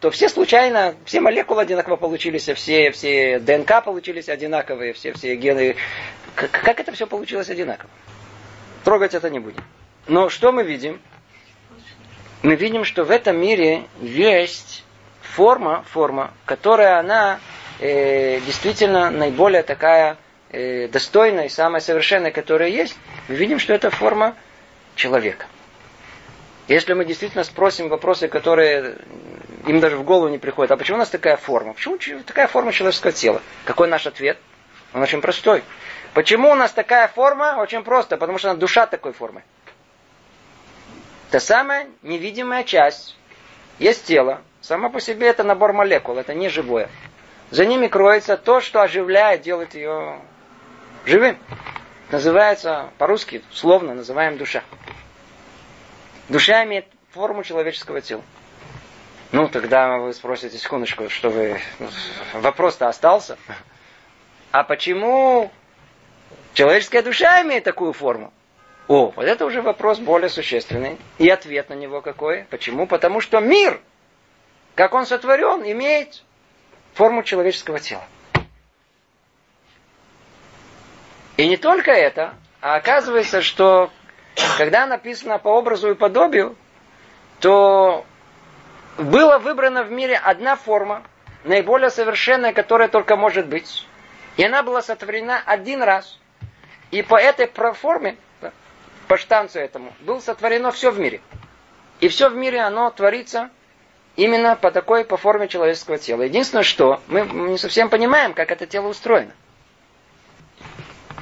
то 0.00 0.10
все 0.10 0.28
случайно, 0.28 0.94
все 1.04 1.20
молекулы 1.20 1.62
одинаково 1.62 1.96
получились, 1.96 2.48
все, 2.48 2.90
все 2.90 3.38
ДНК 3.38 3.84
получились 3.84 4.28
одинаковые, 4.28 4.94
все, 4.94 5.12
все 5.12 5.34
гены. 5.36 5.76
Как, 6.34 6.50
как 6.50 6.80
это 6.80 6.92
все 6.92 7.06
получилось 7.06 7.50
одинаково? 7.50 7.90
Трогать 8.84 9.14
это 9.14 9.28
не 9.28 9.38
будем. 9.38 9.62
Но 10.06 10.30
что 10.30 10.52
мы 10.52 10.62
видим? 10.62 11.00
Мы 12.42 12.54
видим, 12.54 12.84
что 12.84 13.04
в 13.04 13.10
этом 13.10 13.38
мире 13.38 13.84
есть 14.00 14.84
форма, 15.22 15.84
форма, 15.90 16.32
которая 16.46 16.98
она 16.98 17.38
э, 17.80 18.40
действительно 18.40 19.10
наиболее 19.10 19.62
такая 19.62 20.16
э, 20.50 20.88
достойная 20.88 21.46
и 21.46 21.48
самая 21.48 21.80
совершенная, 21.80 22.30
которая 22.30 22.68
есть. 22.68 22.96
Мы 23.28 23.34
видим, 23.34 23.58
что 23.58 23.74
это 23.74 23.90
форма 23.90 24.34
человека. 24.94 25.46
Если 26.68 26.92
мы 26.94 27.04
действительно 27.04 27.44
спросим 27.44 27.88
вопросы, 27.88 28.28
которые 28.28 28.96
им 29.66 29.80
даже 29.80 29.96
в 29.96 30.04
голову 30.04 30.28
не 30.28 30.38
приходят, 30.38 30.70
а 30.70 30.76
почему 30.76 30.96
у 30.96 31.00
нас 31.00 31.10
такая 31.10 31.36
форма? 31.36 31.74
Почему 31.74 31.98
такая 32.24 32.46
форма 32.46 32.72
человеческого 32.72 33.12
тела? 33.12 33.42
Какой 33.64 33.88
наш 33.88 34.06
ответ? 34.06 34.38
Он 34.94 35.02
очень 35.02 35.20
простой. 35.20 35.62
Почему 36.14 36.50
у 36.50 36.54
нас 36.54 36.72
такая 36.72 37.08
форма? 37.08 37.56
Очень 37.60 37.82
просто, 37.82 38.16
потому 38.16 38.38
что 38.38 38.54
душа 38.54 38.86
такой 38.86 39.12
формы. 39.12 39.42
Та 41.30 41.40
самая 41.40 41.88
невидимая 42.02 42.64
часть. 42.64 43.16
Есть 43.78 44.06
тело. 44.06 44.42
Само 44.60 44.90
по 44.90 45.00
себе 45.00 45.28
это 45.28 45.42
набор 45.42 45.72
молекул, 45.72 46.18
это 46.18 46.34
не 46.34 46.48
живое. 46.48 46.88
За 47.50 47.64
ними 47.64 47.86
кроется 47.86 48.36
то, 48.36 48.60
что 48.60 48.82
оживляет, 48.82 49.42
делает 49.42 49.74
ее 49.74 50.20
живым. 51.06 51.38
Называется 52.10 52.90
по-русски, 52.98 53.42
словно 53.52 53.94
называем 53.94 54.36
душа. 54.36 54.62
Душа 56.28 56.64
имеет 56.64 56.86
форму 57.12 57.42
человеческого 57.42 58.00
тела. 58.00 58.22
Ну, 59.32 59.48
тогда 59.48 59.98
вы 59.98 60.12
спросите, 60.12 60.58
секундочку, 60.58 61.08
что 61.08 61.30
вы... 61.30 61.60
Вопрос-то 62.34 62.88
остался. 62.88 63.38
А 64.50 64.64
почему 64.64 65.50
Человеческая 66.54 67.02
душа 67.02 67.42
имеет 67.42 67.64
такую 67.64 67.92
форму. 67.92 68.32
О, 68.90 69.12
вот 69.14 69.24
это 69.24 69.46
уже 69.46 69.62
вопрос 69.62 70.00
более 70.00 70.28
существенный. 70.28 70.98
И 71.18 71.28
ответ 71.28 71.68
на 71.68 71.74
него 71.74 72.00
какой? 72.00 72.42
Почему? 72.50 72.88
Потому 72.88 73.20
что 73.20 73.38
мир, 73.38 73.80
как 74.74 74.94
он 74.94 75.06
сотворен, 75.06 75.62
имеет 75.62 76.24
форму 76.94 77.22
человеческого 77.22 77.78
тела. 77.78 78.02
И 81.36 81.46
не 81.46 81.56
только 81.56 81.92
это, 81.92 82.34
а 82.60 82.74
оказывается, 82.74 83.42
что 83.42 83.92
когда 84.58 84.88
написано 84.88 85.38
по 85.38 85.50
образу 85.50 85.92
и 85.92 85.94
подобию, 85.94 86.56
то 87.38 88.04
была 88.98 89.38
выбрана 89.38 89.84
в 89.84 89.92
мире 89.92 90.16
одна 90.16 90.56
форма, 90.56 91.04
наиболее 91.44 91.90
совершенная, 91.90 92.52
которая 92.52 92.88
только 92.88 93.14
может 93.14 93.46
быть. 93.46 93.86
И 94.36 94.42
она 94.42 94.64
была 94.64 94.82
сотворена 94.82 95.40
один 95.46 95.80
раз. 95.80 96.18
И 96.90 97.02
по 97.02 97.14
этой 97.14 97.46
форме, 97.74 98.16
по 99.10 99.16
штанцу 99.16 99.58
этому, 99.58 99.92
было 100.02 100.20
сотворено 100.20 100.70
все 100.70 100.92
в 100.92 101.00
мире. 101.00 101.20
И 101.98 102.06
все 102.06 102.28
в 102.28 102.36
мире, 102.36 102.60
оно 102.60 102.88
творится 102.92 103.50
именно 104.14 104.54
по 104.54 104.70
такой, 104.70 105.04
по 105.04 105.16
форме 105.16 105.48
человеческого 105.48 105.98
тела. 105.98 106.22
Единственное, 106.22 106.62
что 106.62 107.02
мы 107.08 107.22
не 107.22 107.58
совсем 107.58 107.88
понимаем, 107.90 108.34
как 108.34 108.52
это 108.52 108.68
тело 108.68 108.86
устроено. 108.86 109.32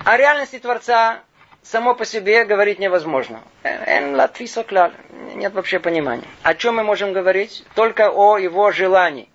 О 0.05 0.19
реальности 0.19 0.59
Творца 0.59 1.21
само 1.63 1.95
по 1.95 2.05
себе 2.05 2.45
говорить 2.45 2.79
невозможно. 2.79 3.41
Нет 3.65 5.55
вообще 5.55 5.81
понимания. 5.81 6.29
О 6.43 6.55
чем 6.55 6.77
мы 6.77 6.85
можем 6.85 7.15
говорить? 7.15 7.65
Только 7.75 8.11
о 8.11 8.37
его 8.37 8.71
желании. 8.71 9.31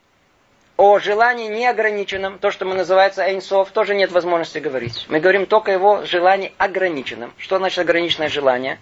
О 0.75 0.97
желании 0.97 1.47
неограниченном, 1.49 2.39
то, 2.39 2.49
что 2.49 2.65
мы 2.65 2.73
называется 2.73 3.23
эйнсов, 3.23 3.69
тоже 3.71 3.93
нет 3.93 4.11
возможности 4.11 4.57
говорить. 4.57 5.05
Мы 5.07 5.19
говорим 5.19 5.45
только 5.45 5.71
о 5.71 5.75
его 5.75 6.05
желании 6.05 6.53
ограниченном. 6.57 7.31
Что 7.37 7.59
значит 7.59 7.77
ограниченное 7.79 8.29
желание? 8.29 8.79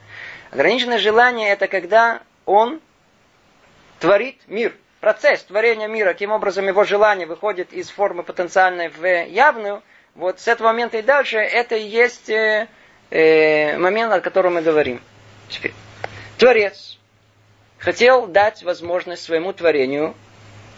Ограниченное 0.51 0.99
желание 0.99 1.49
это 1.49 1.67
когда 1.67 2.21
он 2.45 2.79
творит 3.99 4.39
мир. 4.47 4.73
Процесс 5.01 5.43
творения 5.43 5.87
мира, 5.87 6.13
каким 6.13 6.31
образом 6.31 6.67
его 6.67 6.83
желание 6.83 7.27
выходит 7.27 7.73
из 7.73 7.89
формы 7.89 8.23
потенциальной 8.23 8.89
в 8.89 9.03
явную, 9.25 9.81
вот 10.15 10.39
с 10.39 10.47
этого 10.47 10.67
момента 10.67 10.97
и 10.97 11.01
дальше 11.01 11.37
это 11.37 11.75
и 11.75 11.83
есть 11.87 12.29
э, 12.29 12.67
э, 13.09 13.77
момент, 13.77 14.13
о 14.13 14.21
котором 14.21 14.55
мы 14.55 14.61
говорим. 14.61 15.01
Теперь. 15.49 15.73
Творец 16.37 16.99
хотел 17.79 18.27
дать 18.27 18.63
возможность 18.63 19.23
своему 19.23 19.53
творению, 19.53 20.15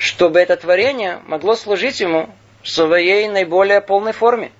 чтобы 0.04 0.42
это 0.42 0.58
творение 0.58 1.22
могло 1.28 1.56
служить 1.56 2.02
ему 2.02 2.30
в 2.62 2.68
своей 2.68 3.30
наиболее 3.30 3.80
полной 3.80 4.12
форме. 4.12 4.52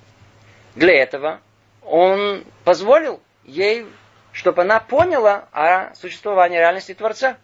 Для 0.74 0.94
этого 0.94 1.42
он 1.82 2.46
позволил 2.64 3.20
ей, 3.44 3.86
чтобы 4.32 4.62
она 4.62 4.80
поняла 4.80 5.50
о 5.52 5.94
существовании 5.96 6.60
реальности 6.60 6.94
Творца. 6.94 7.36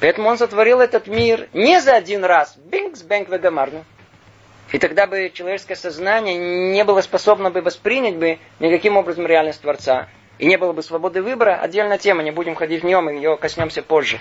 Поэтому 0.00 0.28
он 0.28 0.36
сотворил 0.36 0.80
этот 0.80 1.06
мир 1.06 1.48
не 1.54 1.80
за 1.80 1.94
один 1.94 2.26
раз. 2.26 2.54
Бинкс, 2.58 3.04
бэнк, 3.04 3.30
вегамарну. 3.30 3.82
И 4.70 4.78
тогда 4.78 5.06
бы 5.06 5.32
человеческое 5.32 5.76
сознание 5.76 6.36
не 6.36 6.84
было 6.84 7.00
способно 7.00 7.50
бы 7.50 7.62
воспринять 7.62 8.16
бы 8.16 8.38
никаким 8.58 8.98
образом 8.98 9.26
реальность 9.26 9.62
Творца. 9.62 10.08
И 10.38 10.44
не 10.44 10.58
было 10.58 10.74
бы 10.74 10.82
свободы 10.82 11.22
выбора. 11.22 11.58
Отдельная 11.58 11.96
тема, 11.96 12.22
не 12.22 12.32
будем 12.32 12.54
ходить 12.54 12.82
в 12.82 12.86
нем, 12.86 13.08
и 13.08 13.14
ее 13.14 13.38
коснемся 13.38 13.82
позже. 13.82 14.20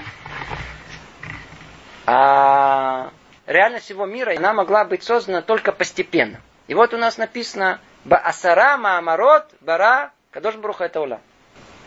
А 2.11 3.11
реальность 3.45 3.85
всего 3.85 4.07
мира, 4.07 4.33
она 4.35 4.51
могла 4.51 4.83
быть 4.83 5.03
создана 5.03 5.43
только 5.43 5.71
постепенно. 5.71 6.41
И 6.65 6.73
вот 6.73 6.91
у 6.95 6.97
нас 6.97 7.19
написано 7.19 7.79
Баасара 8.03 8.77
Маамарот 8.77 9.45
Бара 9.61 10.11
Кадош 10.31 10.55
Бруха 10.55 10.85
это 10.85 11.01
Ула. 11.01 11.21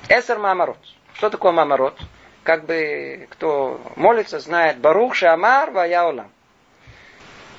Эсер 0.08 0.38
Маамарот. 0.38 0.78
Что 1.14 1.28
такое 1.28 1.50
Маамарот? 1.50 1.98
Как 2.44 2.66
бы 2.66 3.26
кто 3.30 3.80
молится, 3.96 4.38
знает 4.38 4.78
Барух 4.78 5.16
Шамар 5.16 5.72
Вая 5.72 6.04
Улам. 6.04 6.30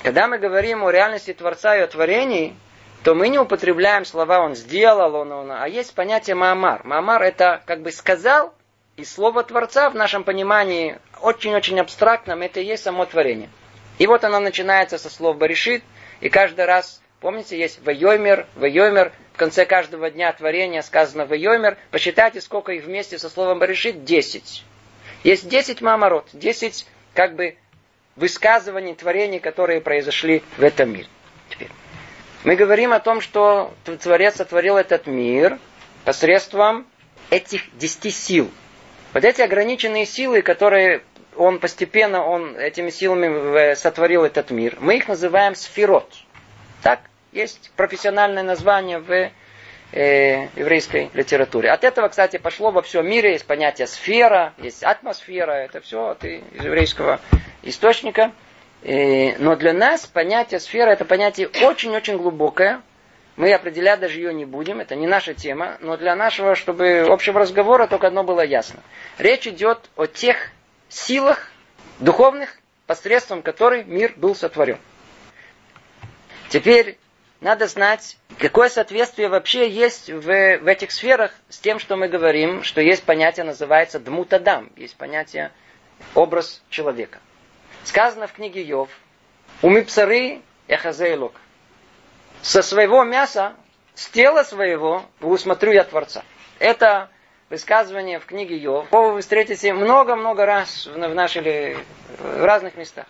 Когда 0.01 0.30
мы 0.30 0.38
говорим 0.38 0.86
о 0.86 0.91
реальности 0.91 1.34
Творца 1.34 1.76
и 1.76 1.82
о 1.82 1.88
творении, 1.88 2.55
то 3.03 3.14
мы 3.14 3.28
не 3.28 3.39
употребляем 3.39 4.05
слова 4.05 4.39
«он 4.39 4.55
сделал», 4.55 5.16
он, 5.16 5.32
он, 5.34 5.51
а 5.51 5.68
есть 5.68 5.93
понятие 5.93 6.38
«маамар». 6.38 6.86
«Маамар» 6.86 7.24
это 7.24 7.61
как 7.66 7.82
бы 7.82 7.91
сказал, 7.91 8.53
и 8.95 9.03
слово 9.03 9.43
Творца 9.43 9.89
в 9.89 9.95
нашем 9.95 10.24
понимании 10.24 10.99
очень-очень 11.24 11.80
абстрактном, 11.80 12.41
это 12.41 12.59
и 12.59 12.65
есть 12.65 12.84
само 12.84 13.05
творение. 13.05 13.49
И 13.97 14.07
вот 14.07 14.24
оно 14.26 14.39
начинается 14.39 14.97
со 14.97 15.09
слов 15.09 15.38
«баришит», 15.38 15.84
и 16.19 16.30
каждый 16.30 16.65
раз, 16.65 17.01
помните, 17.21 17.57
есть 17.57 17.80
«вайомер», 17.84 18.45
«вайомер», 18.55 19.13
в 19.34 19.38
конце 19.38 19.65
каждого 19.65 20.11
дня 20.11 20.32
творения 20.34 20.82
сказано 20.82 21.26
«вайомер», 21.26 21.78
посчитайте, 21.91 22.41
сколько 22.41 22.74
их 22.74 22.84
вместе 22.84 23.17
со 23.17 23.30
словом 23.30 23.59
«баришит»– 23.59 24.03
десять. 24.05 24.65
Есть 25.24 25.47
десять 25.47 25.82
мамород, 25.82 26.28
десять 26.34 26.86
как 27.13 27.36
бы 27.36 27.55
высказываний, 28.17 28.93
творений, 28.93 29.39
которые 29.39 29.80
произошли 29.80 30.43
в 30.57 30.63
этом 30.63 30.91
мире. 30.91 31.07
Теперь. 31.49 31.69
Мы 32.43 32.55
говорим 32.55 32.91
о 32.91 32.99
том, 32.99 33.21
что 33.21 33.74
Творец 34.01 34.36
сотворил 34.36 34.76
этот 34.76 35.07
мир 35.07 35.57
посредством 36.03 36.86
этих 37.30 37.76
десяти 37.78 38.09
сил. 38.09 38.51
Вот 39.13 39.24
эти 39.24 39.41
ограниченные 39.41 40.05
силы, 40.05 40.41
которые 40.41 41.03
он 41.38 41.60
постепенно, 41.60 42.26
он 42.26 42.58
этими 42.58 42.90
силами 42.90 43.74
сотворил 43.76 44.24
этот 44.24 44.52
мир, 44.52 44.78
мы 44.80 44.98
их 44.98 45.08
называем 45.08 45.56
сферот. 45.56 46.14
Так, 46.82 47.00
есть 47.32 47.72
профессиональное 47.76 48.44
название 48.44 49.00
в 49.00 49.32
э, 49.92 50.48
еврейской 50.56 51.10
литературе. 51.14 51.72
От 51.72 51.84
этого, 51.84 52.10
кстати, 52.10 52.38
пошло 52.38 52.72
во 52.72 52.82
всем 52.82 53.08
мире, 53.08 53.34
есть 53.34 53.46
понятие 53.46 53.88
сфера, 53.88 54.54
есть 54.58 54.84
атмосфера, 54.84 55.52
это 55.52 55.82
все 55.82 56.10
от 56.10 56.24
еврейского 56.24 57.20
источника. 57.62 58.32
И, 58.82 59.36
но 59.40 59.56
для 59.56 59.74
нас 59.74 60.06
понятие 60.06 60.60
сфера 60.60 60.92
это 60.92 61.06
понятие 61.06 61.50
очень-очень 61.62 62.18
глубокое. 62.18 62.82
Мы 63.36 63.52
определять 63.52 64.00
даже 64.00 64.20
ее 64.20 64.34
не 64.34 64.46
будем, 64.46 64.80
это 64.80 64.96
не 64.96 65.08
наша 65.08 65.34
тема, 65.34 65.78
но 65.80 65.98
для 65.98 66.16
нашего, 66.16 66.54
чтобы 66.54 67.06
общего 67.10 67.40
разговора 67.40 67.88
только 67.88 68.08
одно 68.08 68.24
было 68.24 68.42
ясно. 68.42 68.80
Речь 69.18 69.48
идет 69.48 69.90
о 69.96 70.06
тех 70.06 70.52
силах 70.96 71.48
духовных, 72.00 72.58
посредством 72.88 73.41
которых 73.41 73.86
мир 73.86 74.14
был 74.16 74.36
сотворен. 74.36 74.78
Теперь 76.50 76.98
надо 77.41 77.68
знать, 77.68 78.18
какое 78.39 78.70
соответствие 78.70 79.28
вообще 79.28 79.70
есть 79.70 80.10
в, 80.10 80.24
в 80.24 80.68
этих 80.68 80.91
сферах 80.91 81.32
с 81.50 81.60
тем, 81.60 81.80
что 81.80 81.98
мы 81.98 82.08
говорим, 82.08 82.64
что 82.64 82.80
есть 82.80 83.04
понятие, 83.04 83.44
называется 83.46 84.00
дмутадам, 84.00 84.72
есть 84.76 84.96
понятие 84.96 85.52
образ 86.16 86.62
человека. 86.70 87.20
Сказано 87.84 88.28
в 88.28 88.34
книге 88.34 88.62
Йов, 88.62 88.89
умипсары 89.62 90.41
яхазейлок. 90.68 91.34
Со 92.41 92.62
своего 92.62 93.04
мяса, 93.04 93.56
с 93.94 94.08
тела 94.08 94.44
своего, 94.44 95.04
усмотрю 95.22 95.72
я 95.72 95.84
Творца. 95.84 96.24
Это 96.60 97.10
высказывание 97.50 98.20
в 98.20 98.26
книге 98.26 98.58
Йов. 98.58 98.88
Вы 98.91 99.22
встретите 99.22 99.74
много-много 99.74 100.46
раз 100.46 100.88
в 100.88 100.98
наших 100.98 101.44
в 101.44 102.44
разных 102.44 102.76
местах. 102.76 103.06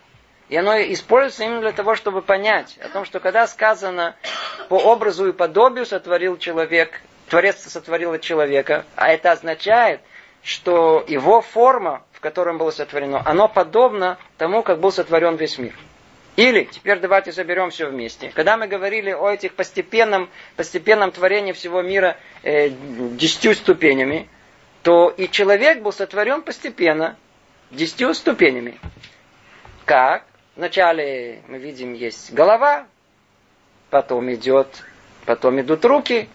И 0.50 0.58
оно 0.58 0.76
используется 0.78 1.46
именно 1.46 1.62
для 1.62 1.72
того, 1.72 1.96
чтобы 1.96 2.22
понять 2.22 2.78
о 2.78 2.90
том, 2.90 3.06
что 3.06 3.20
когда 3.20 3.48
сказано 3.48 4.16
по 4.70 4.76
образу 4.76 5.28
и 5.28 5.32
подобию 5.32 5.86
сотворил 5.86 6.38
человек, 6.38 7.02
Творец 7.30 7.58
сотворил 7.62 8.18
человека, 8.20 8.86
а 8.96 9.12
это 9.12 9.32
означает, 9.32 10.02
что 10.44 11.04
его 11.08 11.42
форма 11.42 12.04
котором 12.24 12.58
было 12.58 12.72
сотворено, 12.72 13.22
оно 13.24 13.48
подобно 13.48 14.18
тому, 14.38 14.64
как 14.64 14.80
был 14.80 14.92
сотворен 14.92 15.36
весь 15.36 15.60
мир. 15.60 15.76
Или, 16.36 16.64
теперь 16.64 17.00
давайте 17.00 17.32
соберем 17.32 17.70
все 17.70 17.88
вместе. 17.88 18.32
Когда 18.34 18.58
мы 18.58 18.68
говорили 18.68 19.12
о 19.12 19.30
этих 19.30 19.54
постепенном, 19.54 20.30
постепенном 20.56 21.12
творении 21.12 21.52
всего 21.52 21.82
мира 21.84 22.18
э, 22.42 22.70
десятью 22.70 23.54
ступенями, 23.54 24.28
то 24.82 25.10
и 25.10 25.30
человек 25.30 25.82
был 25.82 25.92
сотворен 25.92 26.42
постепенно, 26.42 27.18
десятью 27.70 28.14
ступенями. 28.16 28.80
Как? 29.86 30.26
Вначале 30.56 31.42
мы 31.48 31.60
видим, 31.60 31.94
есть 31.94 32.34
голова, 32.34 32.88
потом 33.92 34.32
идет, 34.34 34.84
потом 35.26 35.62
идут 35.62 35.86
руки, 35.86 36.30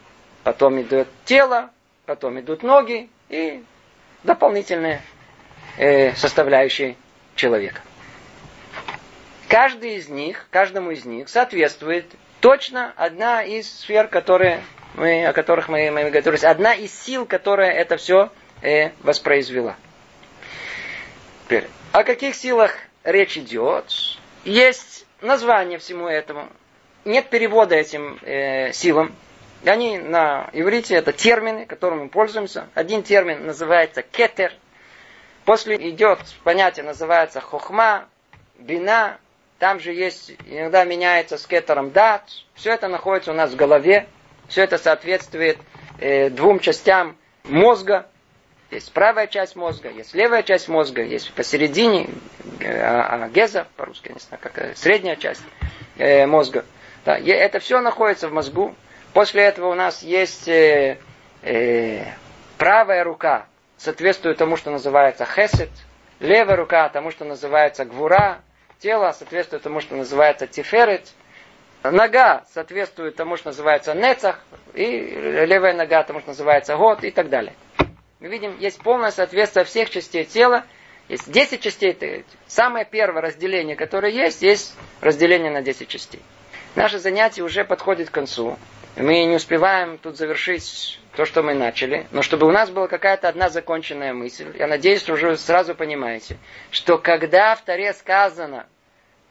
потом 0.45 0.81
идет 0.81 1.09
тело, 1.25 1.71
потом 2.07 2.39
идут 2.39 2.63
ноги 2.63 3.09
и 3.29 3.63
дополнительные 4.23 5.03
э, 5.77 6.15
составляющей 6.15 6.97
человека. 7.35 7.81
Каждый 9.49 9.97
из 9.97 10.09
них, 10.09 10.47
каждому 10.51 10.91
из 10.91 11.07
них 11.07 11.29
соответствует 11.31 12.05
точно 12.41 12.93
одна 12.97 13.43
из 13.43 13.81
сфер, 13.81 14.07
которые 14.07 14.63
мы, 14.95 15.27
о 15.27 15.33
которых 15.33 15.69
мы, 15.69 15.91
мы 15.91 16.11
говорили, 16.11 16.45
одна 16.45 16.75
из 16.75 16.93
сил, 16.93 17.25
которая 17.25 17.73
это 17.73 17.97
все 17.97 18.31
э, 18.61 18.91
воспроизвела. 19.01 19.77
Теперь, 21.47 21.67
о 21.93 22.05
каких 22.05 22.35
силах 22.35 22.77
речь 23.05 23.39
идет? 23.39 23.85
Есть 24.45 25.07
название 25.23 25.79
всему 25.79 26.07
этому. 26.09 26.49
Нет 27.07 27.31
перевода 27.31 27.75
этим 27.75 28.19
э, 28.23 28.73
силам. 28.73 29.15
Они 29.65 29.97
на 29.99 30.51
иврите 30.53 30.95
это 30.95 31.13
термины, 31.13 31.65
которыми 31.65 32.03
мы 32.03 32.09
пользуемся. 32.11 32.69
Один 32.75 33.03
термин 33.03 33.47
называется 33.47 34.03
кетер. 34.03 34.53
После 35.47 35.77
идет 35.89 36.19
понятие, 36.45 36.85
называется 36.85 37.41
хохма, 37.41 38.09
бина. 38.59 39.19
Там 39.59 39.81
же 39.81 39.93
есть, 39.93 40.33
иногда 40.47 40.85
меняется 40.85 41.37
с 41.37 41.47
кетером 41.47 41.91
дат. 41.91 42.23
Все 42.55 42.73
это 42.73 42.89
находится 42.89 43.33
у 43.33 43.35
нас 43.35 43.51
в 43.51 43.57
голове. 43.57 44.07
Все 44.49 44.63
это 44.63 44.79
соответствует 44.79 45.59
э, 45.99 46.31
двум 46.31 46.61
частям 46.61 47.17
мозга. 47.45 48.07
Есть 48.71 48.93
правая 48.93 49.27
часть 49.27 49.57
мозга, 49.57 49.91
есть 49.91 50.15
левая 50.15 50.43
часть 50.43 50.69
мозга, 50.69 51.03
есть 51.03 51.33
посередине 51.33 52.09
э, 52.61 52.81
а, 52.81 53.25
а, 53.25 53.29
геза, 53.31 53.67
по-русски, 53.77 54.13
не 54.13 54.21
знаю, 54.21 54.41
как 54.43 54.77
средняя 54.77 55.17
часть 55.17 55.43
э, 55.97 56.27
мозга. 56.27 56.65
Да, 57.05 57.19
это 57.19 57.61
все 57.61 57.81
находится 57.81 58.29
в 58.29 58.33
мозгу. 58.33 58.75
После 59.15 59.43
этого 59.43 59.71
у 59.71 59.75
нас 59.75 60.03
есть 60.03 60.49
э, 60.49 60.99
э, 61.43 62.05
правая 62.59 63.05
рука, 63.05 63.47
соответствует 63.79 64.37
тому, 64.37 64.57
что 64.57 64.71
называется 64.71 65.25
хесед, 65.25 65.71
левая 66.21 66.57
рука 66.57 66.89
тому, 66.91 67.11
что 67.11 67.25
называется 67.25 67.87
гвура, 67.87 68.41
тело 68.81 69.13
соответствует 69.13 69.63
тому, 69.63 69.81
что 69.81 69.97
называется 69.97 70.47
тиферет, 70.47 71.09
нога 71.83 72.45
соответствует 72.53 73.17
тому, 73.17 73.37
что 73.37 73.49
называется 73.49 73.95
нецах, 73.95 74.41
и 74.75 74.85
левая 74.85 75.75
нога 75.75 76.03
тому, 76.03 76.21
что 76.21 76.31
называется 76.31 76.77
год 76.77 77.05
и 77.05 77.11
так 77.11 77.29
далее. 77.29 77.55
Мы 78.21 78.29
видим, 78.29 78.59
есть 78.59 78.81
полное 78.83 79.11
соответствие 79.11 79.65
всех 79.65 79.91
частей 79.91 80.25
тела, 80.25 80.65
есть 81.09 81.31
10 81.31 81.61
частей. 81.61 82.25
Самое 82.47 82.85
первое 82.85 83.23
разделение, 83.23 83.77
которое 83.77 84.13
есть, 84.13 84.43
есть 84.43 84.75
разделение 85.01 85.51
на 85.51 85.63
10 85.63 85.89
частей. 85.89 86.21
Наше 86.75 86.99
занятие 86.99 87.43
уже 87.43 87.65
подходит 87.65 88.11
к 88.11 88.13
концу. 88.13 88.59
Мы 88.99 89.27
не 89.27 89.37
успеваем 89.37 89.97
тут 89.97 90.17
завершить 90.17 90.99
то, 91.15 91.25
что 91.25 91.45
мы 91.45 91.55
начали. 91.55 92.09
Но 92.11 92.23
чтобы 92.23 92.49
у 92.49 92.51
нас 92.51 92.69
была 92.69 92.89
какая-то 92.89 93.29
одна 93.29 93.49
законченная 93.49 94.13
мысль, 94.13 94.53
я 94.59 94.67
надеюсь, 94.67 95.09
уже 95.09 95.37
сразу 95.37 95.77
понимаете, 95.77 96.37
что 96.73 96.99
когда 96.99 97.55
в 97.55 97.63
Таре 97.63 97.93
сказано 97.93 98.67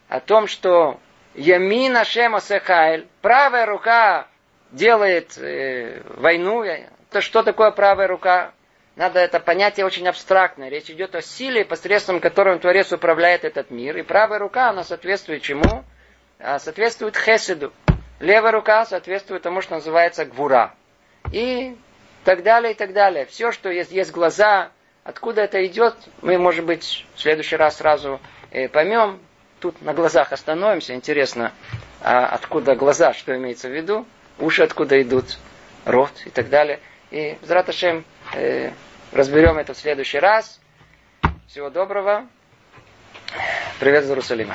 о 0.08 0.20
том, 0.20 0.46
что 0.46 0.98
Ямина 1.34 2.06
Шема 2.06 2.40
Сехайль, 2.40 3.06
правая 3.20 3.66
рука 3.66 4.26
делает 4.72 5.36
э, 5.36 6.00
войну, 6.16 6.64
то 7.10 7.20
что 7.20 7.42
такое 7.42 7.70
правая 7.70 8.08
рука? 8.08 8.52
Надо 8.96 9.20
это 9.20 9.38
понятие 9.38 9.84
очень 9.84 10.08
абстрактное. 10.08 10.70
Речь 10.70 10.90
идет 10.90 11.14
о 11.14 11.20
силе, 11.20 11.66
посредством 11.66 12.20
которой 12.20 12.58
Творец 12.58 12.90
управляет 12.90 13.44
этот 13.44 13.70
мир. 13.70 13.98
И 13.98 14.02
правая 14.02 14.38
рука, 14.38 14.70
она 14.70 14.82
соответствует 14.82 15.42
чему? 15.42 15.84
А 16.38 16.58
соответствует 16.58 17.18
хеседу. 17.18 17.70
Левая 18.20 18.52
рука 18.52 18.84
соответствует 18.86 19.42
тому, 19.42 19.60
что 19.60 19.74
называется 19.74 20.24
гвура. 20.24 20.74
И 21.32 21.76
так 22.24 22.42
далее, 22.42 22.72
и 22.72 22.74
так 22.74 22.92
далее. 22.92 23.26
Все, 23.26 23.52
что 23.52 23.70
есть, 23.70 23.90
есть 23.92 24.10
глаза, 24.10 24.70
откуда 25.04 25.42
это 25.42 25.64
идет, 25.66 25.94
мы, 26.22 26.38
может 26.38 26.64
быть, 26.64 27.06
в 27.14 27.20
следующий 27.20 27.56
раз 27.56 27.76
сразу 27.76 28.20
э, 28.50 28.68
поймем. 28.68 29.20
Тут 29.60 29.82
на 29.82 29.92
глазах 29.92 30.32
остановимся. 30.32 30.94
Интересно, 30.94 31.52
а 32.00 32.26
откуда 32.26 32.76
глаза, 32.76 33.12
что 33.12 33.36
имеется 33.36 33.68
в 33.68 33.72
виду? 33.72 34.06
Уши 34.38 34.62
откуда 34.62 35.00
идут, 35.02 35.38
рот 35.84 36.12
и 36.26 36.30
так 36.30 36.48
далее. 36.48 36.78
И, 37.10 37.36
Зраташем, 37.42 38.04
э, 38.34 38.70
Разберем 39.12 39.56
это 39.56 39.72
в 39.72 39.78
следующий 39.78 40.18
раз. 40.18 40.60
Всего 41.46 41.70
доброго. 41.70 42.26
Привет 43.80 44.04
из 44.04 44.10
Иерусалима. 44.10 44.54